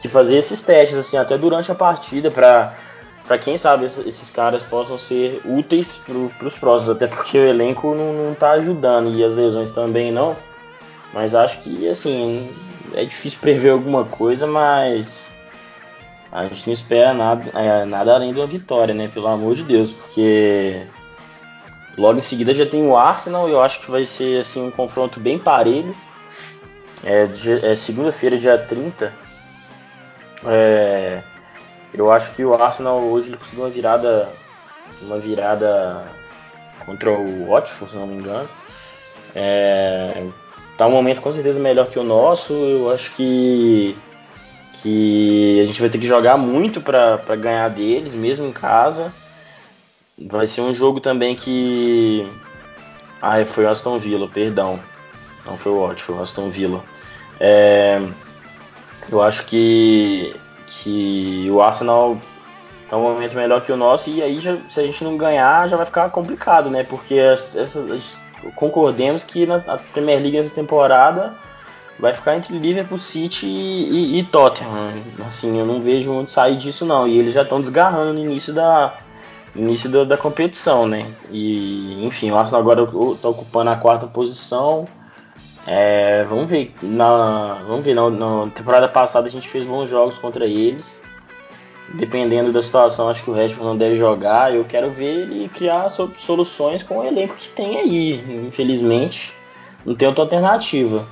que 0.00 0.08
fazer 0.08 0.36
esses 0.36 0.60
testes, 0.60 0.98
assim, 0.98 1.16
até 1.16 1.38
durante 1.38 1.72
a 1.72 1.74
partida, 1.74 2.30
para 2.30 2.74
para 3.24 3.38
quem 3.38 3.56
sabe 3.56 3.86
esses 3.86 4.30
caras 4.30 4.62
possam 4.62 4.98
ser 4.98 5.40
úteis 5.46 5.96
para 5.96 6.46
os 6.46 6.58
próximos, 6.58 6.94
até 6.94 7.06
porque 7.06 7.38
o 7.38 7.46
elenco 7.46 7.94
não, 7.94 8.12
não 8.12 8.34
tá 8.34 8.50
ajudando 8.50 9.08
e 9.10 9.24
as 9.24 9.34
lesões 9.34 9.72
também 9.72 10.12
não. 10.12 10.36
Mas 11.12 11.34
acho 11.34 11.60
que 11.60 11.88
assim 11.88 12.50
é 12.92 13.02
difícil 13.04 13.38
prever 13.40 13.70
alguma 13.70 14.04
coisa, 14.04 14.46
mas 14.46 15.32
a 16.30 16.44
gente 16.46 16.66
não 16.66 16.74
espera 16.74 17.14
nada, 17.14 17.48
é, 17.58 17.84
nada 17.86 18.14
além 18.14 18.34
de 18.34 18.40
uma 18.40 18.46
vitória, 18.46 18.92
né? 18.92 19.08
Pelo 19.12 19.28
amor 19.28 19.54
de 19.54 19.62
Deus, 19.62 19.90
porque 19.90 20.82
Logo 21.96 22.18
em 22.18 22.22
seguida 22.22 22.52
já 22.52 22.66
tem 22.66 22.84
o 22.86 22.96
Arsenal, 22.96 23.48
eu 23.48 23.60
acho 23.60 23.80
que 23.80 23.90
vai 23.90 24.04
ser 24.04 24.40
assim 24.40 24.60
um 24.60 24.70
confronto 24.70 25.20
bem 25.20 25.38
parelho. 25.38 25.94
É, 27.04 27.28
é 27.62 27.76
segunda-feira, 27.76 28.36
dia 28.36 28.58
30. 28.58 29.12
É, 30.46 31.22
eu 31.92 32.10
acho 32.10 32.34
que 32.34 32.44
o 32.44 32.54
Arsenal 32.54 33.00
hoje 33.02 33.28
ele 33.28 33.36
conseguiu 33.36 33.64
uma 33.64 33.70
virada, 33.70 34.28
uma 35.02 35.18
virada 35.18 36.04
contra 36.84 37.12
o 37.12 37.48
Watford, 37.48 37.92
se 37.92 37.96
não 37.96 38.06
me 38.06 38.14
engano. 38.14 38.48
É, 39.34 40.26
tá 40.76 40.86
um 40.86 40.90
momento 40.90 41.20
com 41.20 41.30
certeza 41.30 41.60
melhor 41.60 41.86
que 41.88 41.98
o 41.98 42.04
nosso. 42.04 42.52
Eu 42.52 42.90
acho 42.92 43.14
que 43.14 43.96
que 44.82 45.62
a 45.62 45.66
gente 45.66 45.80
vai 45.80 45.88
ter 45.88 45.96
que 45.96 46.06
jogar 46.06 46.36
muito 46.36 46.78
para 46.78 47.16
ganhar 47.36 47.70
deles, 47.70 48.12
mesmo 48.12 48.46
em 48.46 48.52
casa. 48.52 49.10
Vai 50.18 50.46
ser 50.46 50.60
um 50.60 50.72
jogo 50.72 51.00
também 51.00 51.34
que. 51.34 52.28
Ah, 53.20 53.44
foi 53.44 53.64
o 53.64 53.68
Aston 53.68 53.98
Villa, 53.98 54.28
perdão. 54.28 54.78
Não 55.44 55.56
foi 55.58 55.72
o 55.72 55.80
Watford, 55.80 56.02
foi 56.02 56.14
o 56.16 56.22
Aston 56.22 56.50
Villa. 56.50 56.84
É... 57.40 58.00
Eu 59.10 59.22
acho 59.22 59.46
que, 59.46 60.34
que 60.66 61.48
o 61.50 61.60
Arsenal 61.60 62.18
é 62.90 62.96
um 62.96 63.02
momento 63.02 63.34
melhor 63.34 63.60
que 63.60 63.72
o 63.72 63.76
nosso 63.76 64.08
e 64.08 64.22
aí 64.22 64.40
já, 64.40 64.56
se 64.68 64.80
a 64.80 64.82
gente 64.82 65.02
não 65.04 65.16
ganhar 65.16 65.68
já 65.68 65.76
vai 65.76 65.84
ficar 65.84 66.08
complicado, 66.10 66.70
né? 66.70 66.84
Porque 66.84 67.18
concordemos 68.54 69.24
que 69.24 69.46
na 69.46 69.58
Premier 69.92 70.20
League 70.20 70.38
essa 70.38 70.54
temporada 70.54 71.34
vai 71.98 72.14
ficar 72.14 72.36
entre 72.36 72.56
Liverpool, 72.58 72.98
City 72.98 73.46
e, 73.46 74.16
e, 74.16 74.18
e 74.20 74.24
Tottenham. 74.24 74.94
Assim, 75.26 75.58
eu 75.58 75.66
não 75.66 75.80
vejo 75.82 76.12
muito 76.12 76.30
sair 76.30 76.56
disso 76.56 76.86
não. 76.86 77.06
E 77.06 77.18
eles 77.18 77.32
já 77.32 77.42
estão 77.42 77.60
desgarrando 77.60 78.14
no 78.14 78.20
início 78.20 78.52
da, 78.52 78.96
início 79.54 79.88
da, 79.88 80.04
da, 80.04 80.16
competição, 80.16 80.86
né? 80.86 81.06
E 81.30 82.04
enfim, 82.04 82.30
o 82.30 82.36
Arsenal 82.36 82.60
agora 82.60 82.82
está 83.12 83.28
ocupando 83.28 83.70
a 83.70 83.76
quarta 83.76 84.06
posição. 84.06 84.84
É, 85.66 86.24
vamos 86.28 86.50
ver. 86.50 86.74
Na, 86.82 87.62
vamos 87.66 87.84
ver. 87.84 87.94
Na, 87.94 88.10
na, 88.10 88.50
temporada 88.50 88.88
passada 88.88 89.26
a 89.26 89.30
gente 89.30 89.48
fez 89.48 89.66
bons 89.66 89.88
jogos 89.88 90.18
contra 90.18 90.46
eles. 90.46 91.00
Dependendo 91.94 92.52
da 92.52 92.62
situação, 92.62 93.08
acho 93.08 93.22
que 93.22 93.30
o 93.30 93.34
Rashford 93.34 93.64
não 93.64 93.76
deve 93.76 93.96
jogar. 93.96 94.54
Eu 94.54 94.64
quero 94.64 94.90
ver 94.90 95.20
ele 95.20 95.48
criar 95.48 95.88
soluções 95.88 96.82
com 96.82 96.98
o 96.98 97.04
elenco 97.04 97.34
que 97.34 97.48
tem 97.48 97.78
aí. 97.78 98.44
Infelizmente, 98.46 99.32
não 99.84 99.94
tem 99.94 100.08
outra 100.08 100.24
alternativa. 100.24 101.06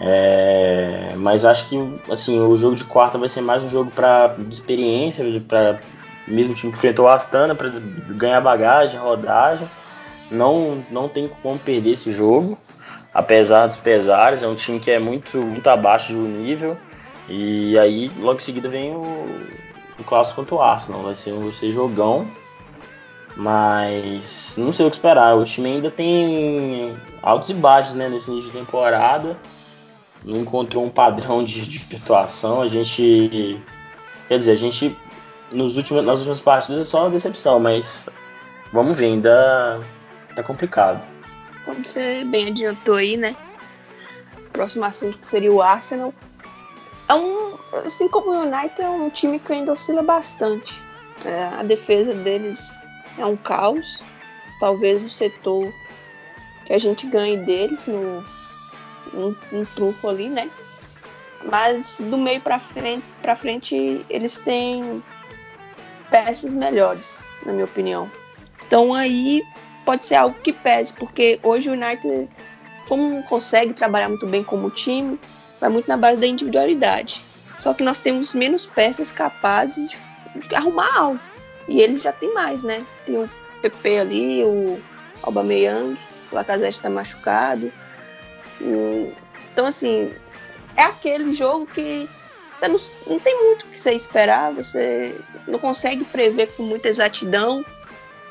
É, 0.00 1.12
mas 1.16 1.44
acho 1.44 1.68
que 1.68 1.76
assim 2.08 2.38
o 2.40 2.56
jogo 2.56 2.76
de 2.76 2.84
quarta 2.84 3.18
vai 3.18 3.28
ser 3.28 3.40
mais 3.40 3.64
um 3.64 3.68
jogo 3.68 3.90
para 3.90 4.36
experiência, 4.48 5.24
para 5.40 5.80
mesmo 6.30 6.54
time 6.54 6.72
que 6.72 6.78
enfrentou 6.78 7.06
o 7.06 7.08
Astana 7.08 7.54
para 7.54 7.70
ganhar 8.10 8.40
bagagem, 8.40 9.00
rodagem. 9.00 9.68
Não, 10.30 10.84
não 10.90 11.08
tem 11.08 11.28
como 11.42 11.58
perder 11.58 11.92
esse 11.92 12.12
jogo, 12.12 12.58
apesar 13.12 13.66
dos 13.66 13.76
pesares. 13.76 14.42
É 14.42 14.48
um 14.48 14.54
time 14.54 14.78
que 14.78 14.90
é 14.90 14.98
muito, 14.98 15.38
muito 15.38 15.68
abaixo 15.68 16.12
do 16.12 16.22
nível. 16.22 16.76
E 17.28 17.78
aí, 17.78 18.10
logo 18.18 18.38
em 18.38 18.42
seguida, 18.42 18.68
vem 18.68 18.94
o, 18.94 19.02
o 19.98 20.04
clássico 20.04 20.40
contra 20.40 20.54
o 20.54 20.62
Arsenal. 20.62 21.02
Vai 21.02 21.14
ser, 21.14 21.32
vai 21.32 21.52
ser 21.52 21.70
jogão. 21.70 22.26
Mas 23.36 24.56
não 24.58 24.72
sei 24.72 24.86
o 24.86 24.90
que 24.90 24.96
esperar. 24.96 25.36
O 25.36 25.44
time 25.44 25.68
ainda 25.68 25.90
tem 25.90 26.96
altos 27.22 27.50
e 27.50 27.54
baixos 27.54 27.94
né, 27.94 28.08
nesse 28.08 28.30
início 28.30 28.50
de 28.50 28.58
temporada. 28.58 29.36
Não 30.24 30.40
encontrou 30.40 30.84
um 30.84 30.90
padrão 30.90 31.44
de, 31.44 31.66
de 31.68 31.96
atuação. 31.96 32.62
A 32.62 32.68
gente. 32.68 33.62
Quer 34.26 34.38
dizer, 34.38 34.52
a 34.52 34.56
gente 34.56 34.96
nos 35.52 35.76
últimos, 35.76 36.04
nas 36.04 36.18
últimas 36.20 36.40
partidas 36.40 36.80
é 36.80 36.84
só 36.84 37.02
uma 37.02 37.10
decepção, 37.10 37.58
mas 37.58 38.08
vamos 38.72 38.98
ver, 38.98 39.06
ainda 39.06 39.80
tá 40.34 40.42
complicado. 40.42 41.02
Como 41.64 41.84
você 41.84 42.24
bem 42.24 42.48
adiantou 42.48 42.96
aí, 42.96 43.16
né? 43.16 43.36
O 44.36 44.50
próximo 44.50 44.84
assunto 44.84 45.18
seria 45.22 45.52
o 45.52 45.60
Arsenal. 45.60 46.12
É 47.08 47.14
um, 47.14 47.54
assim 47.84 48.08
como 48.08 48.30
o 48.30 48.42
United, 48.42 48.80
é 48.80 48.88
um 48.88 49.10
time 49.10 49.38
que 49.38 49.52
ainda 49.52 49.72
oscila 49.72 50.02
bastante. 50.02 50.82
É, 51.24 51.44
a 51.44 51.62
defesa 51.62 52.12
deles 52.12 52.70
é 53.18 53.24
um 53.24 53.36
caos. 53.36 54.02
Talvez 54.60 55.02
o 55.02 55.08
setor 55.08 55.72
que 56.66 56.72
a 56.72 56.78
gente 56.78 57.06
ganhe 57.06 57.36
deles 57.38 57.86
no 57.86 58.24
um, 59.14 59.34
um 59.52 59.64
trunfo 59.64 60.08
ali, 60.08 60.28
né? 60.28 60.50
Mas 61.44 61.96
do 61.98 62.18
meio 62.18 62.40
para 62.40 62.58
frente, 62.58 63.04
para 63.22 63.36
frente 63.36 64.04
eles 64.10 64.38
têm 64.38 65.02
peças 66.10 66.54
melhores, 66.54 67.22
na 67.44 67.52
minha 67.52 67.64
opinião. 67.64 68.10
Então 68.66 68.92
aí 68.94 69.42
pode 69.84 70.04
ser 70.04 70.16
algo 70.16 70.36
que 70.42 70.52
pese, 70.52 70.92
porque 70.92 71.40
hoje 71.42 71.70
o 71.70 71.72
United, 71.72 72.28
como 72.86 73.08
não 73.08 73.22
consegue 73.22 73.72
trabalhar 73.72 74.08
muito 74.08 74.26
bem 74.26 74.44
como 74.44 74.70
time, 74.70 75.18
vai 75.60 75.70
muito 75.70 75.88
na 75.88 75.96
base 75.96 76.20
da 76.20 76.26
individualidade. 76.26 77.22
Só 77.58 77.74
que 77.74 77.82
nós 77.82 77.98
temos 77.98 78.34
menos 78.34 78.64
peças 78.66 79.10
capazes 79.10 79.96
de 80.36 80.54
arrumar 80.54 80.96
algo. 80.96 81.20
E 81.66 81.80
eles 81.80 82.02
já 82.02 82.12
têm 82.12 82.32
mais, 82.32 82.62
né? 82.62 82.84
Tem 83.04 83.16
o 83.16 83.28
PP 83.60 83.98
ali, 83.98 84.44
o 84.44 84.80
Aubameyang, 85.22 85.98
o 86.30 86.34
Lacazette 86.34 86.76
está 86.76 86.88
machucado. 86.88 87.72
Então, 88.60 89.66
assim, 89.66 90.12
é 90.76 90.82
aquele 90.82 91.34
jogo 91.34 91.66
que 91.66 92.08
você 92.58 92.68
não, 92.68 92.80
não 93.06 93.20
tem 93.20 93.44
muito 93.44 93.62
o 93.64 93.68
que 93.68 93.80
você 93.80 93.92
esperar, 93.92 94.52
você 94.52 95.14
não 95.46 95.58
consegue 95.58 96.04
prever 96.04 96.48
com 96.56 96.64
muita 96.64 96.88
exatidão. 96.88 97.64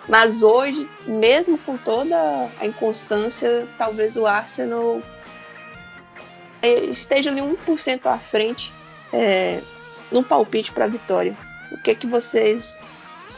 Mas 0.07 0.43
hoje, 0.43 0.89
mesmo 1.05 1.57
com 1.57 1.77
toda 1.77 2.49
a 2.59 2.65
inconstância, 2.65 3.67
talvez 3.77 4.15
o 4.15 4.25
Arsenal 4.25 5.01
esteja 6.61 7.29
ali 7.29 7.41
1% 7.41 8.05
à 8.05 8.17
frente 8.17 8.71
é, 9.13 9.61
no 10.11 10.23
palpite 10.23 10.71
para 10.71 10.85
a 10.85 10.89
vitória. 10.89 11.35
O 11.71 11.77
que, 11.77 11.91
é 11.91 11.95
que 11.95 12.07
vocês 12.07 12.81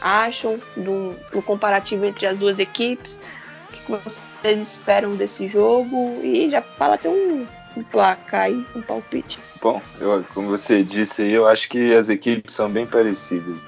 acham 0.00 0.60
do, 0.76 1.14
do 1.32 1.42
comparativo 1.42 2.04
entre 2.04 2.26
as 2.26 2.38
duas 2.38 2.58
equipes? 2.58 3.20
O 3.68 3.72
que, 3.72 3.80
que 3.80 3.90
vocês 3.90 4.58
esperam 4.58 5.14
desse 5.14 5.46
jogo? 5.46 6.20
E 6.22 6.48
já 6.48 6.62
fala 6.62 6.94
até 6.94 7.08
um, 7.08 7.46
um 7.76 7.82
placar 7.82 8.42
aí, 8.42 8.66
um 8.74 8.82
palpite. 8.82 9.38
Bom, 9.60 9.80
eu, 10.00 10.24
como 10.34 10.48
você 10.48 10.82
disse 10.82 11.22
aí, 11.22 11.32
eu 11.32 11.46
acho 11.46 11.68
que 11.68 11.94
as 11.94 12.08
equipes 12.08 12.54
são 12.54 12.70
bem 12.70 12.86
parecidas. 12.86 13.64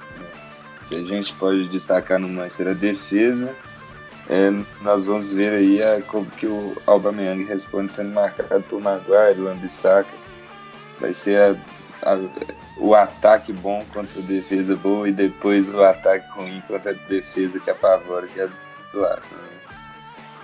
Se 0.84 0.96
a 0.96 1.02
gente 1.02 1.32
pode 1.34 1.68
destacar 1.68 2.18
no 2.18 2.28
Manchester 2.28 2.68
a 2.68 2.72
defesa, 2.74 3.54
é, 4.28 4.50
nós 4.82 5.06
vamos 5.06 5.30
ver 5.30 5.52
aí 5.52 5.82
a, 5.82 6.02
como 6.02 6.26
que 6.26 6.46
o 6.46 6.76
Aubameyang 6.86 7.44
responde 7.44 7.92
sendo 7.92 8.10
marcado 8.12 8.62
por 8.64 8.80
Maguire, 8.80 9.40
o 9.40 9.48
Ambissaca. 9.48 10.10
Vai 11.00 11.12
ser 11.12 11.58
a, 12.02 12.12
a, 12.12 12.18
o 12.76 12.94
ataque 12.94 13.52
bom 13.52 13.84
contra 13.92 14.20
a 14.20 14.24
defesa 14.24 14.76
boa 14.76 15.08
e 15.08 15.12
depois 15.12 15.72
o 15.72 15.82
ataque 15.82 16.28
ruim 16.30 16.62
contra 16.66 16.90
a 16.90 16.94
defesa 17.08 17.58
que 17.60 17.70
apavora, 17.70 18.26
que 18.26 18.40
é 18.40 18.48
do 18.92 19.04
Arsenal. 19.04 19.42
Né? 19.44 19.61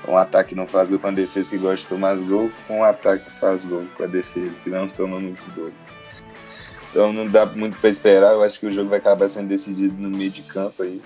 Um 0.06 0.16
ataque 0.16 0.50
que 0.50 0.54
não 0.54 0.66
faz 0.66 0.88
gol 0.88 0.98
com 0.98 1.08
a 1.08 1.12
defesa 1.12 1.50
que 1.50 1.58
gosta 1.58 1.76
de 1.76 1.88
tomar 1.88 2.16
gol, 2.16 2.50
com 2.66 2.78
um 2.78 2.84
ataque 2.84 3.24
que 3.24 3.30
faz 3.38 3.64
gol 3.64 3.84
com 3.96 4.04
a 4.04 4.06
defesa 4.06 4.60
que 4.60 4.70
não 4.70 4.88
toma 4.88 5.18
muitos 5.18 5.48
gols. 5.48 5.72
Então 6.90 7.12
não 7.12 7.28
dá 7.28 7.44
muito 7.46 7.78
para 7.78 7.90
esperar. 7.90 8.32
Eu 8.32 8.42
acho 8.42 8.58
que 8.58 8.66
o 8.66 8.72
jogo 8.72 8.90
vai 8.90 8.98
acabar 8.98 9.28
sendo 9.28 9.48
decidido 9.48 9.94
no 10.00 10.10
meio 10.10 10.30
de 10.30 10.42
campo 10.42 10.82
aí. 10.82 11.00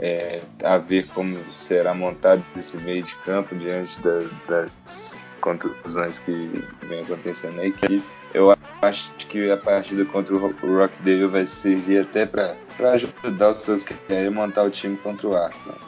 É, 0.00 0.40
a 0.62 0.78
ver 0.78 1.06
como 1.08 1.36
será 1.56 1.92
montado 1.92 2.42
esse 2.56 2.76
meio 2.78 3.02
de 3.02 3.16
campo 3.16 3.56
diante 3.56 4.00
da, 4.00 4.20
das 4.46 5.20
contusões 5.40 6.20
que 6.20 6.64
vem 6.82 7.02
acontecendo 7.02 7.56
na 7.56 7.66
equipe. 7.66 8.02
Eu 8.32 8.56
acho 8.82 9.12
que 9.16 9.50
a 9.50 9.56
partida 9.56 10.04
contra 10.04 10.34
o 10.34 10.38
Rockdale 10.38 11.26
vai 11.26 11.46
servir 11.46 12.00
até 12.00 12.26
para 12.26 12.54
ajudar 12.92 13.50
os 13.50 13.58
seus 13.58 13.82
que 13.82 13.94
querem 14.06 14.30
montar 14.30 14.62
o 14.62 14.70
time 14.70 14.96
contra 14.96 15.26
o 15.26 15.36
Arsenal. 15.36 15.78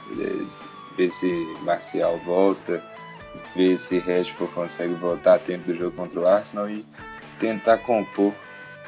Ver 1.01 1.11
se 1.11 1.55
Marcial 1.63 2.19
volta, 2.19 2.85
ver 3.57 3.79
se 3.79 3.99
Rashford 3.99 4.53
consegue 4.53 4.93
voltar 4.93 5.37
a 5.37 5.39
tempo 5.39 5.65
do 5.65 5.75
jogo 5.75 5.97
contra 5.97 6.21
o 6.21 6.29
Arsenal 6.29 6.69
e 6.69 6.85
tentar 7.39 7.79
compor 7.79 8.35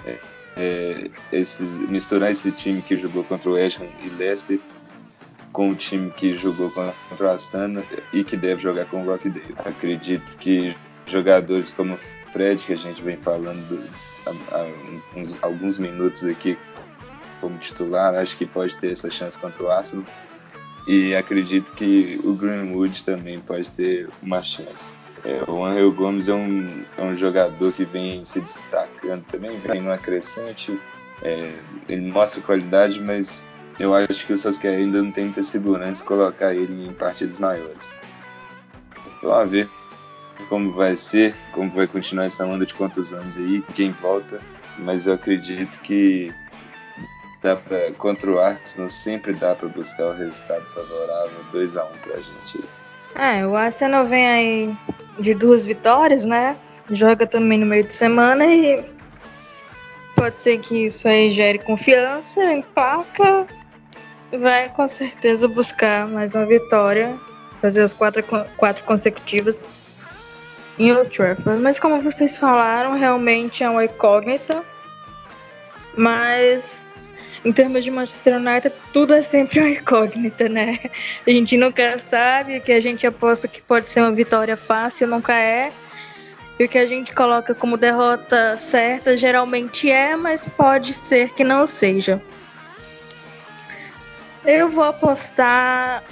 é, 0.05 0.19
é, 0.55 1.11
esses, 1.33 1.79
misturar 1.81 2.31
esse 2.31 2.53
time 2.53 2.83
que 2.83 2.99
jogou 2.99 3.25
contra 3.25 3.49
o 3.49 3.55
West 3.55 3.81
Ham 3.81 3.89
e 4.03 4.11
Leicester 4.11 4.61
com 5.53 5.71
o 5.71 5.75
time 5.75 6.11
que 6.11 6.37
jogou 6.37 6.71
contra 6.71 7.27
o 7.27 7.31
Astana 7.31 7.83
e 8.13 8.23
que 8.23 8.37
deve 8.37 8.61
jogar 8.61 8.85
com 8.85 9.03
o 9.03 9.07
Rockdale. 9.07 9.55
Acredito 9.65 10.37
que 10.37 10.77
jogadores 11.07 11.71
como 11.71 11.97
Fred, 12.31 12.63
que 12.63 12.75
a 12.75 12.77
gente 12.77 13.03
vem 13.03 13.17
falando 13.17 13.89
há, 14.27 15.19
uns, 15.19 15.43
alguns 15.43 15.79
minutos 15.79 16.25
aqui 16.25 16.59
como 17.41 17.57
titular, 17.57 18.15
acho 18.17 18.37
que 18.37 18.45
pode 18.45 18.77
ter 18.77 18.93
essa 18.93 19.11
chance 19.11 19.39
contra 19.39 19.63
o 19.63 19.71
Arsenal. 19.71 20.05
E 20.87 21.14
acredito 21.14 21.72
que 21.74 22.20
o 22.24 22.35
Greenwood 22.35 23.05
também 23.05 23.39
pode 23.39 23.70
ter 23.70 24.09
uma 24.22 24.43
chance. 24.43 24.93
É, 25.24 25.49
o 25.49 25.64
Angel 25.64 25.93
Gomes 25.93 26.28
é 26.28 26.35
um, 26.35 26.85
é 26.99 27.03
um 27.03 27.14
jogador 27.14 27.72
que 27.72 27.85
vem 27.85 28.24
se 28.24 28.41
destacando 28.41 29.24
também, 29.24 29.57
vem 29.59 29.80
numa 29.80 29.99
crescente. 29.99 30.78
É, 31.22 31.53
ele 31.89 32.11
mostra 32.11 32.43
qualidade, 32.43 33.01
mas 33.01 33.47
eu 33.78 33.95
acho 33.95 34.26
que 34.26 34.33
o 34.33 34.39
Solskjaer 34.39 34.78
ainda 34.78 35.01
não 35.01 35.12
tem 35.12 35.24
muita 35.24 35.43
segurança 35.43 36.05
colocar 36.05 36.53
ele 36.53 36.89
em 36.89 36.93
partidas 36.93 37.39
maiores. 37.39 38.01
Vamos 39.22 39.53
ver 39.53 39.68
como 40.49 40.72
vai 40.72 40.97
ser, 40.97 41.35
como 41.53 41.70
vai 41.70 41.87
continuar 41.87 42.24
essa 42.24 42.45
onda 42.45 42.66
de 42.66 42.74
contusões 42.74 43.37
aí, 43.37 43.62
quem 43.74 43.93
volta, 43.93 44.41
mas 44.78 45.07
eu 45.07 45.14
acredito 45.14 45.80
que 45.80 46.33
dá 47.43 47.57
pra, 47.57 47.90
contra 47.99 48.30
o 48.30 48.38
Arsenal 48.38 48.88
sempre 48.88 49.34
dá 49.34 49.55
para 49.55 49.68
buscar 49.68 50.07
o 50.07 50.12
resultado 50.12 50.64
favorável, 50.66 51.45
2 51.51 51.76
a 51.76 51.84
1 51.84 51.88
um 51.88 51.93
pra 51.99 52.16
gente. 52.16 52.64
É, 53.14 53.47
o 53.47 53.57
Arsenal 53.57 54.07
vem 54.07 54.26
aí 54.26 54.76
de 55.18 55.34
duas 55.34 55.66
vitórias, 55.66 56.24
né? 56.24 56.57
Joga 56.90 57.26
também 57.26 57.59
no 57.59 57.66
meio 57.66 57.84
de 57.84 57.93
semana 57.93 58.47
e 58.47 58.84
pode 60.14 60.38
ser 60.38 60.59
que 60.61 60.86
isso 60.86 61.09
aí 61.09 61.30
gere 61.30 61.59
confiança, 61.59 62.40
empaca, 62.53 63.47
vai 64.40 64.68
com 64.68 64.86
certeza 64.86 65.47
buscar 65.49 66.07
mais 66.07 66.34
uma 66.34 66.47
vitória, 66.47 67.18
fazer 67.61 67.82
as 67.82 67.93
quatro, 67.93 68.22
quatro 68.57 68.84
consecutivas 68.84 69.62
em 70.78 70.93
Old 70.93 71.11
Trafford. 71.11 71.61
Mas 71.61 71.78
como 71.78 72.01
vocês 72.01 72.36
falaram, 72.36 72.95
realmente 72.95 73.62
é 73.62 73.68
uma 73.68 73.84
incógnita. 73.84 74.62
Mas 75.95 76.82
em 77.45 77.53
termos 77.53 77.82
de 77.82 77.90
Manchester 77.90 78.36
United, 78.36 78.74
tudo 78.93 79.14
é 79.14 79.22
sempre 79.22 79.61
uma 79.61 79.70
incógnita, 79.70 80.49
né? 80.49 80.78
A 81.26 81.30
gente 81.30 81.57
nunca 81.57 81.99
sabe, 81.99 82.59
o 82.59 82.61
que 82.61 82.72
a 82.72 82.80
gente 82.80 83.07
aposta 83.07 83.49
que 83.49 83.61
pode 83.61 83.90
ser 83.90 84.01
uma 84.01 84.12
vitória 84.12 84.57
fácil 84.57 85.09
nunca 85.09 85.34
é. 85.34 85.72
E 86.59 86.64
o 86.64 86.68
que 86.68 86.78
a 86.78 86.86
gente 86.86 87.12
coloca 87.12 87.55
como 87.55 87.76
derrota 87.76 88.57
certa 88.59 89.16
geralmente 89.16 89.90
é, 89.90 90.14
mas 90.14 90.45
pode 90.45 90.95
ser 90.95 91.30
que 91.30 91.43
não 91.43 91.66
seja. 91.66 92.22
Eu 94.45 94.68
vou 94.68 94.84
apostar 94.84 96.05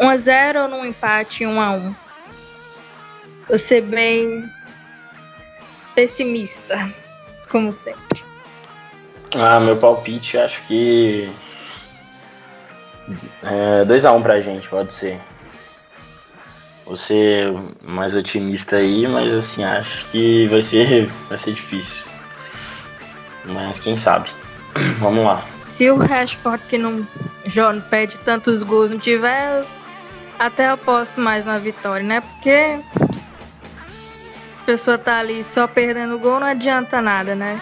1 0.00 0.08
a 0.08 0.16
0 0.16 0.68
num 0.68 0.84
empate 0.84 1.46
1 1.46 1.60
a 1.60 1.72
1. 1.72 1.94
Vou 3.48 3.58
ser 3.58 3.82
bem 3.82 4.50
pessimista, 5.94 6.92
como 7.48 7.72
sempre. 7.72 8.17
Ah, 9.34 9.60
meu 9.60 9.76
palpite 9.76 10.38
acho 10.38 10.66
que 10.66 11.30
é 13.42 13.84
2x1 13.84 14.16
um 14.16 14.22
pra 14.22 14.40
gente, 14.40 14.68
pode 14.68 14.92
ser. 14.92 15.18
Ser 16.96 17.52
mais 17.82 18.14
otimista 18.14 18.76
aí, 18.76 19.06
mas 19.06 19.30
assim, 19.30 19.62
acho 19.62 20.06
que 20.06 20.46
vai 20.46 20.62
ser, 20.62 21.06
vai 21.28 21.36
ser 21.36 21.52
difícil. 21.52 22.06
Mas 23.44 23.78
quem 23.78 23.94
sabe. 23.94 24.30
Vamos 24.98 25.22
lá. 25.22 25.44
Se 25.68 25.90
o 25.90 25.98
Rashford 25.98 26.64
que 26.66 26.78
não, 26.78 27.06
não 27.54 27.80
pede 27.90 28.18
tantos 28.20 28.62
gols 28.62 28.90
não 28.90 28.98
tiver, 28.98 29.66
até 30.38 30.70
aposto 30.70 31.20
mais 31.20 31.44
na 31.44 31.58
vitória, 31.58 32.06
né? 32.06 32.22
Porque 32.22 32.80
a 34.62 34.64
pessoa 34.64 34.96
tá 34.96 35.18
ali 35.18 35.44
só 35.50 35.66
perdendo 35.66 36.18
gol 36.18 36.40
não 36.40 36.46
adianta 36.46 37.02
nada, 37.02 37.34
né? 37.34 37.60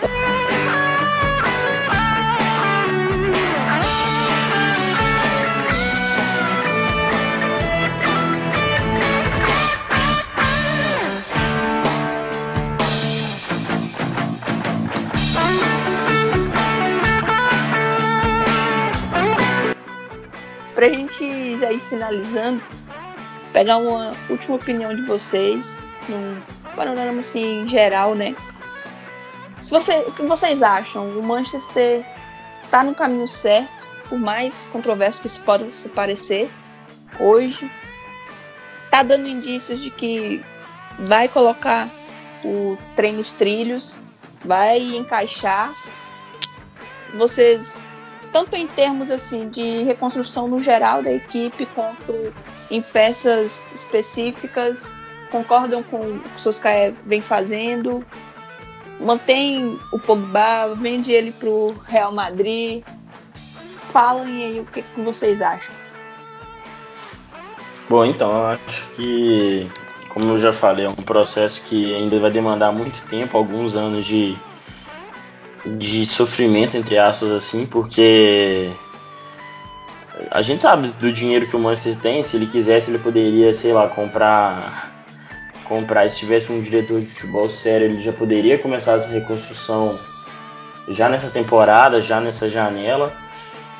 Finalizando, 21.97 22.67
pegar 23.53 23.79
uma 23.79 24.13
última 24.29 24.57
opinião 24.57 24.95
de 24.95 25.03
vocês, 25.03 25.83
num 26.09 26.41
panorama 26.75 27.21
assim 27.21 27.67
geral, 27.67 28.15
né? 28.15 28.37
Se 29.63 29.71
você, 29.71 30.05
o 30.07 30.13
que 30.13 30.23
vocês 30.23 30.63
acham? 30.63 31.19
O 31.19 31.23
Manchester 31.23 32.05
tá 32.71 32.85
no 32.85 32.95
caminho 32.95 33.27
certo, 33.27 33.87
por 34.09 34.19
mais 34.19 34.69
controverso 34.71 35.23
que 35.23 35.27
isso 35.27 35.41
possa 35.41 35.89
parecer 35.89 36.51
hoje. 37.19 37.71
Tá 38.91 39.03
dando 39.03 39.27
indícios 39.27 39.81
de 39.81 39.91
que 39.91 40.45
vai 40.99 41.27
colocar 41.29 41.89
o 42.45 42.77
trem 42.95 43.15
nos 43.15 43.33
trilhos, 43.33 43.99
vai 44.45 44.79
encaixar. 44.79 45.73
Vocês 47.15 47.81
tanto 48.37 48.55
em 48.55 48.67
termos 48.67 49.11
assim 49.11 49.49
de 49.49 49.83
reconstrução 49.85 50.47
no 50.47 50.61
geral 50.61 51.03
da 51.03 51.11
equipe 51.11 51.65
quanto 51.75 52.35
em 52.71 52.83
peças 52.83 53.67
específicas 53.75 54.93
concordam 55.31 55.83
com 55.83 55.97
o 55.97 56.19
que 56.21 56.37
o 56.37 56.39
Solskjaer 56.39 56.93
vem 57.07 57.23
fazendo 57.23 58.05
mantém 59.01 59.79
o 59.91 59.99
Pogba 59.99 60.75
vende 60.75 61.13
ele 61.13 61.33
para 61.33 61.49
o 61.49 61.75
Real 61.87 62.13
Madrid. 62.13 62.85
Falem 63.91 64.45
aí 64.45 64.61
o 64.61 64.67
que, 64.67 64.83
que 64.83 65.01
vocês 65.01 65.41
acham. 65.41 65.75
Bom 67.89 68.05
então 68.05 68.31
eu 68.31 68.47
acho 68.49 68.87
que 68.97 69.71
como 70.11 70.33
eu 70.33 70.39
já 70.39 70.53
falei 70.53 70.85
é 70.85 70.89
um 70.91 70.95
processo 70.95 71.63
que 71.63 71.95
ainda 71.95 72.21
vai 72.21 72.31
demandar 72.31 72.71
muito 72.71 73.03
tempo 73.09 73.39
alguns 73.39 73.77
anos 73.77 74.05
de 74.05 74.37
de 75.79 76.07
sofrimento, 76.07 76.77
entre 76.77 76.99
aspas, 76.99 77.31
assim, 77.31 77.67
porque 77.67 78.71
a 80.31 80.41
gente 80.43 80.63
sabe 80.63 80.89
do 80.89 81.13
dinheiro 81.13 81.47
que 81.47 81.57
o 81.57 81.59
Manchester 81.59 81.97
tem, 81.97 82.23
se 82.23 82.37
ele 82.37 82.47
quisesse, 82.47 82.91
ele 82.91 82.99
poderia, 82.99 83.53
sei 83.55 83.73
lá, 83.73 83.89
comprar. 83.89 84.95
Comprar, 85.65 86.09
se 86.09 86.21
tivesse 86.21 86.53
um 86.53 86.63
diretor 86.63 87.01
de 87.01 87.07
futebol 87.07 87.49
sério, 87.49 87.89
ele 87.89 88.01
já 88.01 88.13
poderia 88.13 88.57
começar 88.57 88.93
essa 88.93 89.09
reconstrução 89.09 89.99
já 90.89 91.09
nessa 91.09 91.29
temporada, 91.29 92.01
já 92.01 92.21
nessa 92.21 92.49
janela, 92.49 93.13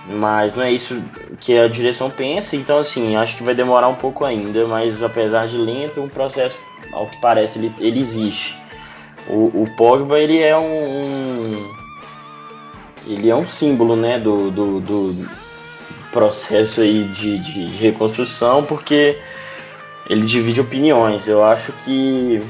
mas 0.09 0.55
não 0.55 0.65
é 0.65 0.73
isso 0.73 1.01
que 1.39 1.57
a 1.57 1.69
direção 1.69 2.11
pensa, 2.11 2.57
então 2.57 2.79
assim, 2.79 3.15
acho 3.15 3.37
que 3.37 3.45
vai 3.45 3.55
demorar 3.55 3.87
um 3.87 3.95
pouco 3.95 4.25
ainda, 4.25 4.67
mas 4.67 5.01
apesar 5.01 5.47
de 5.47 5.57
lento, 5.57 6.03
o 6.03 6.09
processo, 6.09 6.59
ao 6.93 7.07
que 7.07 7.21
parece, 7.21 7.61
ele, 7.61 7.73
ele 7.79 8.01
existe. 8.01 8.56
O, 9.29 9.63
o 9.63 9.67
Pogba 9.77 10.19
ele 10.19 10.41
é 10.41 10.57
um, 10.57 11.75
ele 13.07 13.29
é 13.29 13.35
um 13.35 13.45
símbolo 13.45 13.97
né, 13.97 14.19
do, 14.19 14.51
do, 14.51 14.81
do 14.81 15.29
processo 16.13 16.81
aí 16.81 17.05
de, 17.05 17.39
de, 17.39 17.67
reconstrução 17.77 18.65
porque 18.65 19.19
ele 20.09 20.25
divide 20.25 20.61
opiniões. 20.61 21.27
Eu 21.27 21.45
acho 21.45 21.73
que 21.85 22.41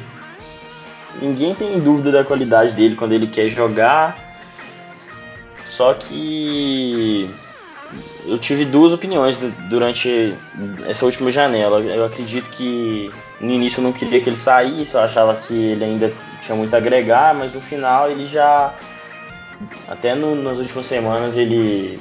ninguém 1.20 1.54
tem 1.54 1.78
dúvida 1.80 2.12
da 2.12 2.24
qualidade 2.24 2.74
dele 2.74 2.94
quando 2.94 3.12
ele 3.12 3.26
quer 3.26 3.48
jogar. 3.48 4.16
Só 5.64 5.94
que 5.94 7.28
eu 8.26 8.38
tive 8.38 8.64
duas 8.64 8.92
opiniões 8.92 9.38
durante 9.68 10.34
essa 10.86 11.04
última 11.04 11.30
janela. 11.30 11.80
Eu 11.80 12.04
acredito 12.04 12.50
que 12.50 13.10
no 13.40 13.50
início 13.50 13.80
eu 13.80 13.84
não 13.84 13.92
queria 13.92 14.20
que 14.20 14.28
ele 14.28 14.36
saísse, 14.36 14.94
eu 14.94 15.00
achava 15.00 15.34
que 15.34 15.54
ele 15.54 15.84
ainda 15.84 16.12
tinha 16.46 16.56
muito 16.56 16.72
a 16.72 16.78
agregar, 16.78 17.34
mas 17.34 17.52
no 17.52 17.60
final 17.60 18.10
ele 18.10 18.26
já. 18.26 18.72
Até 19.88 20.14
no, 20.14 20.34
nas 20.34 20.58
últimas 20.58 20.86
semanas 20.86 21.36
ele. 21.36 21.98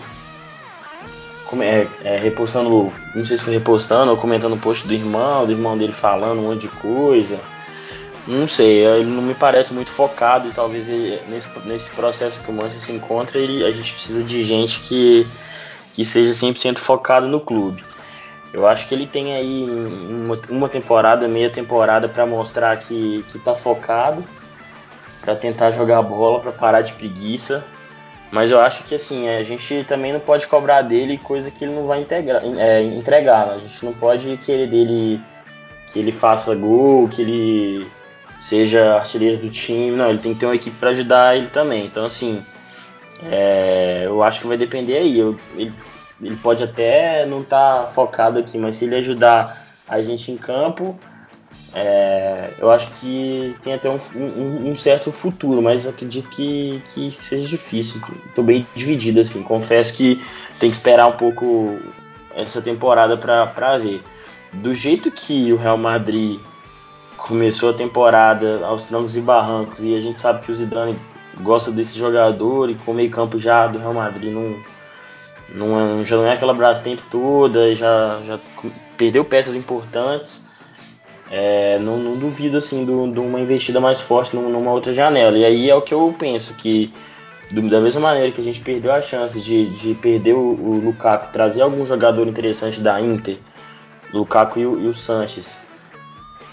É, 1.62 1.88
é, 2.04 2.18
repostando, 2.18 2.92
não 3.14 3.24
sei 3.24 3.38
se 3.38 3.44
foi 3.46 3.54
repostando 3.54 4.12
ou 4.12 4.18
comentando 4.18 4.54
o 4.56 4.60
post 4.60 4.86
do 4.86 4.94
irmão, 4.94 5.46
do 5.46 5.54
irmão 5.54 5.78
dele 5.78 5.94
falando 5.94 6.40
um 6.40 6.50
monte 6.50 6.62
de 6.62 6.68
coisa. 6.68 7.40
Não 8.28 8.48
sei, 8.48 8.86
ele 8.86 9.10
não 9.10 9.22
me 9.22 9.36
parece 9.36 9.72
muito 9.72 9.90
focado 9.90 10.50
e 10.50 10.52
talvez 10.52 10.90
ele, 10.90 11.22
nesse, 11.30 11.48
nesse 11.64 11.90
processo 11.92 12.42
que 12.42 12.50
o 12.50 12.54
Manchester 12.54 12.82
se 12.82 12.92
encontra, 12.92 13.38
ele, 13.38 13.64
a 13.64 13.72
gente 13.72 13.94
precisa 13.94 14.24
de 14.24 14.44
gente 14.44 14.82
que 14.82 15.26
que 15.96 16.04
seja 16.04 16.34
100% 16.34 16.78
focado 16.78 17.26
no 17.26 17.40
clube. 17.40 17.82
Eu 18.54 18.66
acho 18.68 18.88
que 18.88 18.96
ele 18.96 19.06
tem 19.06 19.34
aí 19.34 19.68
uma, 19.70 20.40
uma 20.50 20.70
temporada, 20.70 21.28
meia 21.28 21.50
temporada 21.50 22.08
para 22.08 22.26
mostrar 22.26 22.78
que, 22.78 23.24
que 23.30 23.38
tá 23.40 23.54
focado, 23.54 24.24
para 25.22 25.36
tentar 25.36 25.72
jogar 25.72 26.02
bola, 26.02 26.40
para 26.40 26.52
parar 26.52 26.82
de 26.82 26.94
preguiça. 26.94 27.66
Mas 28.32 28.52
eu 28.52 28.60
acho 28.60 28.84
que 28.84 28.96
assim, 28.96 29.30
a 29.30 29.44
gente 29.44 29.86
também 29.88 30.12
não 30.12 30.20
pode 30.20 30.48
cobrar 30.48 30.82
dele 30.82 31.18
coisa 31.18 31.52
que 31.52 31.64
ele 31.64 31.74
não 31.74 31.88
vai 31.88 32.02
integrar, 32.02 32.42
é, 32.58 32.82
entregar. 32.82 33.48
Né? 33.48 33.54
A 33.56 33.58
gente 33.58 33.86
não 33.86 33.94
pode 33.94 34.38
querer 34.38 34.68
dele 34.68 35.22
que 35.92 36.00
ele 36.00 36.12
faça 36.12 36.56
gol, 36.56 37.08
que 37.08 37.22
ele 37.22 37.88
seja 38.40 38.96
artilheiro 38.96 39.38
do 39.38 39.50
time. 39.50 39.96
Não, 39.96 40.10
ele 40.10 40.20
tem 40.20 40.34
que 40.34 40.40
ter 40.40 40.46
uma 40.46 40.56
equipe 40.56 40.76
para 40.78 40.90
ajudar 40.90 41.38
ele 41.38 41.48
também. 41.48 41.86
Então 41.86 42.06
assim, 42.06 42.44
é, 43.24 44.04
eu 44.06 44.22
acho 44.24 44.42
que 44.42 44.48
vai 44.48 44.58
depender 44.58 44.98
aí. 44.98 45.18
Eu, 45.18 45.38
ele, 45.56 45.74
ele, 46.22 46.36
pode 46.36 46.64
até 46.64 47.26
não 47.26 47.42
estar 47.42 47.84
tá 47.84 47.88
focado 47.88 48.40
aqui, 48.40 48.58
mas 48.58 48.76
se 48.76 48.86
ele 48.86 48.96
ajudar 48.96 49.66
a 49.88 50.02
gente 50.02 50.32
em 50.32 50.38
campo, 50.38 50.98
é, 51.74 52.52
eu 52.58 52.72
acho 52.72 52.90
que 53.00 53.56
tem 53.62 53.74
até 53.74 53.90
um, 53.90 53.98
um, 54.16 54.72
um, 54.72 54.76
certo 54.76 55.12
futuro, 55.12 55.62
mas 55.62 55.86
acredito 55.86 56.30
que, 56.30 56.82
que 56.94 57.12
seja 57.20 57.48
difícil. 57.48 58.02
Estou 58.28 58.44
bem 58.44 58.66
dividido 58.74 59.20
assim. 59.20 59.44
Confesso 59.44 59.94
que 59.94 60.16
tem 60.60 60.70
que 60.70 60.76
esperar 60.76 61.08
um 61.08 61.14
pouco 61.14 61.78
essa 62.34 62.62
temporada 62.62 63.18
para 63.18 63.78
ver. 63.78 64.02
Do 64.54 64.74
jeito 64.74 65.12
que 65.12 65.52
o 65.52 65.58
Real 65.58 65.78
Madrid 65.78 66.40
começou 67.18 67.72
a 67.72 67.74
temporada 67.74 68.66
aos 68.66 68.84
trancos 68.84 69.18
e 69.18 69.22
barrancos 69.22 69.84
e 69.84 69.94
a 69.94 70.00
gente 70.00 70.22
sabe 70.22 70.46
que 70.46 70.52
o 70.52 70.56
Zidane 70.56 70.96
gosta 71.42 71.72
desse 71.72 71.98
jogador 71.98 72.70
e 72.70 72.76
com 72.76 72.92
o 72.92 72.94
meio 72.94 73.10
campo 73.10 73.38
já 73.38 73.68
do 73.68 73.80
Real 73.80 73.94
Madrid 73.94 74.32
não, 74.32 74.56
não 75.50 76.00
é, 76.00 76.06
já 76.06 76.18
não 76.18 76.26
é 76.26 76.34
aquela 76.34 76.74
tempo 76.76 77.04
toda, 77.10 77.76
já, 77.76 78.20
já 78.26 78.40
perdeu 78.98 79.24
peças 79.24 79.56
importantes. 79.56 80.46
É, 81.32 81.80
não, 81.80 81.98
não, 81.98 82.18
duvido 82.18 82.58
assim 82.58 82.86
de 82.86 83.20
uma 83.20 83.40
investida 83.40 83.80
mais 83.82 84.00
forte 84.00 84.36
numa 84.36 84.72
outra 84.72 84.94
janela. 84.94 85.38
E 85.38 85.46
aí 85.46 85.70
é 85.70 85.76
o 85.76 85.82
que 85.82 85.94
eu 85.94 86.16
penso 86.18 86.54
que 86.54 86.94
da 87.52 87.80
mesma 87.80 88.02
maneira 88.02 88.32
que 88.32 88.42
a 88.42 88.44
gente 88.44 88.62
perdeu 88.62 88.92
a 88.92 89.02
chance 89.02 89.40
de, 89.40 89.66
de 89.66 89.94
perder 89.96 90.34
o, 90.34 90.40
o 90.40 90.80
Lukaku, 90.84 91.32
trazer 91.32 91.62
algum 91.62 91.86
jogador 91.86 92.28
interessante 92.28 92.80
da 92.80 93.00
Inter, 93.00 93.38
Lukaku 94.14 94.60
e 94.60 94.66
o, 94.66 94.82
e 94.82 94.88
o 94.88 94.94
Sanches, 94.94 95.65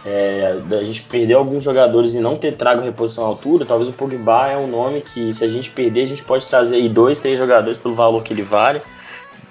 é, 0.05 0.59
a 0.71 0.83
gente 0.83 1.03
perder 1.03 1.35
alguns 1.35 1.63
jogadores 1.63 2.15
e 2.15 2.21
não 2.21 2.37
ter 2.37 2.53
trago 2.53 2.83
reposição 2.83 3.25
à 3.25 3.29
altura, 3.29 3.65
talvez 3.65 3.89
o 3.89 3.93
Pogba 3.93 4.49
é 4.49 4.57
um 4.57 4.67
nome 4.67 5.01
que, 5.01 5.33
se 5.33 5.45
a 5.45 5.49
gente 5.49 5.71
perder, 5.71 6.05
a 6.05 6.09
gente 6.09 6.25
pode 6.25 6.47
trazer 6.47 6.77
aí 6.77 6.89
dois, 6.89 7.21
três 7.21 7.39
jogadores 7.39 7.79
pelo 7.79 7.95
valor 7.95 8.23
que 8.23 8.33
ele 8.33 8.43
vale, 8.43 8.83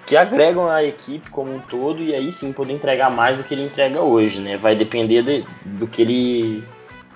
que 0.05 0.17
agregam 0.17 0.69
a 0.69 0.83
equipe 0.83 1.29
como 1.29 1.55
um 1.55 1.59
todo 1.59 2.01
e 2.03 2.13
aí 2.13 2.31
sim 2.31 2.51
poder 2.51 2.73
entregar 2.73 3.09
mais 3.09 3.37
do 3.37 3.45
que 3.45 3.53
ele 3.53 3.63
entrega 3.63 4.01
hoje, 4.01 4.41
né? 4.41 4.57
Vai 4.57 4.75
depender 4.75 5.21
de, 5.21 5.45
do 5.63 5.87
que 5.87 6.01
ele 6.01 6.63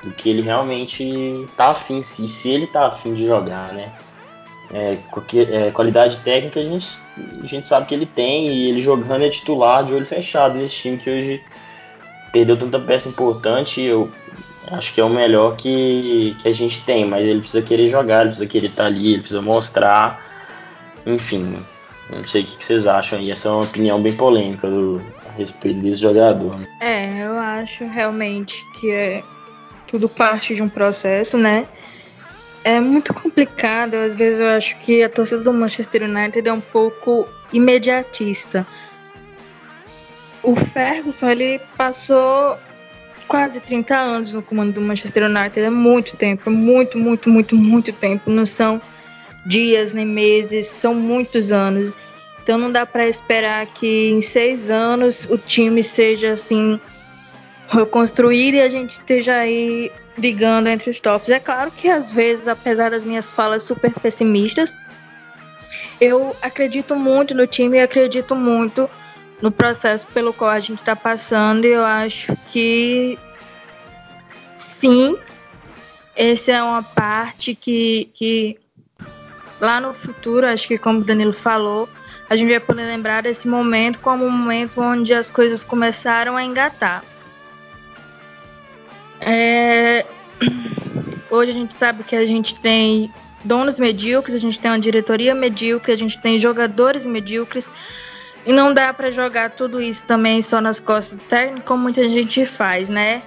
do 0.02 0.12
que 0.12 0.30
ele 0.30 0.42
realmente 0.42 1.46
tá 1.58 1.70
afim, 1.70 2.04
se, 2.04 2.28
se 2.28 2.50
ele 2.50 2.68
tá 2.68 2.86
afim 2.88 3.14
de 3.16 3.26
jogar, 3.26 3.74
né? 3.74 3.92
É, 4.72 4.98
é, 5.52 5.72
qualidade 5.72 6.18
técnica 6.18 6.60
a 6.60 6.64
gente, 6.64 6.88
a 7.44 7.46
gente 7.46 7.68
sabe 7.68 7.86
que 7.86 7.94
ele 7.94 8.06
tem 8.06 8.48
e 8.48 8.70
ele 8.70 8.82
jogando 8.82 9.24
é 9.24 9.30
titular 9.30 9.84
de 9.84 9.94
olho 9.94 10.06
fechado 10.06 10.56
nesse 10.56 10.76
time 10.76 10.98
que 10.98 11.10
hoje 11.10 11.44
perdeu 12.36 12.58
tanta 12.58 12.78
peça 12.78 13.08
importante, 13.08 13.80
eu 13.80 14.12
acho 14.74 14.94
que 14.94 15.00
é 15.00 15.04
o 15.06 15.10
melhor 15.10 15.56
que, 15.56 16.36
que 16.38 16.50
a 16.50 16.52
gente 16.52 16.84
tem, 16.84 17.06
mas 17.06 17.26
ele 17.26 17.40
precisa 17.40 17.62
querer 17.62 17.88
jogar, 17.88 18.20
ele 18.20 18.32
precisa 18.32 18.46
querer 18.46 18.68
estar 18.68 18.84
tá 18.84 18.90
ali, 18.90 19.14
ele 19.14 19.22
precisa 19.22 19.42
mostrar, 19.42 20.22
enfim, 21.06 21.58
não 22.10 22.26
sei 22.26 22.42
o 22.42 22.46
que, 22.46 22.62
vocês 22.62 22.86
acham 22.88 23.20
aí, 23.20 23.32
essa 23.32 23.48
é 23.48 23.52
uma 23.52 23.64
opinião 23.64 24.02
bem 24.02 24.14
polêmica 24.14 24.70
do, 24.70 25.02
a 25.30 25.32
respeito 25.38 25.80
desse 25.80 26.02
jogador. 26.02 26.60
Né? 26.60 26.68
É, 26.82 27.26
eu 27.26 27.40
acho 27.40 27.86
realmente 27.86 28.54
que 28.82 28.92
é 28.92 29.24
tudo 29.88 30.10
parte 30.10 30.54
de 30.54 30.62
um 30.62 30.68
processo, 30.68 31.38
né? 31.38 31.66
É 32.66 32.82
muito 32.82 33.14
complicado, 33.14 33.96
às 33.96 34.14
vezes 34.14 34.42
eu 34.42 34.48
acho 34.48 34.78
que 34.80 35.02
a 35.02 35.08
torcida 35.08 35.42
do 35.42 35.54
Manchester 35.54 36.04
United 36.04 36.46
é 36.46 36.52
um 36.52 36.60
pouco 36.60 37.30
imediatista 37.54 38.68
o 40.46 40.56
Ferguson 40.56 41.30
ele 41.30 41.60
passou 41.76 42.58
quase 43.28 43.60
30 43.60 43.96
anos 43.96 44.34
no 44.34 44.42
comando 44.42 44.74
do 44.74 44.82
Manchester 44.82 45.24
United, 45.24 45.60
é 45.60 45.70
muito 45.70 46.16
tempo, 46.16 46.52
muito, 46.52 46.98
muito, 46.98 47.30
muito, 47.30 47.56
muito 47.56 47.92
tempo. 47.92 48.30
Não 48.30 48.46
são 48.46 48.80
dias 49.46 49.94
nem 49.94 50.06
meses, 50.06 50.68
são 50.68 50.94
muitos 50.94 51.52
anos. 51.52 51.96
Então 52.42 52.58
não 52.60 52.72
dá 52.72 52.86
para 52.86 53.08
esperar 53.08 53.66
que 53.66 54.12
em 54.12 54.22
seis 54.22 54.70
anos 54.70 55.26
o 55.26 55.38
time 55.38 55.82
seja 55.82 56.34
assim 56.34 56.80
reconstruído 57.68 58.58
e 58.58 58.62
a 58.62 58.70
gente 58.70 59.00
esteja 59.00 59.38
aí 59.38 59.92
brigando 60.16 60.70
entre 60.70 60.92
os 60.92 61.00
tops. 61.00 61.30
É 61.32 61.40
claro 61.40 61.72
que 61.72 61.90
às 61.90 62.12
vezes, 62.12 62.48
apesar 62.48 62.92
das 62.92 63.04
minhas 63.04 63.32
falas 63.32 63.64
super 63.64 63.92
pessimistas, 63.94 64.72
eu 66.00 66.36
acredito 66.40 66.96
muito 66.96 67.34
no 67.34 67.48
time 67.48 67.78
e 67.78 67.82
acredito 67.82 68.36
muito 68.36 68.88
no 69.42 69.52
processo 69.52 70.06
pelo 70.08 70.34
qual 70.34 70.52
a 70.52 70.60
gente 70.60 70.80
está 70.80 70.96
passando, 70.96 71.66
eu 71.66 71.84
acho 71.86 72.36
que 72.52 73.18
sim, 74.58 75.18
essa 76.16 76.52
é 76.52 76.64
uma 76.64 76.84
parte 76.84 77.54
que, 77.54 78.10
que 78.14 78.58
lá 79.60 79.80
no 79.82 79.94
futuro, 79.94 80.46
acho 80.48 80.68
que 80.68 80.78
como 80.78 81.00
o 81.00 81.04
Danilo 81.04 81.34
falou, 81.34 81.90
a 82.30 82.36
gente 82.36 82.50
vai 82.50 82.60
poder 82.60 82.84
lembrar 82.84 83.24
desse 83.24 83.48
momento 83.48 84.00
como 84.00 84.26
um 84.26 84.32
momento 84.32 84.82
onde 84.82 85.14
as 85.14 85.30
coisas 85.30 85.64
começaram 85.64 86.36
a 86.36 86.44
engatar. 86.44 87.04
É... 89.22 90.06
Hoje 91.30 91.52
a 91.52 91.54
gente 91.54 91.76
sabe 91.76 92.04
que 92.04 92.16
a 92.16 92.26
gente 92.26 92.56
tem 92.60 93.12
donos 93.44 93.78
medíocres, 93.78 94.36
a 94.36 94.40
gente 94.40 94.60
tem 94.60 94.72
uma 94.72 94.80
diretoria 94.80 95.36
medíocre, 95.36 95.92
a 95.92 95.96
gente 95.96 96.20
tem 96.22 96.40
jogadores 96.40 97.06
medíocres, 97.06 97.70
e 98.46 98.54
não 98.54 98.74
dá 98.74 98.94
para 98.94 99.10
jogar 99.10 99.52
tudo 99.52 99.82
isso 99.82 100.04
também 100.04 100.42
só 100.42 100.62
nas 100.62 100.80
costas 100.80 101.18
do 101.18 101.24
técnico, 101.24 101.66
como 101.66 101.84
muita 101.84 102.08
gente 102.08 102.46
faz, 102.46 102.90
né? 102.90 103.22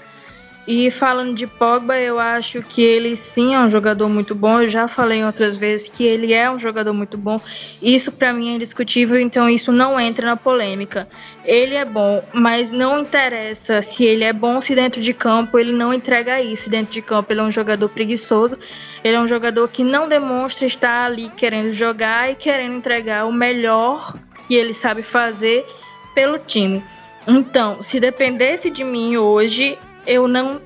E 0.70 0.90
falando 0.90 1.34
de 1.34 1.46
Pogba, 1.46 1.98
eu 1.98 2.18
acho 2.18 2.60
que 2.60 2.82
ele 2.82 3.16
sim 3.16 3.54
é 3.54 3.58
um 3.58 3.70
jogador 3.70 4.06
muito 4.06 4.34
bom. 4.34 4.60
Eu 4.60 4.68
já 4.68 4.86
falei 4.86 5.24
outras 5.24 5.56
vezes 5.56 5.88
que 5.88 6.04
ele 6.04 6.34
é 6.34 6.50
um 6.50 6.58
jogador 6.58 6.92
muito 6.92 7.16
bom. 7.16 7.40
Isso 7.80 8.12
para 8.12 8.34
mim 8.34 8.52
é 8.52 8.56
indiscutível, 8.56 9.18
então 9.18 9.48
isso 9.48 9.72
não 9.72 9.98
entra 9.98 10.26
na 10.26 10.36
polêmica. 10.36 11.08
Ele 11.42 11.74
é 11.74 11.86
bom, 11.86 12.22
mas 12.34 12.70
não 12.70 13.00
interessa 13.00 13.80
se 13.80 14.04
ele 14.04 14.24
é 14.24 14.32
bom 14.34 14.60
se 14.60 14.74
dentro 14.74 15.00
de 15.00 15.14
campo 15.14 15.58
ele 15.58 15.72
não 15.72 15.94
entrega 15.94 16.42
isso. 16.42 16.68
Dentro 16.68 16.92
de 16.92 17.00
campo 17.00 17.32
ele 17.32 17.40
é 17.40 17.44
um 17.44 17.50
jogador 17.50 17.88
preguiçoso. 17.88 18.58
Ele 19.02 19.16
é 19.16 19.20
um 19.20 19.26
jogador 19.26 19.66
que 19.68 19.82
não 19.82 20.06
demonstra 20.06 20.66
estar 20.66 21.06
ali 21.06 21.30
querendo 21.34 21.72
jogar 21.72 22.30
e 22.30 22.34
querendo 22.34 22.74
entregar 22.74 23.24
o 23.24 23.32
melhor 23.32 24.12
que 24.48 24.54
ele 24.54 24.72
sabe 24.72 25.02
fazer 25.02 25.64
pelo 26.14 26.38
time. 26.38 26.82
Então, 27.26 27.82
se 27.82 28.00
dependesse 28.00 28.70
de 28.70 28.82
mim 28.82 29.18
hoje, 29.18 29.78
eu 30.06 30.26
não 30.26 30.60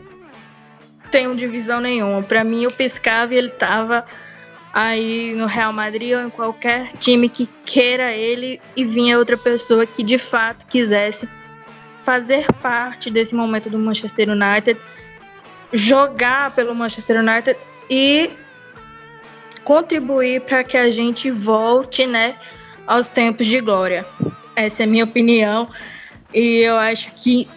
tenho 1.11 1.35
divisão 1.35 1.81
nenhuma. 1.81 2.23
Para 2.23 2.45
mim, 2.45 2.63
eu 2.63 2.71
piscava 2.71 3.35
e 3.35 3.37
ele 3.37 3.51
tava 3.51 4.07
aí 4.73 5.35
no 5.35 5.47
Real 5.47 5.73
Madrid 5.73 6.15
ou 6.15 6.23
em 6.23 6.31
qualquer 6.31 6.93
time 6.93 7.29
que 7.29 7.47
queira 7.67 8.13
ele 8.13 8.61
e 8.77 8.85
vinha 8.85 9.19
outra 9.19 9.37
pessoa 9.37 9.85
que 9.85 10.03
de 10.03 10.17
fato 10.17 10.65
quisesse 10.67 11.29
fazer 12.05 12.47
parte 12.55 13.11
desse 13.11 13.35
momento 13.35 13.69
do 13.69 13.79
Manchester 13.79 14.31
United, 14.31 14.81
jogar 15.73 16.55
pelo 16.55 16.75
Manchester 16.75 17.19
United 17.19 17.59
e 17.91 18.31
contribuir 19.65 20.41
para 20.43 20.65
que 20.65 20.77
a 20.77 20.91
gente 20.91 21.31
volte, 21.31 22.07
né, 22.07 22.37
aos 22.87 23.09
tempos 23.09 23.47
de 23.47 23.61
glória. 23.61 24.07
Essa 24.55 24.83
é 24.83 24.87
a 24.87 24.89
minha 24.89 25.05
opinião. 25.05 25.69
E 26.33 26.59
eu 26.59 26.77
acho 26.77 27.11
que 27.13 27.49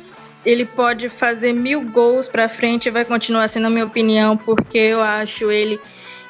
ele 0.46 0.66
pode 0.66 1.10
fazer 1.10 1.54
mil 1.54 1.82
gols 1.82 2.28
para 2.28 2.48
frente 2.48 2.88
e 2.88 2.92
vai 2.92 3.04
continuar 3.04 3.48
sendo 3.48 3.68
a 3.68 3.70
minha 3.70 3.86
opinião, 3.86 4.38
porque 4.38 4.78
eu 4.78 5.02
acho 5.02 5.50
ele 5.50 5.80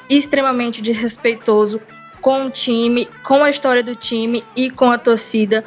extremamente 0.09 0.81
desrespeitoso 0.81 1.81
com 2.21 2.45
o 2.45 2.49
time, 2.49 3.07
com 3.23 3.43
a 3.43 3.49
história 3.49 3.83
do 3.83 3.95
time 3.95 4.43
e 4.55 4.69
com 4.69 4.89
a 4.91 4.97
torcida 4.97 5.63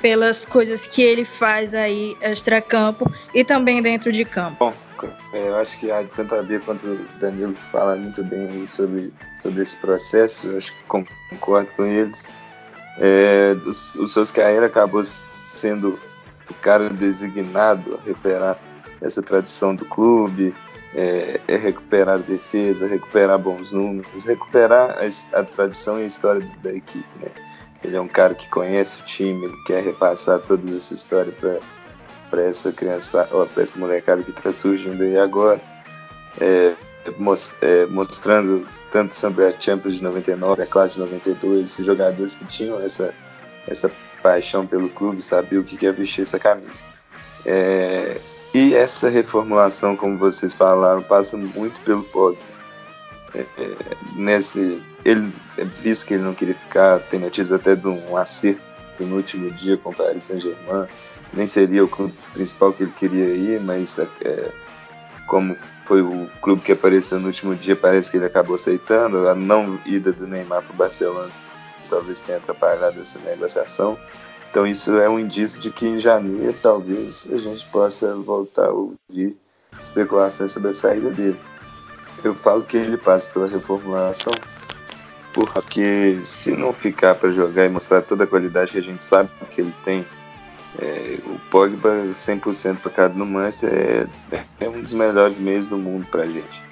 pelas 0.00 0.44
coisas 0.44 0.86
que 0.86 1.02
ele 1.02 1.24
faz 1.24 1.74
aí 1.74 2.16
extra-campo 2.20 3.10
e 3.34 3.44
também 3.44 3.82
dentro 3.82 4.10
de 4.10 4.24
campo. 4.24 4.56
Bom, 4.58 4.72
é, 5.32 5.48
eu 5.48 5.56
acho 5.56 5.78
que 5.78 5.88
tanto 6.14 6.34
a 6.34 6.42
Bia 6.42 6.58
quanto 6.60 6.86
o 6.86 7.06
Danilo 7.20 7.54
falam 7.70 7.98
muito 7.98 8.24
bem 8.24 8.66
sobre, 8.66 9.12
sobre 9.40 9.62
esse 9.62 9.76
processo, 9.76 10.46
eu 10.46 10.56
acho 10.56 10.72
que 10.72 10.82
concordo 10.84 11.70
com 11.76 11.84
eles. 11.84 12.28
É, 12.98 13.56
o, 13.64 14.02
o 14.04 14.08
Soscaíra 14.08 14.66
acabou 14.66 15.02
sendo 15.54 15.98
o 16.48 16.54
cara 16.54 16.88
designado 16.90 17.98
a 17.98 18.06
recuperar 18.06 18.58
essa 19.00 19.22
tradição 19.22 19.74
do 19.74 19.84
clube, 19.84 20.54
é, 20.94 21.40
é 21.46 21.56
recuperar 21.56 22.16
a 22.16 22.18
defesa, 22.18 22.86
recuperar 22.86 23.38
bons 23.38 23.72
números, 23.72 24.24
recuperar 24.24 24.98
a, 24.98 25.38
a, 25.38 25.44
tradição 25.44 25.98
e 25.98 26.02
a 26.02 26.06
história 26.06 26.46
da 26.62 26.72
equipe. 26.72 27.08
Né? 27.20 27.28
Ele 27.82 27.96
é 27.96 28.00
um 28.00 28.08
cara 28.08 28.34
que 28.34 28.48
conhece 28.48 29.00
o 29.00 29.04
time, 29.04 29.46
ele 29.46 29.56
quer 29.64 29.82
repassar 29.82 30.40
toda 30.40 30.74
essa 30.74 30.92
história 30.92 31.32
para 32.30 32.42
essa 32.42 32.72
criança, 32.72 33.26
para 33.54 33.62
essa 33.62 33.78
molecada 33.78 34.22
que 34.22 34.30
está 34.30 34.52
surgindo 34.52 35.02
aí 35.02 35.16
agora, 35.16 35.60
é, 36.40 36.74
mostrando 37.88 38.66
tanto 38.90 39.14
sobre 39.14 39.46
a 39.46 39.58
Champions 39.58 39.96
de 39.96 40.02
99, 40.02 40.62
a 40.62 40.66
classe 40.66 40.94
de 40.94 41.00
92, 41.00 41.64
esses 41.64 41.86
jogadores 41.86 42.34
que 42.34 42.44
tinham 42.44 42.80
essa, 42.80 43.14
essa 43.66 43.90
paixão 44.22 44.66
pelo 44.66 44.88
clube, 44.88 45.22
sabia 45.22 45.60
o 45.60 45.64
que 45.64 45.86
é 45.86 45.92
vestir 45.92 46.22
essa 46.22 46.38
camisa. 46.38 46.84
É, 47.44 48.20
e 48.52 48.74
essa 48.74 49.08
reformulação, 49.08 49.96
como 49.96 50.18
vocês 50.18 50.52
falaram, 50.52 51.02
passa 51.02 51.36
muito 51.36 51.80
pelo 51.80 52.02
Pogba. 52.02 52.38
É, 53.34 53.46
é, 53.58 53.76
nesse, 54.16 54.82
ele, 55.04 55.32
visto 55.76 56.06
que 56.06 56.14
ele 56.14 56.24
não 56.24 56.34
queria 56.34 56.54
ficar, 56.54 56.98
tem 56.98 57.20
notícia 57.20 57.56
até 57.56 57.76
de 57.76 57.86
um 57.86 58.16
acerto 58.16 58.60
no 58.98 59.16
último 59.16 59.50
dia 59.50 59.76
com 59.78 59.90
o 59.90 59.94
Paris 59.94 60.24
Saint-Germain. 60.24 60.86
Nem 61.32 61.46
seria 61.46 61.84
o 61.84 61.88
clube 61.88 62.12
principal 62.34 62.72
que 62.72 62.82
ele 62.82 62.92
queria 62.92 63.28
ir, 63.28 63.60
mas 63.60 63.98
é, 63.98 64.08
é, 64.24 64.50
como 65.28 65.56
foi 65.90 66.02
o 66.02 66.30
clube 66.40 66.62
que 66.62 66.70
apareceu 66.70 67.18
no 67.18 67.26
último 67.26 67.52
dia, 67.52 67.74
parece 67.74 68.08
que 68.08 68.16
ele 68.16 68.24
acabou 68.24 68.54
aceitando. 68.54 69.28
A 69.28 69.34
não 69.34 69.76
ida 69.84 70.12
do 70.12 70.24
Neymar 70.24 70.62
para 70.62 70.72
o 70.72 70.76
Barcelona 70.76 71.28
talvez 71.88 72.20
tenha 72.20 72.38
atrapalhado 72.38 73.00
essa 73.00 73.18
negociação. 73.18 73.98
Então 74.48 74.64
isso 74.64 74.96
é 74.98 75.10
um 75.10 75.18
indício 75.18 75.60
de 75.60 75.68
que 75.68 75.88
em 75.88 75.98
janeiro 75.98 76.54
talvez 76.62 77.26
a 77.32 77.36
gente 77.38 77.66
possa 77.70 78.14
voltar 78.14 78.66
a 78.66 78.72
ouvir 78.72 79.36
especulações 79.82 80.52
sobre 80.52 80.70
a 80.70 80.74
saída 80.74 81.10
dele. 81.10 81.40
Eu 82.22 82.36
falo 82.36 82.62
que 82.62 82.76
ele 82.76 82.96
passa 82.96 83.28
pela 83.28 83.48
reformulação 83.48 84.32
porque 85.34 86.20
se 86.22 86.52
não 86.52 86.72
ficar 86.72 87.16
para 87.16 87.32
jogar 87.32 87.66
e 87.66 87.68
mostrar 87.68 88.02
toda 88.02 88.22
a 88.22 88.28
qualidade 88.28 88.70
que 88.70 88.78
a 88.78 88.82
gente 88.82 89.02
sabe 89.02 89.28
que 89.50 89.60
ele 89.60 89.74
tem, 89.84 90.06
é, 90.78 91.18
o 91.26 91.38
Pogba 91.50 91.90
100% 92.12 92.76
focado 92.76 93.18
no 93.18 93.26
Manchester 93.26 94.08
é, 94.30 94.42
é, 94.60 94.68
um 94.68 94.80
dos 94.80 94.92
melhores 94.92 95.38
meios 95.38 95.66
do 95.66 95.76
mundo 95.76 96.06
para 96.06 96.22
a 96.22 96.26
gente. 96.26 96.62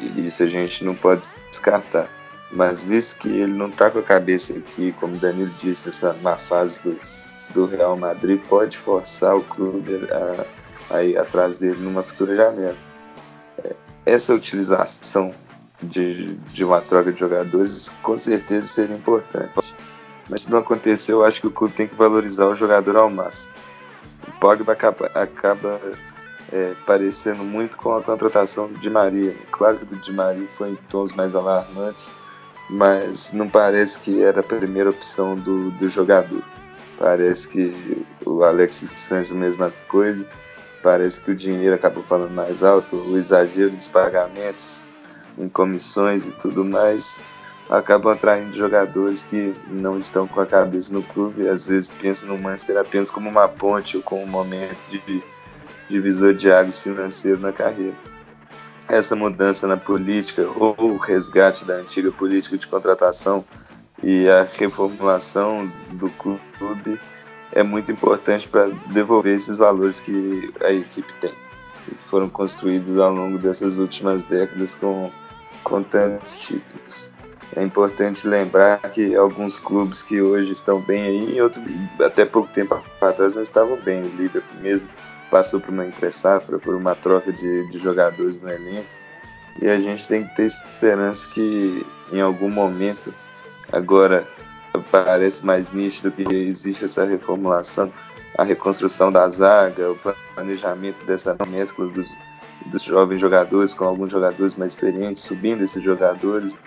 E 0.00 0.26
isso 0.26 0.42
a 0.42 0.46
gente 0.46 0.84
não 0.84 0.94
pode 0.94 1.28
descartar. 1.50 2.08
Mas 2.50 2.82
visto 2.82 3.18
que 3.18 3.28
ele 3.28 3.52
não 3.52 3.68
está 3.68 3.90
com 3.90 3.98
a 3.98 4.02
cabeça 4.02 4.56
aqui, 4.56 4.92
como 5.00 5.14
o 5.14 5.18
Danilo 5.18 5.50
disse, 5.60 5.88
essa 5.88 6.14
má 6.22 6.36
fase 6.36 6.80
do, 6.82 6.98
do 7.52 7.66
Real 7.66 7.96
Madrid, 7.96 8.40
pode 8.48 8.78
forçar 8.78 9.36
o 9.36 9.42
clube 9.42 10.06
a, 10.90 10.96
a 10.96 11.02
ir 11.02 11.18
atrás 11.18 11.58
dele 11.58 11.80
numa 11.80 12.02
futura 12.02 12.36
janela. 12.36 12.76
É, 13.62 13.74
essa 14.06 14.32
utilização 14.32 15.34
de, 15.82 16.34
de 16.36 16.64
uma 16.64 16.80
troca 16.80 17.12
de 17.12 17.18
jogadores 17.18 17.88
com 18.02 18.16
certeza 18.16 18.68
seria 18.68 18.96
importante. 18.96 19.74
Mas 20.28 20.42
se 20.42 20.50
não 20.50 20.58
acontecer, 20.58 21.12
eu 21.12 21.24
acho 21.24 21.40
que 21.40 21.46
o 21.46 21.50
clube 21.50 21.74
tem 21.74 21.86
que 21.86 21.94
valorizar 21.94 22.46
o 22.46 22.54
jogador 22.54 22.96
ao 22.96 23.10
máximo. 23.10 23.52
O 24.26 24.32
Pogba 24.32 24.72
acaba, 24.72 25.06
acaba 25.14 25.80
é, 26.52 26.74
parecendo 26.86 27.44
muito 27.44 27.76
com 27.76 27.94
a 27.94 28.02
contratação 28.02 28.68
do 28.68 28.78
Di 28.78 28.88
Maria. 28.88 29.34
Claro 29.50 29.78
que 29.78 29.94
o 29.94 29.98
Di 29.98 30.12
Maria 30.12 30.48
foi 30.48 30.70
em 30.70 30.78
tons 30.88 31.12
mais 31.12 31.34
alarmantes, 31.34 32.10
mas 32.70 33.32
não 33.32 33.48
parece 33.48 33.98
que 33.98 34.22
era 34.22 34.40
a 34.40 34.42
primeira 34.42 34.90
opção 34.90 35.36
do, 35.36 35.70
do 35.72 35.88
jogador. 35.88 36.42
Parece 36.98 37.48
que 37.48 38.06
o 38.24 38.44
Alexis 38.44 38.90
Sanches 38.90 39.32
a 39.32 39.34
mesma 39.34 39.72
coisa. 39.88 40.26
Parece 40.82 41.20
que 41.20 41.30
o 41.30 41.34
dinheiro 41.34 41.74
acabou 41.74 42.02
falando 42.02 42.32
mais 42.32 42.62
alto, 42.62 42.96
o 42.96 43.16
exagero 43.16 43.70
dos 43.70 43.88
pagamentos 43.88 44.82
em 45.38 45.48
comissões 45.48 46.26
e 46.26 46.30
tudo 46.30 46.64
mais 46.64 47.22
acabam 47.68 48.12
atraindo 48.12 48.54
jogadores 48.54 49.22
que 49.22 49.54
não 49.68 49.98
estão 49.98 50.26
com 50.26 50.40
a 50.40 50.46
cabeça 50.46 50.92
no 50.92 51.02
clube, 51.02 51.48
às 51.48 51.66
vezes 51.68 51.88
pensam 51.88 52.28
no 52.28 52.38
Manchester 52.38 52.78
apenas 52.78 53.10
como 53.10 53.28
uma 53.28 53.48
ponte 53.48 53.96
ou 53.96 54.02
como 54.02 54.22
um 54.22 54.26
momento 54.26 54.76
de 54.88 55.22
divisor 55.88 56.34
de 56.34 56.52
águas 56.52 56.78
financeiro 56.78 57.40
na 57.40 57.52
carreira 57.52 57.94
essa 58.88 59.16
mudança 59.16 59.66
na 59.66 59.76
política 59.76 60.42
ou 60.56 60.74
o 60.78 60.96
resgate 60.96 61.64
da 61.64 61.74
antiga 61.74 62.10
política 62.12 62.58
de 62.58 62.66
contratação 62.66 63.44
e 64.02 64.28
a 64.28 64.44
reformulação 64.44 65.70
do 65.92 66.10
clube 66.10 67.00
é 67.52 67.62
muito 67.62 67.90
importante 67.90 68.48
para 68.48 68.68
devolver 68.92 69.34
esses 69.34 69.56
valores 69.56 70.00
que 70.00 70.52
a 70.62 70.72
equipe 70.72 71.12
tem 71.14 71.32
e 71.88 71.94
que 71.94 72.02
foram 72.02 72.28
construídos 72.28 72.98
ao 72.98 73.12
longo 73.12 73.38
dessas 73.38 73.76
últimas 73.76 74.22
décadas 74.24 74.74
com, 74.74 75.10
com 75.62 75.82
tantos 75.82 76.38
títulos. 76.38 77.13
É 77.56 77.62
importante 77.62 78.26
lembrar 78.26 78.78
que 78.90 79.14
alguns 79.14 79.58
clubes 79.58 80.02
que 80.02 80.20
hoje 80.20 80.52
estão 80.52 80.80
bem 80.80 81.02
aí, 81.04 81.40
outros, 81.40 81.64
até 82.00 82.24
pouco 82.24 82.52
tempo 82.52 82.82
atrás 83.00 83.36
não 83.36 83.42
estavam 83.42 83.76
bem. 83.76 84.02
O 84.02 84.16
Liverpool 84.16 84.60
mesmo 84.60 84.88
passou 85.30 85.60
por 85.60 85.70
uma 85.70 85.86
entre-safra, 85.86 86.58
por 86.58 86.74
uma 86.74 86.94
troca 86.94 87.32
de, 87.32 87.68
de 87.68 87.78
jogadores 87.78 88.40
no 88.40 88.50
elenco. 88.50 88.88
E 89.60 89.68
a 89.68 89.78
gente 89.78 90.06
tem 90.08 90.24
que 90.24 90.34
ter 90.34 90.46
esperança 90.46 91.28
que 91.28 91.86
em 92.12 92.20
algum 92.20 92.50
momento, 92.50 93.14
agora 93.72 94.26
parece 94.90 95.44
mais 95.44 95.72
nítido 95.72 96.10
que 96.10 96.22
existe 96.22 96.84
essa 96.84 97.04
reformulação, 97.04 97.92
a 98.36 98.44
reconstrução 98.44 99.12
da 99.12 99.28
zaga, 99.28 99.92
o 99.92 99.98
planejamento 100.34 101.04
dessa 101.04 101.36
mescla 101.48 101.86
dos, 101.86 102.08
dos 102.66 102.82
jovens 102.82 103.20
jogadores 103.20 103.74
com 103.74 103.84
alguns 103.84 104.10
jogadores 104.10 104.56
mais 104.56 104.72
experientes, 104.72 105.22
subindo 105.22 105.62
esses 105.62 105.82
jogadores. 105.82 106.58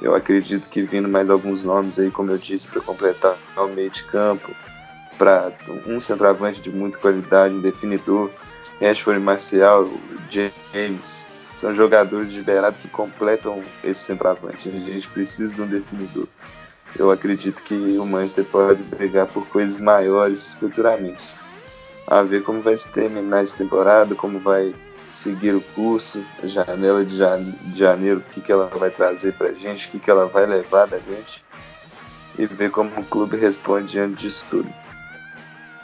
Eu 0.00 0.14
acredito 0.14 0.68
que 0.68 0.82
vindo 0.82 1.08
mais 1.08 1.30
alguns 1.30 1.64
nomes 1.64 1.98
aí, 1.98 2.10
como 2.10 2.30
eu 2.30 2.38
disse, 2.38 2.68
para 2.68 2.80
completar 2.80 3.36
o 3.56 3.68
meio 3.68 3.90
de 3.90 4.04
campo, 4.04 4.54
para 5.16 5.52
um 5.86 5.98
centroavante 5.98 6.60
de 6.60 6.70
muita 6.70 6.98
qualidade, 6.98 7.54
um 7.54 7.60
definidor. 7.60 8.30
Rashford 8.80 9.18
e 9.18 9.24
Marcial, 9.24 9.88
James, 10.28 11.28
são 11.54 11.74
jogadores 11.74 12.30
de 12.30 12.42
beirada 12.42 12.76
que 12.78 12.88
completam 12.88 13.62
esse 13.82 14.00
centroavante. 14.00 14.68
A 14.68 14.72
gente 14.72 15.08
precisa 15.08 15.54
de 15.54 15.62
um 15.62 15.66
definidor. 15.66 16.28
Eu 16.98 17.10
acredito 17.10 17.62
que 17.62 17.74
o 17.74 18.04
Manchester 18.04 18.44
pode 18.44 18.82
brigar 18.82 19.26
por 19.26 19.46
coisas 19.48 19.78
maiores 19.78 20.54
futuramente. 20.54 21.24
A 22.06 22.22
ver 22.22 22.42
como 22.42 22.60
vai 22.60 22.76
se 22.76 22.90
terminar 22.92 23.42
essa 23.42 23.56
temporada, 23.56 24.14
como 24.14 24.38
vai 24.38 24.74
seguir 25.16 25.54
o 25.54 25.60
curso, 25.60 26.24
a 26.42 26.46
janela 26.46 27.04
de 27.04 27.16
janeiro, 27.74 28.20
o 28.20 28.32
que, 28.32 28.40
que 28.40 28.52
ela 28.52 28.66
vai 28.68 28.90
trazer 28.90 29.32
para 29.32 29.52
gente, 29.52 29.88
o 29.88 29.90
que, 29.90 29.98
que 29.98 30.10
ela 30.10 30.26
vai 30.26 30.46
levar 30.46 30.86
da 30.86 30.98
gente 30.98 31.44
e 32.38 32.46
ver 32.46 32.70
como 32.70 32.90
o 33.00 33.04
clube 33.04 33.36
responde 33.36 33.92
diante 33.92 34.22
disso 34.22 34.46
tudo 34.50 34.86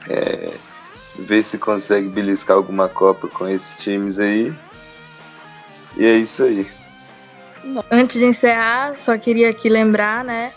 é, 0.08 0.52
ver 1.18 1.42
se 1.42 1.58
consegue 1.58 2.08
beliscar 2.08 2.56
alguma 2.56 2.88
Copa 2.88 3.28
com 3.28 3.48
esses 3.48 3.82
times 3.82 4.18
aí. 4.18 4.52
E 5.96 6.04
é 6.04 6.16
isso 6.16 6.42
aí. 6.42 6.66
Antes 7.90 8.18
de 8.18 8.26
encerrar, 8.26 8.96
só 8.96 9.16
queria 9.16 9.50
aqui 9.50 9.68
lembrar, 9.68 10.24
né? 10.24 10.52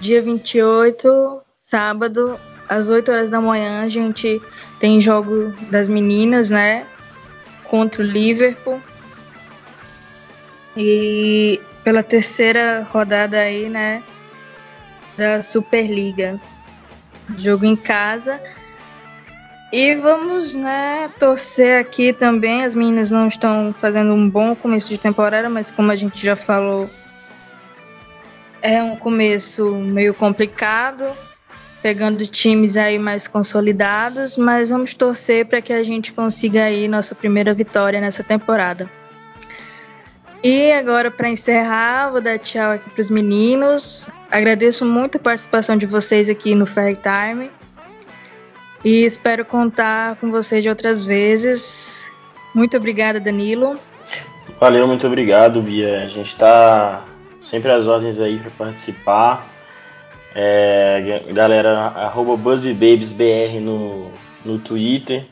Dia 0.00 0.20
28, 0.20 1.40
sábado, 1.56 2.38
às 2.68 2.88
8 2.88 3.10
horas 3.10 3.30
da 3.30 3.40
manhã, 3.40 3.82
a 3.82 3.88
gente 3.88 4.42
tem 4.80 5.00
jogo 5.00 5.54
das 5.70 5.88
meninas, 5.88 6.50
né? 6.50 6.86
Contra 7.68 8.02
o 8.02 8.06
Liverpool. 8.06 8.80
E 10.76 11.60
pela 11.82 12.02
terceira 12.02 12.86
rodada 12.92 13.38
aí, 13.38 13.68
né? 13.68 14.02
Da 15.16 15.42
Superliga. 15.42 16.40
Jogo 17.36 17.64
em 17.64 17.76
casa. 17.76 18.40
E 19.72 19.94
vamos, 19.96 20.54
né, 20.54 21.10
torcer 21.18 21.80
aqui 21.80 22.12
também. 22.12 22.64
As 22.64 22.74
meninas 22.74 23.10
não 23.10 23.26
estão 23.26 23.74
fazendo 23.80 24.14
um 24.14 24.28
bom 24.28 24.54
começo 24.54 24.88
de 24.88 24.96
temporada, 24.96 25.48
mas 25.48 25.70
como 25.70 25.90
a 25.90 25.96
gente 25.96 26.22
já 26.22 26.36
falou, 26.36 26.88
é 28.62 28.82
um 28.82 28.96
começo 28.96 29.74
meio 29.74 30.14
complicado 30.14 31.04
pegando 31.86 32.26
times 32.26 32.76
aí 32.76 32.98
mais 32.98 33.28
consolidados, 33.28 34.36
mas 34.36 34.70
vamos 34.70 34.92
torcer 34.92 35.46
para 35.46 35.62
que 35.62 35.72
a 35.72 35.84
gente 35.84 36.12
consiga 36.12 36.64
aí 36.64 36.88
nossa 36.88 37.14
primeira 37.14 37.54
vitória 37.54 38.00
nessa 38.00 38.24
temporada. 38.24 38.90
E 40.42 40.72
agora, 40.72 41.12
para 41.12 41.28
encerrar, 41.28 42.10
vou 42.10 42.20
dar 42.20 42.40
tchau 42.40 42.72
aqui 42.72 42.90
para 42.90 43.00
os 43.00 43.08
meninos. 43.08 44.08
Agradeço 44.32 44.84
muito 44.84 45.18
a 45.18 45.20
participação 45.20 45.76
de 45.76 45.86
vocês 45.86 46.28
aqui 46.28 46.56
no 46.56 46.66
Fair 46.66 46.96
Time. 46.96 47.52
E 48.84 49.04
espero 49.04 49.44
contar 49.44 50.16
com 50.16 50.28
vocês 50.28 50.64
de 50.64 50.68
outras 50.68 51.04
vezes. 51.04 52.04
Muito 52.52 52.76
obrigada, 52.76 53.20
Danilo. 53.20 53.78
Valeu, 54.58 54.88
muito 54.88 55.06
obrigado, 55.06 55.62
Bia. 55.62 56.02
A 56.02 56.08
gente 56.08 56.32
está 56.32 57.04
sempre 57.40 57.70
às 57.70 57.86
ordens 57.86 58.18
aí 58.18 58.40
para 58.40 58.50
participar. 58.50 59.55
É, 60.38 61.22
galera, 61.32 61.78
arroba 61.78 62.36
no, 63.62 64.10
no 64.44 64.58
Twitter, 64.58 65.24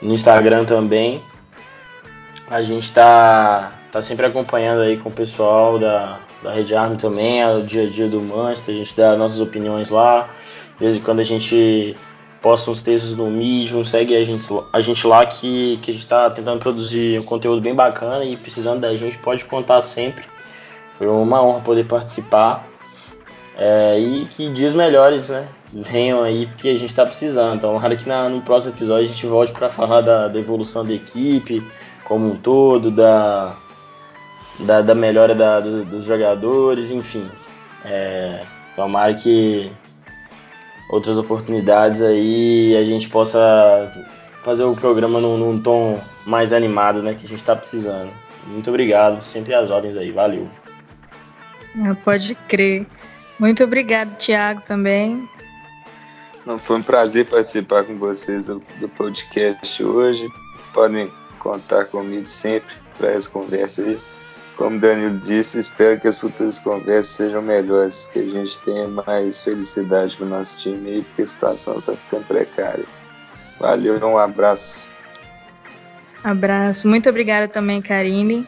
no 0.00 0.14
Instagram 0.14 0.64
também. 0.64 1.22
A 2.48 2.62
gente 2.62 2.84
está 2.84 3.74
tá 3.92 4.00
sempre 4.00 4.24
acompanhando 4.24 4.80
aí 4.80 4.96
com 4.96 5.10
o 5.10 5.12
pessoal 5.12 5.78
da, 5.78 6.18
da 6.42 6.50
Rede 6.50 6.74
Army 6.74 6.96
também, 6.96 7.44
o 7.44 7.62
dia 7.62 7.82
a 7.82 7.90
dia 7.90 8.08
do 8.08 8.22
Manchester, 8.22 8.74
a 8.74 8.78
gente 8.78 8.96
dá 8.96 9.14
nossas 9.18 9.38
opiniões 9.38 9.90
lá. 9.90 10.30
De 10.78 10.84
vez 10.86 10.96
em 10.96 11.00
quando 11.00 11.20
a 11.20 11.24
gente 11.24 11.94
posta 12.40 12.70
uns 12.70 12.80
textos 12.80 13.14
no 13.14 13.30
Medium, 13.30 13.84
segue 13.84 14.16
a 14.16 14.24
gente, 14.24 14.48
a 14.72 14.80
gente 14.80 15.06
lá 15.06 15.26
que, 15.26 15.78
que 15.82 15.90
a 15.90 15.94
gente 15.94 16.04
está 16.04 16.30
tentando 16.30 16.58
produzir 16.58 17.20
um 17.20 17.22
conteúdo 17.22 17.60
bem 17.60 17.74
bacana 17.74 18.24
e 18.24 18.34
precisando 18.34 18.80
da 18.80 18.96
gente 18.96 19.18
pode 19.18 19.44
contar 19.44 19.82
sempre. 19.82 20.24
Foi 20.96 21.06
uma 21.06 21.42
honra 21.44 21.60
poder 21.60 21.84
participar. 21.84 22.69
É, 23.62 23.98
e 23.98 24.24
que 24.24 24.48
dias 24.48 24.72
melhores 24.72 25.28
né, 25.28 25.46
venham 25.70 26.22
aí, 26.22 26.46
porque 26.46 26.70
a 26.70 26.72
gente 26.72 26.86
está 26.86 27.04
precisando. 27.04 27.56
Então, 27.56 27.74
tomara 27.74 27.94
que 27.94 28.08
na, 28.08 28.26
no 28.26 28.40
próximo 28.40 28.72
episódio 28.72 29.04
a 29.04 29.06
gente 29.06 29.26
volte 29.26 29.52
para 29.52 29.68
falar 29.68 30.00
da, 30.00 30.28
da 30.28 30.38
evolução 30.38 30.82
da 30.82 30.94
equipe 30.94 31.62
como 32.02 32.32
um 32.32 32.36
todo, 32.36 32.90
da, 32.90 33.54
da, 34.60 34.80
da 34.80 34.94
melhora 34.94 35.34
da, 35.34 35.60
do, 35.60 35.84
dos 35.84 36.06
jogadores, 36.06 36.90
enfim. 36.90 37.30
É, 37.84 38.40
tomara 38.74 39.12
que 39.12 39.70
outras 40.90 41.18
oportunidades 41.18 42.00
aí 42.00 42.74
a 42.78 42.84
gente 42.86 43.10
possa 43.10 43.92
fazer 44.40 44.64
o 44.64 44.74
programa 44.74 45.20
num, 45.20 45.36
num 45.36 45.60
tom 45.60 46.00
mais 46.24 46.54
animado, 46.54 47.02
né, 47.02 47.12
que 47.12 47.26
a 47.26 47.28
gente 47.28 47.34
está 47.34 47.54
precisando. 47.54 48.10
Muito 48.46 48.70
obrigado, 48.70 49.20
sempre 49.20 49.52
às 49.52 49.70
ordens 49.70 49.98
aí, 49.98 50.10
valeu. 50.10 50.48
Ah, 51.84 51.94
pode 52.02 52.34
crer. 52.48 52.86
Muito 53.40 53.64
obrigado, 53.64 54.18
Thiago, 54.18 54.60
também. 54.60 55.26
Não, 56.44 56.58
foi 56.58 56.76
um 56.76 56.82
prazer 56.82 57.24
participar 57.26 57.84
com 57.84 57.96
vocês 57.96 58.44
do, 58.44 58.62
do 58.78 58.86
podcast 58.86 59.82
hoje. 59.82 60.26
Podem 60.74 61.10
contar 61.38 61.86
comigo 61.86 62.26
sempre 62.26 62.74
para 62.98 63.12
essa 63.12 63.30
conversa 63.30 63.82
aí. 63.82 63.98
Como 64.56 64.76
o 64.76 64.78
Danilo 64.78 65.18
disse, 65.20 65.58
espero 65.58 65.98
que 65.98 66.06
as 66.06 66.18
futuras 66.18 66.58
conversas 66.58 67.06
sejam 67.06 67.40
melhores, 67.40 68.10
que 68.12 68.18
a 68.18 68.28
gente 68.28 68.60
tenha 68.60 68.86
mais 68.86 69.40
felicidade 69.40 70.18
com 70.18 70.24
o 70.24 70.28
nosso 70.28 70.58
time 70.58 70.90
aí, 70.90 71.02
porque 71.02 71.22
a 71.22 71.26
situação 71.26 71.78
está 71.78 71.94
ficando 71.94 72.26
precária. 72.26 72.84
Valeu, 73.58 73.98
um 74.06 74.18
abraço. 74.18 74.84
Abraço. 76.22 76.86
Muito 76.86 77.08
obrigada 77.08 77.48
também, 77.48 77.80
Karine. 77.80 78.46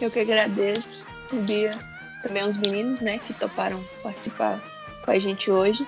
Eu 0.00 0.08
que 0.08 0.20
agradeço. 0.20 1.04
Um 1.32 1.44
dia 1.44 1.89
também 2.22 2.42
aos 2.42 2.56
meninos, 2.56 3.00
né, 3.00 3.18
que 3.18 3.32
toparam 3.34 3.82
participar 4.02 4.60
com 5.04 5.10
a 5.10 5.18
gente 5.18 5.50
hoje. 5.50 5.86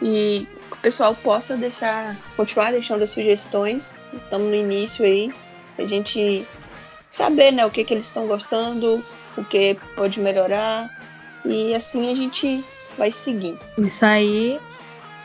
E 0.00 0.48
que 0.68 0.76
o 0.76 0.80
pessoal 0.80 1.14
possa 1.14 1.56
deixar, 1.56 2.16
continuar 2.36 2.72
deixando 2.72 3.02
as 3.02 3.10
sugestões. 3.10 3.94
Estamos 4.12 4.48
no 4.48 4.54
início 4.54 5.04
aí, 5.04 5.32
a 5.78 5.84
gente 5.84 6.46
saber 7.10 7.52
né, 7.52 7.64
o 7.64 7.70
que, 7.70 7.84
que 7.84 7.94
eles 7.94 8.06
estão 8.06 8.26
gostando, 8.26 9.04
o 9.36 9.44
que 9.44 9.76
pode 9.94 10.18
melhorar. 10.18 10.90
E 11.44 11.74
assim 11.74 12.10
a 12.10 12.16
gente 12.16 12.64
vai 12.96 13.12
seguindo. 13.12 13.60
Isso 13.78 14.04
aí. 14.04 14.60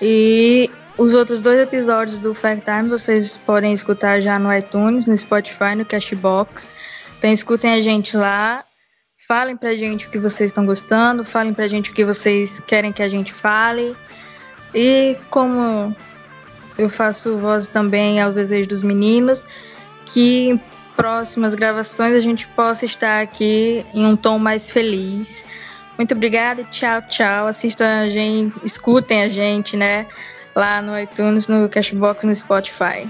E 0.02 0.70
os 0.98 1.14
outros 1.14 1.42
dois 1.42 1.60
episódios 1.60 2.20
do 2.20 2.34
Fact 2.34 2.64
Time 2.64 2.90
vocês 2.90 3.38
podem 3.38 3.74
escutar 3.74 4.22
já 4.22 4.38
no 4.38 4.54
iTunes, 4.54 5.06
no 5.06 5.18
Spotify, 5.18 5.76
no 5.76 5.86
Cashbox. 5.86 6.74
Então 7.18 7.32
escutem 7.32 7.74
a 7.74 7.82
gente 7.82 8.16
lá. 8.16 8.64
Falem 9.28 9.58
pra 9.58 9.76
gente 9.76 10.08
o 10.08 10.10
que 10.10 10.18
vocês 10.18 10.52
estão 10.52 10.66
gostando, 10.66 11.26
falem 11.26 11.54
pra 11.54 11.68
gente 11.68 11.92
o 11.92 11.94
que 11.94 12.06
vocês 12.06 12.62
querem 12.66 12.94
que 12.94 13.04
a 13.04 13.10
gente 13.10 13.34
fale. 13.34 13.94
E 14.74 15.18
como 15.30 15.94
eu 16.78 16.90
faço 16.90 17.38
voz 17.38 17.68
também 17.68 18.22
aos 18.22 18.36
desejos 18.36 18.68
dos 18.68 18.82
meninos, 18.82 19.46
que 20.06 20.58
próximas 20.96 21.56
gravações 21.56 22.16
a 22.16 22.22
gente 22.22 22.48
possa 22.48 22.86
estar 22.86 23.22
aqui 23.22 23.86
em 23.94 24.06
um 24.06 24.16
tom 24.16 24.40
mais 24.40 24.70
feliz. 24.70 25.44
Muito 25.98 26.14
obrigada, 26.14 26.64
tchau, 26.72 27.02
tchau. 27.10 27.48
Assistam 27.48 28.04
a 28.04 28.10
gente, 28.10 28.56
escutem 28.64 29.24
a 29.24 29.28
gente, 29.28 29.76
né? 29.76 30.08
Lá 30.56 30.82
no 30.82 30.98
iTunes, 30.98 31.50
no 31.50 31.68
Cashbox, 31.68 32.24
no 32.24 32.34
Spotify. 32.34 33.06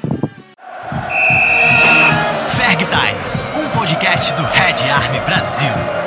Ferg 2.55 2.85
Time, 2.85 3.63
um 3.63 3.69
podcast 3.77 4.33
do 4.33 4.41
Red 4.41 4.89
Army 4.89 5.19
Brasil. 5.19 6.06